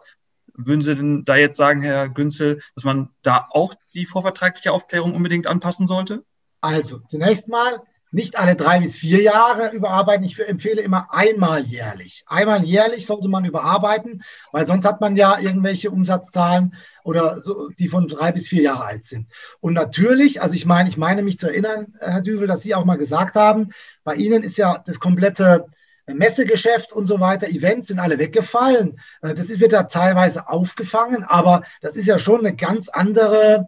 Würden 0.53 0.81
Sie 0.81 0.95
denn 0.95 1.25
da 1.25 1.35
jetzt 1.35 1.57
sagen, 1.57 1.81
Herr 1.81 2.07
Günzel, 2.07 2.61
dass 2.73 2.85
man 2.85 3.09
da 3.21 3.47
auch 3.51 3.75
die 3.93 4.05
vorvertragliche 4.05 4.71
Aufklärung 4.71 5.13
unbedingt 5.13 5.45
anpassen 5.45 5.87
sollte? 5.87 6.23
Also, 6.61 6.99
zunächst 7.09 7.49
mal, 7.49 7.81
nicht 8.11 8.37
alle 8.37 8.55
drei 8.55 8.79
bis 8.79 8.95
vier 8.95 9.21
Jahre 9.21 9.71
überarbeiten. 9.71 10.25
Ich 10.25 10.39
empfehle 10.39 10.81
immer 10.81 11.13
einmal 11.13 11.65
jährlich. 11.65 12.23
Einmal 12.27 12.63
jährlich 12.63 13.05
sollte 13.05 13.27
man 13.27 13.45
überarbeiten, 13.45 14.23
weil 14.51 14.65
sonst 14.65 14.85
hat 14.85 14.99
man 15.01 15.15
ja 15.15 15.37
irgendwelche 15.37 15.91
Umsatzzahlen 15.91 16.75
oder 17.03 17.41
so, 17.43 17.69
die 17.77 17.87
von 17.87 18.07
drei 18.07 18.31
bis 18.31 18.47
vier 18.47 18.63
Jahre 18.63 18.85
alt 18.85 19.05
sind. 19.05 19.27
Und 19.59 19.73
natürlich, 19.73 20.41
also 20.41 20.55
ich 20.55 20.65
meine, 20.65 20.89
ich 20.89 20.97
meine 20.97 21.21
mich 21.21 21.37
zu 21.37 21.47
erinnern, 21.47 21.93
Herr 21.99 22.21
Düvel, 22.21 22.47
dass 22.47 22.63
Sie 22.63 22.73
auch 22.73 22.85
mal 22.85 22.97
gesagt 22.97 23.35
haben, 23.35 23.71
bei 24.03 24.15
Ihnen 24.15 24.43
ist 24.43 24.57
ja 24.57 24.81
das 24.85 24.99
komplette 24.99 25.67
Messegeschäft 26.13 26.91
und 26.91 27.07
so 27.07 27.19
weiter, 27.19 27.47
Events 27.47 27.87
sind 27.87 27.99
alle 27.99 28.19
weggefallen. 28.19 28.99
Äh, 29.21 29.35
das 29.35 29.59
wird 29.59 29.73
da 29.73 29.83
teilweise 29.83 30.49
aufgefangen, 30.49 31.23
aber 31.23 31.63
das 31.81 31.95
ist 31.95 32.07
ja 32.07 32.19
schon 32.19 32.39
eine 32.39 32.55
ganz 32.55 32.89
andere 32.89 33.67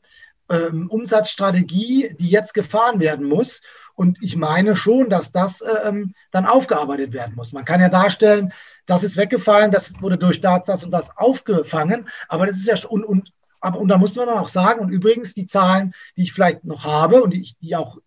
ähm, 0.49 0.89
Umsatzstrategie, 0.89 2.15
die 2.19 2.29
jetzt 2.29 2.53
gefahren 2.53 2.99
werden 2.99 3.27
muss. 3.27 3.61
Und 3.95 4.17
ich 4.21 4.35
meine 4.35 4.75
schon, 4.75 5.09
dass 5.09 5.31
das 5.31 5.63
ähm, 5.83 6.13
dann 6.31 6.45
aufgearbeitet 6.45 7.13
werden 7.13 7.35
muss. 7.35 7.51
Man 7.51 7.65
kann 7.65 7.81
ja 7.81 7.89
darstellen, 7.89 8.53
das 8.85 9.03
ist 9.03 9.17
weggefallen, 9.17 9.71
das 9.71 9.93
wurde 10.01 10.17
durch 10.17 10.41
das, 10.41 10.83
und 10.83 10.91
das 10.91 11.15
aufgefangen, 11.17 12.09
aber 12.27 12.47
das 12.47 12.57
ist 12.57 12.67
ja 12.67 12.89
und, 12.89 13.03
und, 13.03 13.31
aber, 13.59 13.79
und 13.79 13.89
da 13.89 13.97
muss 13.97 14.15
man 14.15 14.27
dann 14.27 14.39
auch 14.39 14.49
sagen, 14.49 14.79
und 14.79 14.89
übrigens 14.89 15.33
die 15.33 15.45
Zahlen, 15.45 15.93
die 16.17 16.23
ich 16.23 16.33
vielleicht 16.33 16.63
noch 16.63 16.83
habe 16.83 17.21
und 17.21 17.31
die, 17.31 17.41
ich, 17.41 17.57
die 17.59 17.75
auch 17.75 17.99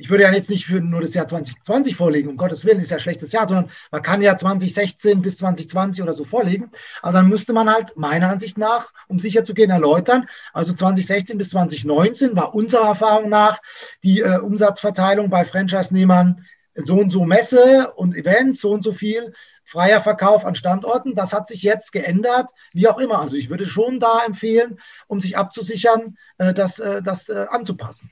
ich 0.00 0.08
würde 0.08 0.22
ja 0.22 0.32
jetzt 0.32 0.48
nicht 0.48 0.64
für 0.64 0.80
nur 0.80 1.02
das 1.02 1.12
Jahr 1.12 1.28
2020 1.28 1.94
vorlegen, 1.94 2.30
um 2.30 2.38
Gottes 2.38 2.64
Willen, 2.64 2.80
ist 2.80 2.90
ja 2.90 2.96
ein 2.96 3.02
schlechtes 3.02 3.32
Jahr, 3.32 3.46
sondern 3.46 3.70
man 3.90 4.00
kann 4.00 4.22
ja 4.22 4.34
2016 4.34 5.20
bis 5.20 5.36
2020 5.36 6.02
oder 6.02 6.14
so 6.14 6.24
vorlegen. 6.24 6.70
Also 7.02 7.18
dann 7.18 7.28
müsste 7.28 7.52
man 7.52 7.70
halt 7.70 7.98
meiner 7.98 8.30
Ansicht 8.30 8.56
nach, 8.56 8.94
um 9.08 9.18
sicher 9.18 9.44
zu 9.44 9.52
gehen, 9.52 9.68
erläutern. 9.68 10.26
Also 10.54 10.72
2016 10.72 11.36
bis 11.36 11.50
2019 11.50 12.34
war 12.34 12.54
unserer 12.54 12.86
Erfahrung 12.86 13.28
nach 13.28 13.60
die 14.02 14.20
äh, 14.20 14.38
Umsatzverteilung 14.38 15.28
bei 15.28 15.44
Franchise-Nehmern 15.44 16.46
so 16.82 16.94
und 16.94 17.10
so 17.10 17.26
Messe 17.26 17.92
und 17.94 18.16
Events, 18.16 18.62
so 18.62 18.70
und 18.70 18.82
so 18.82 18.94
viel 18.94 19.34
freier 19.64 20.00
Verkauf 20.00 20.46
an 20.46 20.54
Standorten. 20.54 21.14
Das 21.14 21.34
hat 21.34 21.46
sich 21.46 21.62
jetzt 21.62 21.92
geändert, 21.92 22.48
wie 22.72 22.88
auch 22.88 22.98
immer. 22.98 23.20
Also 23.20 23.36
ich 23.36 23.50
würde 23.50 23.66
schon 23.66 24.00
da 24.00 24.24
empfehlen, 24.24 24.80
um 25.08 25.20
sich 25.20 25.36
abzusichern, 25.36 26.16
äh, 26.38 26.54
das, 26.54 26.78
äh, 26.78 27.02
das 27.02 27.28
äh, 27.28 27.46
anzupassen. 27.50 28.10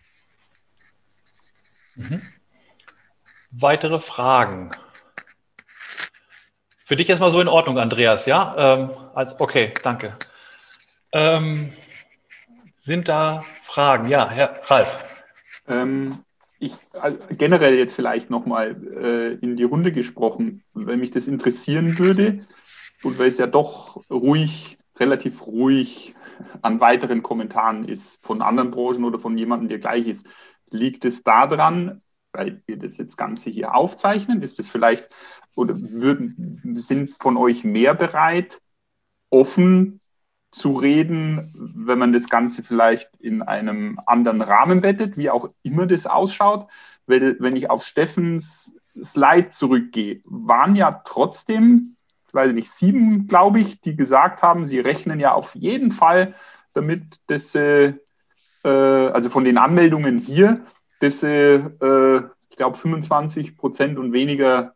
Mhm. 1.99 2.23
Weitere 3.51 3.99
Fragen? 3.99 4.71
Für 6.85 6.97
dich 6.97 7.11
erstmal 7.11 7.31
so 7.31 7.41
in 7.41 7.49
Ordnung, 7.49 7.79
Andreas, 7.79 8.27
ja? 8.27 8.55
Ähm, 8.57 8.91
als, 9.15 9.39
okay, 9.41 9.75
danke. 9.83 10.17
Ähm, 11.13 11.73
sind 12.77 13.09
da 13.09 13.45
Fragen? 13.61 14.09
Ja, 14.09 14.31
Herr 14.31 14.55
Ralf. 14.67 15.05
Ähm, 15.67 16.21
ich 16.61 16.73
also 17.01 17.19
generell 17.31 17.75
jetzt 17.77 17.95
vielleicht 17.95 18.31
nochmal 18.31 18.77
äh, 19.03 19.35
in 19.45 19.57
die 19.57 19.65
Runde 19.65 19.93
gesprochen, 19.93 20.63
wenn 20.75 21.01
mich 21.01 21.11
das 21.11 21.29
interessieren 21.29 21.99
würde 21.99 22.47
und 23.03 23.19
weil 23.19 23.29
es 23.29 23.39
ja 23.39 23.47
doch 23.47 24.03
ruhig, 24.09 24.79
relativ 24.99 25.47
ruhig 25.47 26.15
an 26.63 26.81
weiteren 26.81 27.23
Kommentaren 27.23 27.87
ist 27.87 28.25
von 28.25 28.43
anderen 28.43 28.71
Branchen 28.71 29.05
oder 29.05 29.19
von 29.19 29.37
jemandem, 29.37 29.69
der 29.69 29.79
gleich 29.79 30.07
ist. 30.07 30.27
Liegt 30.71 31.05
es 31.05 31.23
daran, 31.23 32.03
weil 32.33 32.63
wir 32.67 32.79
das 32.79 32.97
jetzt 32.97 33.17
Ganze 33.17 33.51
hier 33.51 33.75
aufzeichnen? 33.75 34.43
Ist 34.43 34.59
es 34.59 34.69
vielleicht, 34.69 35.09
oder 35.57 35.75
würden, 35.79 36.61
sind 36.75 37.11
von 37.19 37.37
euch 37.37 37.65
mehr 37.65 37.95
bereit, 37.95 38.61
offen 39.31 40.01
zu 40.51 40.75
reden, 40.77 41.53
wenn 41.77 41.99
man 41.99 42.13
das 42.13 42.29
Ganze 42.29 42.63
vielleicht 42.63 43.17
in 43.17 43.43
einem 43.43 44.01
anderen 44.07 44.41
Rahmen 44.41 44.81
bettet, 44.81 45.17
wie 45.17 45.31
auch 45.31 45.51
immer 45.63 45.87
das 45.87 46.07
ausschaut? 46.07 46.69
Weil, 47.07 47.39
wenn 47.41 47.57
ich 47.57 47.71
auf 47.71 47.85
Steffens 47.85 48.75
Slide 49.03 49.51
zurückgehe, 49.51 50.21
waren 50.25 50.75
ja 50.75 51.03
trotzdem, 51.05 51.97
ich 52.27 52.35
weiß 52.35 52.53
nicht, 52.53 52.71
sieben, 52.71 53.27
glaube 53.27 53.61
ich, 53.61 53.81
die 53.81 53.97
gesagt 53.97 54.43
haben, 54.43 54.67
sie 54.67 54.81
rechnen 54.81 55.21
ja 55.21 55.33
auf 55.33 55.55
jeden 55.55 55.93
Fall 55.93 56.35
damit, 56.73 57.21
dass 57.27 57.53
sie 57.53 57.99
äh, 58.65 58.69
also 58.69 59.31
von 59.31 59.45
den 59.45 59.59
Anmeldungen 59.59 60.19
hier, 60.19 60.61
dass 61.01 61.21
sie, 61.21 61.27
äh, 61.29 62.23
ich 62.51 62.57
glaube, 62.57 62.77
25 62.77 63.57
Prozent 63.57 63.99
und 63.99 64.13
weniger 64.13 64.75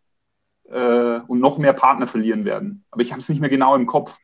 äh, 0.70 1.20
und 1.26 1.40
noch 1.40 1.58
mehr 1.58 1.72
Partner 1.72 2.06
verlieren 2.06 2.44
werden. 2.44 2.84
Aber 2.90 3.02
ich 3.02 3.12
habe 3.12 3.20
es 3.20 3.28
nicht 3.28 3.40
mehr 3.40 3.50
genau 3.50 3.74
im 3.74 3.86
Kopf. 3.86 4.16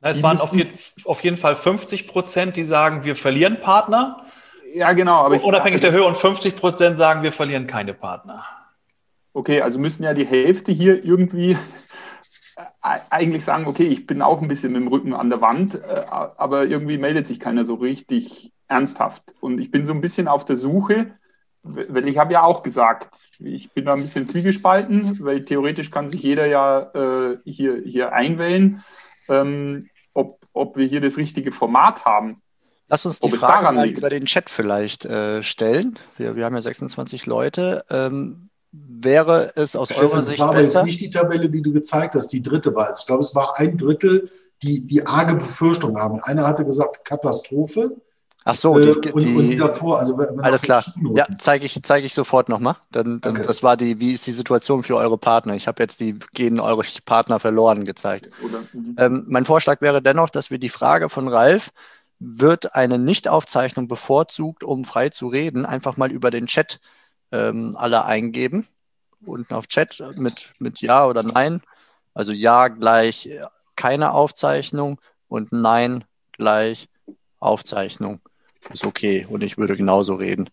Na, 0.00 0.10
es 0.10 0.18
die 0.18 0.22
waren 0.22 0.38
auf, 0.38 0.54
je, 0.54 0.66
auf, 1.04 1.22
jeden 1.22 1.36
Fall 1.36 1.54
50 1.54 2.06
Prozent, 2.06 2.56
die 2.56 2.64
sagen, 2.64 3.04
wir 3.04 3.16
verlieren 3.16 3.60
Partner. 3.60 4.26
Ja, 4.74 4.92
genau. 4.92 5.24
Aber 5.24 5.42
Unabhängig 5.42 5.76
ich, 5.76 5.80
der 5.80 5.92
Höhe 5.92 6.04
und 6.04 6.16
50 6.16 6.56
Prozent 6.56 6.98
sagen, 6.98 7.22
wir 7.22 7.32
verlieren 7.32 7.66
keine 7.66 7.94
Partner. 7.94 8.44
Okay, 9.32 9.62
also 9.62 9.78
müssen 9.78 10.02
ja 10.02 10.14
die 10.14 10.26
Hälfte 10.26 10.72
hier 10.72 11.04
irgendwie 11.04 11.56
eigentlich 12.80 13.44
sagen, 13.44 13.66
okay, 13.66 13.86
ich 13.86 14.06
bin 14.06 14.22
auch 14.22 14.40
ein 14.40 14.48
bisschen 14.48 14.72
mit 14.72 14.80
dem 14.80 14.88
Rücken 14.88 15.12
an 15.12 15.28
der 15.28 15.40
Wand, 15.40 15.74
äh, 15.74 16.04
aber 16.08 16.66
irgendwie 16.66 16.98
meldet 16.98 17.26
sich 17.26 17.38
keiner 17.38 17.64
so 17.64 17.74
richtig 17.74 18.52
ernsthaft. 18.68 19.34
Und 19.40 19.60
ich 19.60 19.70
bin 19.70 19.86
so 19.86 19.92
ein 19.92 20.00
bisschen 20.00 20.28
auf 20.28 20.44
der 20.44 20.56
Suche, 20.56 21.12
weil 21.62 22.08
ich 22.08 22.16
habe 22.18 22.32
ja 22.32 22.42
auch 22.42 22.62
gesagt, 22.62 23.14
ich 23.38 23.72
bin 23.72 23.84
da 23.84 23.94
ein 23.94 24.02
bisschen 24.02 24.26
zwiegespalten, 24.26 25.18
weil 25.20 25.44
theoretisch 25.44 25.90
kann 25.90 26.08
sich 26.08 26.22
jeder 26.22 26.46
ja 26.46 26.90
äh, 26.94 27.38
hier, 27.44 27.82
hier 27.84 28.12
einwählen, 28.12 28.82
ähm, 29.28 29.90
ob, 30.14 30.40
ob 30.52 30.76
wir 30.76 30.86
hier 30.86 31.00
das 31.00 31.16
richtige 31.16 31.52
Format 31.52 32.04
haben. 32.04 32.40
Lass 32.88 33.04
uns 33.04 33.18
die 33.18 33.30
Frage 33.30 33.84
über 33.90 34.10
den 34.10 34.26
Chat 34.26 34.48
vielleicht 34.48 35.04
äh, 35.04 35.42
stellen. 35.42 35.98
Wir, 36.16 36.36
wir 36.36 36.44
haben 36.44 36.54
ja 36.54 36.60
26 36.60 37.26
Leute. 37.26 37.84
Ähm, 37.90 38.45
wäre 38.72 39.52
es 39.56 39.76
aus 39.76 39.92
eurer 39.92 40.22
Sicht 40.22 40.38
besser? 40.38 40.52
Das 40.52 40.74
war 40.74 40.82
jetzt 40.82 40.86
nicht 40.86 41.00
die 41.00 41.10
Tabelle, 41.10 41.48
die 41.48 41.62
du 41.62 41.72
gezeigt 41.72 42.14
hast, 42.14 42.28
die 42.28 42.42
dritte 42.42 42.74
war 42.74 42.90
es. 42.90 43.00
Ich 43.00 43.06
glaube, 43.06 43.22
es 43.22 43.34
war 43.34 43.58
ein 43.58 43.76
Drittel, 43.76 44.30
die 44.62 44.86
die 44.86 45.06
arge 45.06 45.34
Befürchtung 45.34 45.98
haben. 45.98 46.20
Einer 46.22 46.46
hatte 46.46 46.64
gesagt 46.64 47.04
Katastrophe. 47.04 47.96
Ach 48.48 48.54
so, 48.54 48.78
die, 48.78 48.88
äh, 48.88 49.12
und, 49.12 49.22
die, 49.24 49.34
und 49.34 49.48
die 49.48 49.56
davor, 49.56 49.98
also 49.98 50.16
alles 50.40 50.62
klar. 50.62 50.84
Ja, 51.16 51.26
zeige 51.36 51.66
ich, 51.66 51.82
zeige 51.82 52.06
ich 52.06 52.14
sofort 52.14 52.48
nochmal. 52.48 52.76
Dann, 52.92 53.20
dann 53.20 53.38
okay. 53.38 53.46
das 53.46 53.64
war 53.64 53.76
die, 53.76 53.98
wie 53.98 54.12
ist 54.12 54.24
die 54.24 54.32
Situation 54.32 54.84
für 54.84 54.96
eure 54.96 55.18
Partner? 55.18 55.54
Ich 55.54 55.66
habe 55.66 55.82
jetzt 55.82 55.98
die 55.98 56.16
gehen 56.32 56.60
eure 56.60 56.82
Partner 57.04 57.40
verloren 57.40 57.84
gezeigt. 57.84 58.30
Mhm. 58.72 58.94
Ähm, 58.98 59.24
mein 59.26 59.44
Vorschlag 59.44 59.80
wäre 59.80 60.00
dennoch, 60.00 60.30
dass 60.30 60.52
wir 60.52 60.58
die 60.58 60.68
Frage 60.68 61.08
von 61.08 61.26
Ralf 61.26 61.72
wird 62.20 62.76
eine 62.76 63.00
Nichtaufzeichnung 63.00 63.88
bevorzugt, 63.88 64.62
um 64.62 64.84
frei 64.84 65.08
zu 65.08 65.26
reden, 65.26 65.66
einfach 65.66 65.96
mal 65.96 66.12
über 66.12 66.30
den 66.30 66.46
Chat 66.46 66.80
ähm, 67.32 67.72
alle 67.76 68.04
eingeben. 68.04 68.66
Unten 69.24 69.54
auf 69.54 69.66
Chat 69.66 70.00
mit, 70.16 70.52
mit 70.58 70.80
Ja 70.80 71.06
oder 71.06 71.22
Nein. 71.22 71.60
Also 72.14 72.32
Ja 72.32 72.68
gleich 72.68 73.28
keine 73.74 74.12
Aufzeichnung 74.12 75.00
und 75.28 75.52
Nein 75.52 76.04
gleich 76.32 76.88
Aufzeichnung. 77.38 78.20
Ist 78.70 78.84
okay 78.84 79.26
und 79.28 79.42
ich 79.42 79.58
würde 79.58 79.76
genauso 79.76 80.14
reden. 80.14 80.50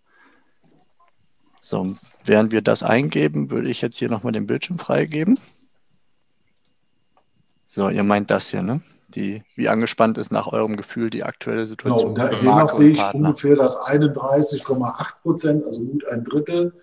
So, 1.60 1.96
während 2.26 2.52
wir 2.52 2.62
das 2.62 2.84
eingeben, 2.84 3.50
würde 3.50 3.70
ich 3.70 3.82
jetzt 3.82 3.98
hier 3.98 4.10
nochmal 4.10 4.34
den 4.34 4.48
Bildschirm 4.48 4.78
freigeben. 4.78 5.40
So, 7.66 7.90
ihr 7.90 8.04
meint 8.04 8.30
das 8.30 8.50
hier, 8.50 8.62
ne? 8.62 8.82
Die, 9.16 9.44
wie 9.56 9.70
angespannt 9.70 10.18
ist 10.18 10.32
nach 10.32 10.48
eurem 10.48 10.76
Gefühl 10.76 11.10
die 11.10 11.24
aktuelle 11.24 11.66
Situation? 11.66 12.16
Genau, 12.16 12.30
demnach 12.30 12.70
sehe 12.70 12.92
ich 12.92 12.98
Partner. 12.98 13.28
ungefähr 13.30 13.56
das 13.56 13.78
31,8 13.78 15.22
Prozent, 15.22 15.66
also 15.66 15.82
gut 15.82 16.08
ein 16.08 16.24
Drittel, 16.24 16.74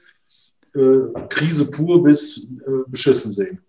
äh, 0.74 1.26
Krise 1.28 1.70
pur 1.70 2.02
bis 2.02 2.44
äh, 2.44 2.70
beschissen 2.86 3.32
sehen. 3.32 3.60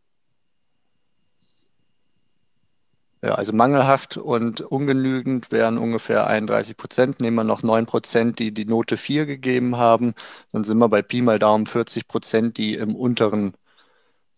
Ja, 3.24 3.36
also 3.36 3.53
mangelhaft 3.53 4.18
und 4.18 4.62
ungenügend 4.62 5.51
wären 5.51 5.78
ungefähr 5.78 6.26
31 6.26 6.76
Prozent. 6.76 7.20
Nehmen 7.22 7.36
wir 7.36 7.43
noch 7.43 7.62
9 7.62 7.86
Prozent, 7.86 8.39
die 8.39 8.51
die 8.51 8.66
Note 8.66 8.97
4 8.97 9.28
gegeben 9.28 9.78
haben, 9.78 10.14
dann 10.51 10.64
sind 10.64 10.80
wir 10.80 10.89
bei 10.89 11.03
Pi 11.03 11.22
mal 11.22 11.38
Daumen 11.38 11.68
40 11.68 12.07
Prozent, 12.07 12.57
die 12.57 12.74
im 12.74 12.95
unteren 12.95 13.53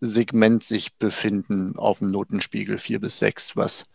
Segment 0.01 0.63
sich 0.63 0.97
befinden 0.97 1.78
auf 1.78 1.99
dem 1.99 2.11
Notenspiegel 2.11 2.78
4 2.78 2.99
bis 2.99 3.19
6, 3.19 3.55
was 3.55 3.86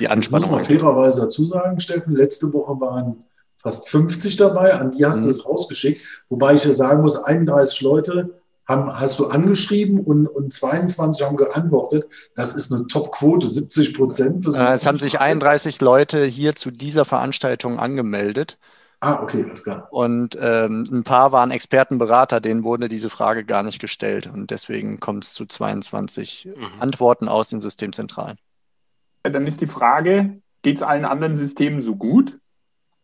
die 0.00 0.08
Anspannung. 0.08 0.48
Ich 0.48 0.52
muss 0.52 0.68
man 0.68 0.78
fairerweise 0.78 1.20
dazu 1.22 1.44
sagen, 1.44 1.80
Steffen, 1.80 2.14
letzte 2.14 2.52
Woche 2.52 2.80
waren 2.80 3.24
fast 3.58 3.88
50 3.88 4.36
dabei, 4.36 4.74
an 4.74 4.92
die 4.92 5.04
hast 5.04 5.20
mhm. 5.20 5.24
du 5.24 5.30
es 5.30 5.46
rausgeschickt. 5.46 6.00
Wobei 6.28 6.54
ich 6.54 6.64
ja 6.64 6.72
sagen 6.72 7.02
muss, 7.02 7.16
31 7.16 7.80
Leute 7.80 8.40
haben, 8.66 8.92
hast 8.92 9.18
du 9.18 9.26
angeschrieben 9.26 10.00
und, 10.00 10.26
und 10.26 10.52
22 10.52 11.24
haben 11.24 11.36
geantwortet. 11.36 12.06
Das 12.34 12.54
ist 12.54 12.72
eine 12.72 12.86
Top-Quote, 12.86 13.46
70 13.46 13.94
Prozent. 13.94 14.46
Äh, 14.46 14.72
es 14.72 14.86
haben 14.86 14.98
sich 14.98 15.20
31 15.20 15.80
Leute 15.80 16.24
hier 16.24 16.54
zu 16.54 16.70
dieser 16.70 17.04
Veranstaltung 17.04 17.78
angemeldet. 17.78 18.58
Ah, 19.00 19.22
okay, 19.22 19.44
alles 19.44 19.62
klar. 19.62 19.88
Und 19.90 20.38
ähm, 20.40 20.84
ein 20.90 21.04
paar 21.04 21.30
waren 21.30 21.50
Expertenberater, 21.50 22.40
denen 22.40 22.64
wurde 22.64 22.88
diese 22.88 23.10
Frage 23.10 23.44
gar 23.44 23.62
nicht 23.62 23.78
gestellt. 23.78 24.30
Und 24.32 24.50
deswegen 24.50 25.00
kommt 25.00 25.24
es 25.24 25.34
zu 25.34 25.46
22 25.46 26.48
mhm. 26.56 26.80
Antworten 26.80 27.28
aus 27.28 27.48
den 27.48 27.60
Systemzentralen. 27.60 28.38
Dann 29.30 29.46
ist 29.46 29.60
die 29.60 29.66
Frage, 29.66 30.40
geht 30.62 30.76
es 30.76 30.82
allen 30.82 31.04
anderen 31.04 31.36
Systemen 31.36 31.80
so 31.80 31.96
gut? 31.96 32.38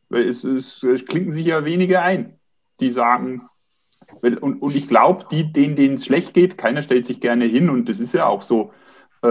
Weil 0.09 0.29
es, 0.29 0.45
es, 0.45 0.83
es 0.83 1.07
klinken 1.07 1.33
sich 1.33 1.47
ja 1.47 1.65
wenige 1.65 2.03
ein, 2.03 2.39
die 2.81 2.91
sagen, 2.91 3.49
und, 4.21 4.61
und 4.61 4.77
ich 4.77 4.89
glaube, 4.89 5.27
die, 5.31 5.53
denen, 5.53 5.77
denen 5.77 5.95
es 5.95 6.05
schlecht 6.05 6.35
geht, 6.35 6.59
keiner 6.59 6.83
stellt 6.83 7.07
sich 7.07 7.21
gerne 7.21 7.45
hin 7.45 7.71
und 7.71 7.89
das 7.89 8.01
ist 8.01 8.15
ja 8.15 8.27
auch 8.27 8.43
so. 8.43 8.73
Äh, 9.23 9.29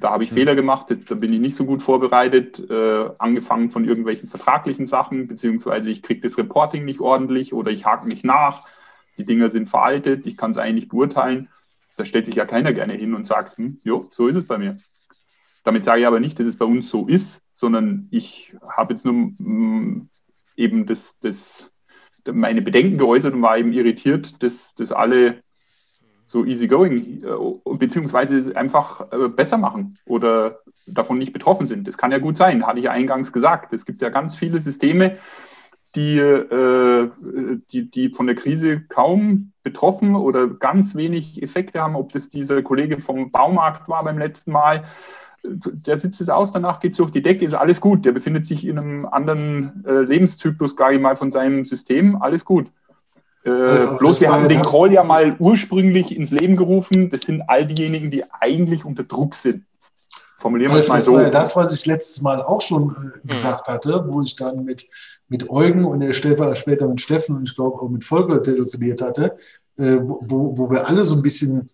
da 0.00 0.10
habe 0.10 0.24
ich 0.24 0.32
mhm. 0.32 0.36
Fehler 0.36 0.54
gemacht, 0.54 0.86
da 0.88 1.14
bin 1.14 1.32
ich 1.32 1.40
nicht 1.40 1.54
so 1.54 1.66
gut 1.66 1.82
vorbereitet, 1.82 2.58
äh, 2.70 3.10
angefangen 3.18 3.70
von 3.70 3.84
irgendwelchen 3.84 4.28
vertraglichen 4.28 4.86
Sachen, 4.86 5.28
beziehungsweise 5.28 5.90
ich 5.90 6.02
kriege 6.02 6.22
das 6.22 6.38
Reporting 6.38 6.86
nicht 6.86 7.00
ordentlich 7.00 7.52
oder 7.52 7.70
ich 7.70 7.84
hake 7.84 8.08
nicht 8.08 8.24
nach, 8.24 8.66
die 9.18 9.26
Dinger 9.26 9.50
sind 9.50 9.68
veraltet, 9.68 10.26
ich 10.26 10.38
kann 10.38 10.52
es 10.52 10.58
eigentlich 10.58 10.74
nicht 10.74 10.88
beurteilen. 10.88 11.48
Da 11.98 12.06
stellt 12.06 12.24
sich 12.24 12.36
ja 12.36 12.46
keiner 12.46 12.72
gerne 12.72 12.94
hin 12.94 13.14
und 13.14 13.26
sagt, 13.26 13.58
hm, 13.58 13.76
jo, 13.84 14.08
so 14.10 14.28
ist 14.28 14.36
es 14.36 14.46
bei 14.46 14.56
mir. 14.56 14.78
Damit 15.64 15.84
sage 15.84 16.00
ich 16.00 16.06
aber 16.06 16.20
nicht, 16.20 16.38
dass 16.38 16.46
es 16.46 16.56
bei 16.56 16.64
uns 16.64 16.90
so 16.90 17.06
ist, 17.06 17.40
sondern 17.52 18.08
ich 18.10 18.54
habe 18.68 18.92
jetzt 18.92 19.04
nur 19.04 19.14
mm, 19.14 20.08
eben 20.56 20.86
das, 20.86 21.18
das, 21.20 21.70
meine 22.26 22.62
Bedenken 22.62 22.98
geäußert 22.98 23.34
und 23.34 23.42
war 23.42 23.58
eben 23.58 23.72
irritiert, 23.72 24.42
dass, 24.42 24.74
dass 24.74 24.92
alle 24.92 25.42
so 26.26 26.44
easygoing 26.44 27.22
äh, 27.22 27.76
beziehungsweise 27.76 28.56
einfach 28.56 29.12
äh, 29.12 29.28
besser 29.28 29.58
machen 29.58 29.98
oder 30.06 30.60
davon 30.86 31.18
nicht 31.18 31.32
betroffen 31.32 31.66
sind. 31.66 31.86
Das 31.86 31.98
kann 31.98 32.10
ja 32.10 32.18
gut 32.18 32.36
sein, 32.36 32.66
hatte 32.66 32.78
ich 32.78 32.86
ja 32.86 32.90
eingangs 32.90 33.32
gesagt. 33.32 33.72
Es 33.72 33.84
gibt 33.84 34.02
ja 34.02 34.08
ganz 34.08 34.34
viele 34.34 34.60
Systeme, 34.60 35.18
die, 35.94 36.18
äh, 36.18 37.10
die, 37.70 37.90
die 37.90 38.10
von 38.10 38.26
der 38.26 38.34
Krise 38.34 38.80
kaum 38.88 39.52
betroffen 39.62 40.16
oder 40.16 40.48
ganz 40.48 40.94
wenig 40.94 41.42
Effekte 41.42 41.80
haben, 41.80 41.96
ob 41.96 42.12
das 42.12 42.30
dieser 42.30 42.62
Kollege 42.62 43.00
vom 43.00 43.30
Baumarkt 43.30 43.88
war 43.88 44.02
beim 44.02 44.18
letzten 44.18 44.52
Mal 44.52 44.84
der 45.44 45.98
sitzt 45.98 46.20
es 46.20 46.28
aus, 46.28 46.52
danach 46.52 46.80
geht 46.80 46.92
es 46.92 46.98
durch 46.98 47.10
die 47.10 47.22
Decke, 47.22 47.44
ist 47.44 47.54
alles 47.54 47.80
gut. 47.80 48.04
Der 48.04 48.12
befindet 48.12 48.46
sich 48.46 48.66
in 48.66 48.78
einem 48.78 49.06
anderen 49.06 49.84
äh, 49.86 50.00
Lebenszyklus, 50.00 50.76
gar 50.76 50.90
nicht 50.90 51.00
mal 51.00 51.16
von 51.16 51.30
seinem 51.30 51.64
System, 51.64 52.20
alles 52.22 52.44
gut. 52.44 52.68
Äh, 53.44 53.50
also, 53.50 53.96
bloß 53.96 54.20
wir 54.20 54.32
haben 54.32 54.48
den 54.48 54.62
Call 54.62 54.92
ja 54.92 55.02
mal 55.02 55.36
ursprünglich 55.38 56.14
ins 56.16 56.30
Leben 56.30 56.56
gerufen. 56.56 57.10
Das 57.10 57.22
sind 57.22 57.42
all 57.48 57.66
diejenigen, 57.66 58.10
die 58.10 58.24
eigentlich 58.32 58.84
unter 58.84 59.02
Druck 59.04 59.34
sind. 59.34 59.64
Formulieren 60.36 60.72
wir 60.72 60.80
es 60.80 60.88
mal 60.88 61.02
so. 61.02 61.12
Das 61.12 61.18
war 61.18 61.24
ja 61.24 61.30
das, 61.30 61.56
was 61.56 61.72
ich 61.72 61.86
letztes 61.86 62.22
Mal 62.22 62.42
auch 62.42 62.60
schon 62.60 63.12
äh, 63.24 63.26
gesagt 63.26 63.68
hatte, 63.68 64.04
wo 64.08 64.22
ich 64.22 64.36
dann 64.36 64.64
mit, 64.64 64.86
mit 65.28 65.50
Eugen 65.50 65.84
und 65.84 66.00
der 66.00 66.12
Stefan, 66.12 66.54
später 66.56 66.88
mit 66.88 67.00
Steffen 67.00 67.36
und 67.36 67.48
ich 67.48 67.54
glaube 67.54 67.80
auch 67.80 67.88
mit 67.88 68.04
Volker 68.04 68.42
telefoniert 68.42 69.02
hatte, 69.02 69.36
äh, 69.76 69.98
wo, 70.00 70.56
wo 70.56 70.70
wir 70.70 70.88
alle 70.88 71.04
so 71.04 71.14
ein 71.14 71.22
bisschen 71.22 71.70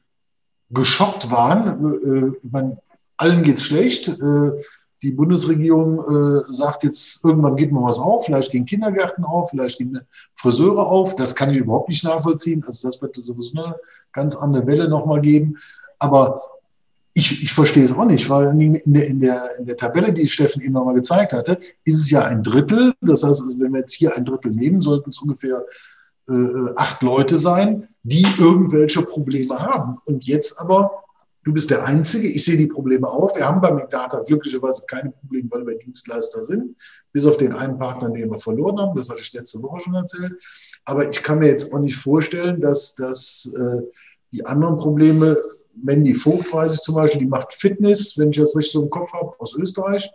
geschockt 0.70 1.30
waren. 1.30 2.34
Äh, 2.34 2.48
man, 2.50 2.78
allen 3.18 3.42
geht 3.42 3.58
es 3.58 3.64
schlecht. 3.64 4.08
Äh, 4.08 4.52
die 5.02 5.12
Bundesregierung 5.12 5.98
äh, 5.98 6.52
sagt 6.52 6.82
jetzt, 6.82 7.24
irgendwann 7.24 7.54
geht 7.54 7.70
mal 7.70 7.84
was 7.84 7.98
auf, 7.98 8.24
vielleicht 8.24 8.50
gehen 8.50 8.64
Kindergärten 8.64 9.24
auf, 9.24 9.50
vielleicht 9.50 9.78
gehen 9.78 10.00
Friseure 10.34 10.86
auf. 10.86 11.14
Das 11.14 11.36
kann 11.36 11.50
ich 11.50 11.58
überhaupt 11.58 11.88
nicht 11.88 12.02
nachvollziehen. 12.02 12.64
Also 12.66 12.88
das 12.88 13.00
wird 13.00 13.14
sowieso 13.16 13.62
eine 13.62 13.76
ganz 14.12 14.34
andere 14.34 14.66
Welle 14.66 14.88
nochmal 14.88 15.20
geben. 15.20 15.56
Aber 16.00 16.40
ich, 17.14 17.42
ich 17.42 17.52
verstehe 17.52 17.84
es 17.84 17.92
auch 17.92 18.04
nicht, 18.04 18.28
weil 18.28 18.60
in 18.60 18.92
der, 18.92 19.06
in, 19.06 19.20
der, 19.20 19.58
in 19.58 19.66
der 19.66 19.76
Tabelle, 19.76 20.12
die 20.12 20.28
Steffen 20.28 20.62
eben 20.62 20.72
nochmal 20.72 20.94
gezeigt 20.94 21.32
hatte, 21.32 21.58
ist 21.84 22.00
es 22.00 22.10
ja 22.10 22.24
ein 22.24 22.42
Drittel. 22.42 22.92
Das 23.00 23.22
heißt, 23.22 23.42
also 23.42 23.60
wenn 23.60 23.72
wir 23.72 23.80
jetzt 23.80 23.94
hier 23.94 24.16
ein 24.16 24.24
Drittel 24.24 24.52
nehmen, 24.52 24.80
sollten 24.80 25.10
es 25.10 25.18
ungefähr 25.18 25.64
äh, 26.28 26.72
acht 26.76 27.02
Leute 27.02 27.36
sein, 27.36 27.88
die 28.02 28.26
irgendwelche 28.38 29.02
Probleme 29.02 29.58
haben. 29.58 29.98
Und 30.04 30.26
jetzt 30.26 30.60
aber 30.60 31.04
Du 31.44 31.52
bist 31.52 31.70
der 31.70 31.84
Einzige. 31.84 32.28
Ich 32.28 32.44
sehe 32.44 32.56
die 32.56 32.66
Probleme 32.66 33.08
auch. 33.08 33.34
Wir 33.36 33.46
haben 33.46 33.60
bei 33.60 33.72
McData 33.72 34.20
glücklicherweise 34.20 34.84
keine 34.86 35.10
Probleme, 35.12 35.48
weil 35.50 35.66
wir 35.66 35.78
Dienstleister 35.78 36.44
sind. 36.44 36.76
Bis 37.12 37.24
auf 37.24 37.36
den 37.36 37.52
einen 37.52 37.78
Partner, 37.78 38.10
den 38.10 38.30
wir 38.30 38.38
verloren 38.38 38.78
haben. 38.78 38.96
Das 38.96 39.08
hatte 39.08 39.20
ich 39.20 39.32
letzte 39.32 39.62
Woche 39.62 39.80
schon 39.80 39.94
erzählt. 39.94 40.32
Aber 40.84 41.08
ich 41.08 41.22
kann 41.22 41.38
mir 41.38 41.48
jetzt 41.48 41.72
auch 41.72 41.78
nicht 41.78 41.96
vorstellen, 41.96 42.60
dass, 42.60 42.94
dass 42.94 43.54
äh, 43.58 43.82
die 44.32 44.44
anderen 44.44 44.78
Probleme, 44.78 45.38
Mandy 45.74 46.14
Vogt 46.14 46.52
weiß 46.52 46.74
ich 46.74 46.80
zum 46.80 46.96
Beispiel, 46.96 47.20
die 47.20 47.26
macht 47.26 47.54
Fitness, 47.54 48.18
wenn 48.18 48.30
ich 48.30 48.36
das 48.36 48.56
richtig 48.56 48.72
so 48.72 48.82
im 48.82 48.90
Kopf 48.90 49.12
habe, 49.12 49.32
aus 49.38 49.54
Österreich. 49.56 50.10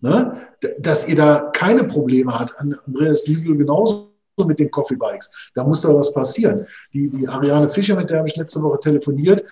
Ne? 0.00 0.48
Dass 0.78 1.08
ihr 1.08 1.16
da 1.16 1.50
keine 1.52 1.84
Probleme 1.84 2.38
habt. 2.38 2.56
Andreas 2.58 3.24
Düvel 3.24 3.56
genauso 3.56 4.12
mit 4.46 4.58
den 4.58 4.70
Coffee 4.70 4.96
Bikes. 4.96 5.50
Da 5.54 5.64
muss 5.64 5.82
doch 5.82 5.94
was 5.94 6.12
passieren. 6.12 6.66
Die, 6.92 7.08
die 7.08 7.28
Ariane 7.28 7.68
Fischer, 7.68 7.96
mit 7.96 8.10
der 8.10 8.18
habe 8.18 8.28
ich 8.28 8.36
letzte 8.36 8.62
Woche 8.62 8.78
telefoniert, 8.80 9.44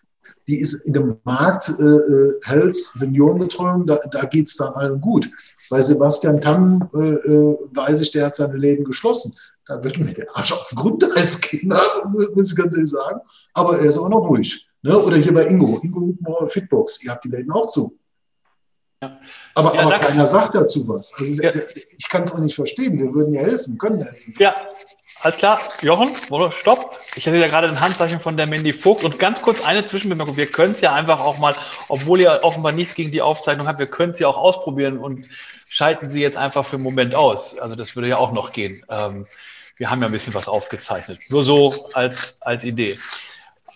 die 0.50 0.60
ist 0.60 0.74
in 0.86 0.92
dem 0.92 1.16
Markt 1.22 1.68
äh, 1.78 1.82
äh 1.82 2.40
Health, 2.42 2.74
Seniorenbetreuung, 2.74 3.86
da, 3.86 4.00
da 4.10 4.24
geht 4.24 4.48
es 4.48 4.56
dann 4.56 4.74
allen 4.74 5.00
gut. 5.00 5.30
Bei 5.70 5.80
Sebastian 5.80 6.40
Tamm 6.40 6.90
äh, 6.92 6.98
äh, 6.98 7.56
weiß 7.72 8.00
ich, 8.00 8.10
der 8.10 8.26
hat 8.26 8.36
seine 8.36 8.56
Läden 8.56 8.84
geschlossen. 8.84 9.34
Da 9.66 9.82
wird 9.84 9.98
mir 9.98 10.12
der 10.12 10.26
Arsch 10.36 10.52
auf 10.52 10.68
den 10.68 10.76
Grundeis 10.76 11.40
gehen, 11.40 11.72
muss 12.34 12.50
ich 12.50 12.56
ganz 12.56 12.74
ehrlich 12.74 12.90
sagen. 12.90 13.20
Aber 13.54 13.78
er 13.78 13.84
ist 13.84 13.98
auch 13.98 14.08
noch 14.08 14.28
ruhig. 14.28 14.68
Ne? 14.82 14.98
Oder 14.98 15.16
hier 15.16 15.32
bei 15.32 15.46
Ingo, 15.46 15.78
Ingo 15.82 16.48
Fitbox, 16.48 17.04
ihr 17.04 17.12
habt 17.12 17.24
die 17.24 17.28
Läden 17.28 17.52
auch 17.52 17.68
zu. 17.68 17.96
Ja. 19.02 19.18
Aber, 19.54 19.74
ja, 19.74 19.82
aber 19.82 19.98
keiner 19.98 20.26
sagt 20.26 20.54
dazu 20.56 20.86
was. 20.88 21.14
Also 21.16 21.36
ja. 21.36 21.52
ich 21.96 22.08
kann 22.08 22.22
es 22.22 22.32
auch 22.32 22.38
nicht 22.38 22.56
verstehen. 22.56 22.98
Wir 22.98 23.14
würden 23.14 23.32
ja 23.32 23.42
helfen, 23.42 23.78
können 23.78 24.02
helfen. 24.02 24.34
Ja, 24.38 24.54
alles 25.22 25.36
klar. 25.36 25.60
Jochen, 25.82 26.16
stopp. 26.52 26.98
Ich 27.14 27.26
hatte 27.26 27.36
ja 27.36 27.48
gerade 27.48 27.68
ein 27.68 27.80
Handzeichen 27.80 28.20
von 28.20 28.36
der 28.36 28.46
Mandy 28.46 28.72
Vogt 28.72 29.04
und 29.04 29.18
ganz 29.18 29.42
kurz 29.42 29.62
eine 29.62 29.84
Zwischenbemerkung. 29.84 30.36
Wir 30.36 30.50
können 30.50 30.72
es 30.72 30.80
ja 30.80 30.92
einfach 30.92 31.20
auch 31.20 31.38
mal, 31.38 31.54
obwohl 31.88 32.20
ihr 32.20 32.40
offenbar 32.42 32.72
nichts 32.72 32.94
gegen 32.94 33.10
die 33.10 33.22
Aufzeichnung 33.22 33.66
habt, 33.66 33.78
wir 33.78 33.86
können 33.86 34.12
es 34.12 34.18
ja 34.18 34.28
auch 34.28 34.38
ausprobieren 34.38 34.98
und 34.98 35.26
schalten 35.68 36.08
sie 36.08 36.20
jetzt 36.20 36.36
einfach 36.36 36.64
für 36.64 36.76
einen 36.76 36.84
Moment 36.84 37.14
aus. 37.14 37.58
Also 37.58 37.74
das 37.74 37.96
würde 37.96 38.08
ja 38.08 38.16
auch 38.16 38.32
noch 38.32 38.52
gehen. 38.52 38.82
Ähm, 38.88 39.26
wir 39.76 39.90
haben 39.90 40.00
ja 40.00 40.06
ein 40.06 40.12
bisschen 40.12 40.34
was 40.34 40.48
aufgezeichnet. 40.48 41.20
Nur 41.28 41.42
so 41.42 41.88
als, 41.94 42.36
als 42.40 42.64
Idee. 42.64 42.98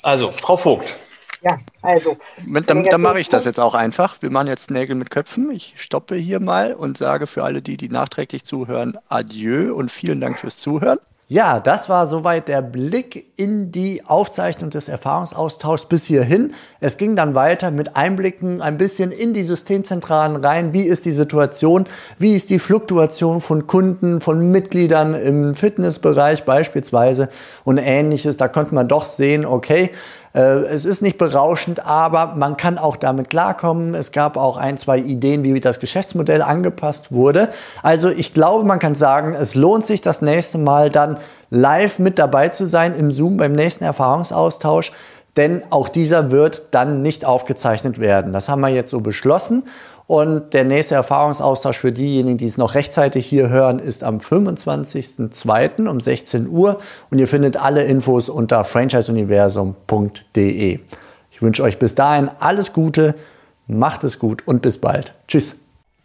Also, 0.03 0.28
Frau 0.28 0.57
Vogt. 0.57 0.95
Ja, 1.40 1.59
also. 1.82 2.18
Dann, 2.47 2.84
dann 2.84 3.01
mache 3.01 3.20
ich 3.20 3.28
das 3.28 3.45
jetzt 3.45 3.61
auch 3.61 3.74
einfach. 3.74 4.20
Wir 4.20 4.30
machen 4.30 4.49
jetzt 4.49 4.70
Nägel 4.70 4.97
mit 4.97 5.11
Köpfen. 5.11 5.51
Ich 5.51 5.74
stoppe 5.76 6.14
hier 6.14 6.40
mal 6.40 6.74
und 6.74 6.99
sage 6.99 7.26
für 7.26 7.45
alle, 7.45 7.62
die, 7.62 7.76
die 7.76 7.88
nachträglich 7.88 8.45
zuhören, 8.45 8.99
Adieu 9.09 9.74
und 9.74 9.90
vielen 9.90 10.20
Dank 10.20 10.38
fürs 10.38 10.59
Zuhören. 10.59 10.99
Ja, 11.27 11.59
das 11.59 11.89
war 11.89 12.07
soweit 12.07 12.49
der 12.49 12.61
Blick 12.61 13.33
in 13.37 13.72
die 13.72 14.03
Aufzeichnung 14.05 14.68
des 14.68 14.91
Erfahrungsaustauschs 14.91 15.87
bis 15.87 16.05
hierhin. 16.05 16.53
Es 16.81 16.99
ging 16.99 17.16
dann 17.16 17.35
weiter 17.35 17.70
mit 17.70 17.97
Einblicken 17.97 18.61
ein 18.61 18.77
bisschen 18.77 19.11
in 19.11 19.33
die 19.33 19.43
Systemzentralen 19.43 20.37
rein. 20.37 20.75
Wie 20.75 20.83
ist 20.83 21.07
die 21.07 21.12
Situation? 21.12 21.87
Wie 22.18 22.35
ist 22.35 22.51
die 22.51 22.59
Fluktuation 22.59 23.41
von 23.41 23.66
Kunden, 23.66 24.20
von 24.20 24.51
Mitgliedern 24.51 25.14
im 25.14 25.55
Fitnessbereich 25.55 26.45
beispielsweise 26.45 27.31
und 27.64 27.79
ähnliches? 27.79 28.37
Da 28.37 28.49
konnte 28.49 28.75
man 28.75 28.87
doch 28.87 29.07
sehen, 29.07 29.47
okay, 29.47 29.93
es 30.41 30.85
ist 30.85 31.01
nicht 31.01 31.16
berauschend, 31.16 31.87
aber 31.87 32.35
man 32.35 32.57
kann 32.57 32.76
auch 32.76 32.97
damit 32.97 33.30
klarkommen. 33.30 33.95
Es 33.95 34.11
gab 34.11 34.37
auch 34.37 34.57
ein, 34.57 34.76
zwei 34.76 34.99
Ideen, 34.99 35.45
wie 35.45 35.61
das 35.61 35.78
Geschäftsmodell 35.78 36.43
angepasst 36.43 37.12
wurde. 37.12 37.51
Also 37.85 38.09
ich 38.09 38.35
glaube, 38.35 38.64
man 38.64 38.80
kann 38.80 38.97
sagen, 38.97 39.35
es 39.35 39.55
lohnt 39.55 39.87
sich 39.87 40.01
das 40.01 40.22
nächste 40.22 40.59
Mal 40.59 40.91
dann 40.91 41.18
live 41.51 42.01
mit 42.01 42.18
dabei 42.18 42.49
zu 42.49 42.66
sein 42.66 42.97
im 42.97 43.12
Zoom 43.12 43.37
beim 43.37 43.53
nächsten 43.53 43.85
Erfahrungsaustausch 43.85 44.91
denn 45.37 45.62
auch 45.70 45.89
dieser 45.89 46.30
wird 46.30 46.62
dann 46.70 47.03
nicht 47.03 47.24
aufgezeichnet 47.24 47.99
werden. 47.99 48.32
Das 48.32 48.49
haben 48.49 48.61
wir 48.61 48.68
jetzt 48.68 48.91
so 48.91 49.01
beschlossen 49.01 49.64
und 50.07 50.52
der 50.52 50.64
nächste 50.64 50.96
Erfahrungsaustausch 50.96 51.78
für 51.78 51.90
diejenigen, 51.90 52.36
die 52.36 52.44
es 52.46 52.59
noch 52.59 52.74
rechtzeitig 52.74 53.24
hier 53.26 53.48
hören, 53.48 53.78
ist 53.78 54.05
am 54.05 54.18
25.02. 54.18 55.88
um 55.88 55.98
16 56.00 56.46
Uhr. 56.48 56.78
Und 57.11 57.18
ihr 57.18 57.26
findet 57.26 57.57
alle 57.57 57.84
Infos 57.84 58.28
unter 58.28 58.64
franchiseuniversum.de. 58.64 60.80
Ich 61.30 61.40
wünsche 61.40 61.62
euch 61.62 61.78
bis 61.78 61.94
dahin 61.94 62.28
alles 62.38 62.74
Gute, 62.74 63.14
macht 63.66 64.05
es 64.05 64.18
gut 64.18 64.46
und 64.46 64.61
bis 64.61 64.76
bald. 64.78 65.14
Tschüss. 65.26 65.57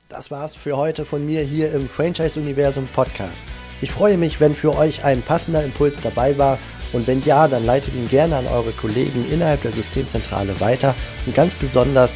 Das 0.08 0.32
war's 0.32 0.56
für 0.56 0.78
heute 0.78 1.04
von 1.06 1.26
mir 1.26 1.42
hier 1.42 1.74
im 1.74 1.90
Franchise 1.90 2.40
Universum 2.40 2.88
Podcast. 2.96 3.44
Ich 3.82 3.92
freue 3.92 4.18
mich, 4.18 4.40
wenn 4.40 4.56
für 4.56 4.76
euch 4.76 5.04
ein 5.04 5.22
passender 5.22 5.62
Impuls 5.64 6.00
dabei 6.02 6.38
war. 6.38 6.58
Und 6.94 7.06
wenn 7.06 7.22
ja, 7.24 7.48
dann 7.48 7.66
leitet 7.66 7.94
ihn 7.94 8.08
gerne 8.08 8.38
an 8.38 8.48
eure 8.48 8.72
Kollegen 8.72 9.24
innerhalb 9.32 9.62
der 9.62 9.72
Systemzentrale 9.72 10.60
weiter. 10.60 10.96
Und 11.28 11.36
ganz 11.36 11.54
besonders 11.54 12.16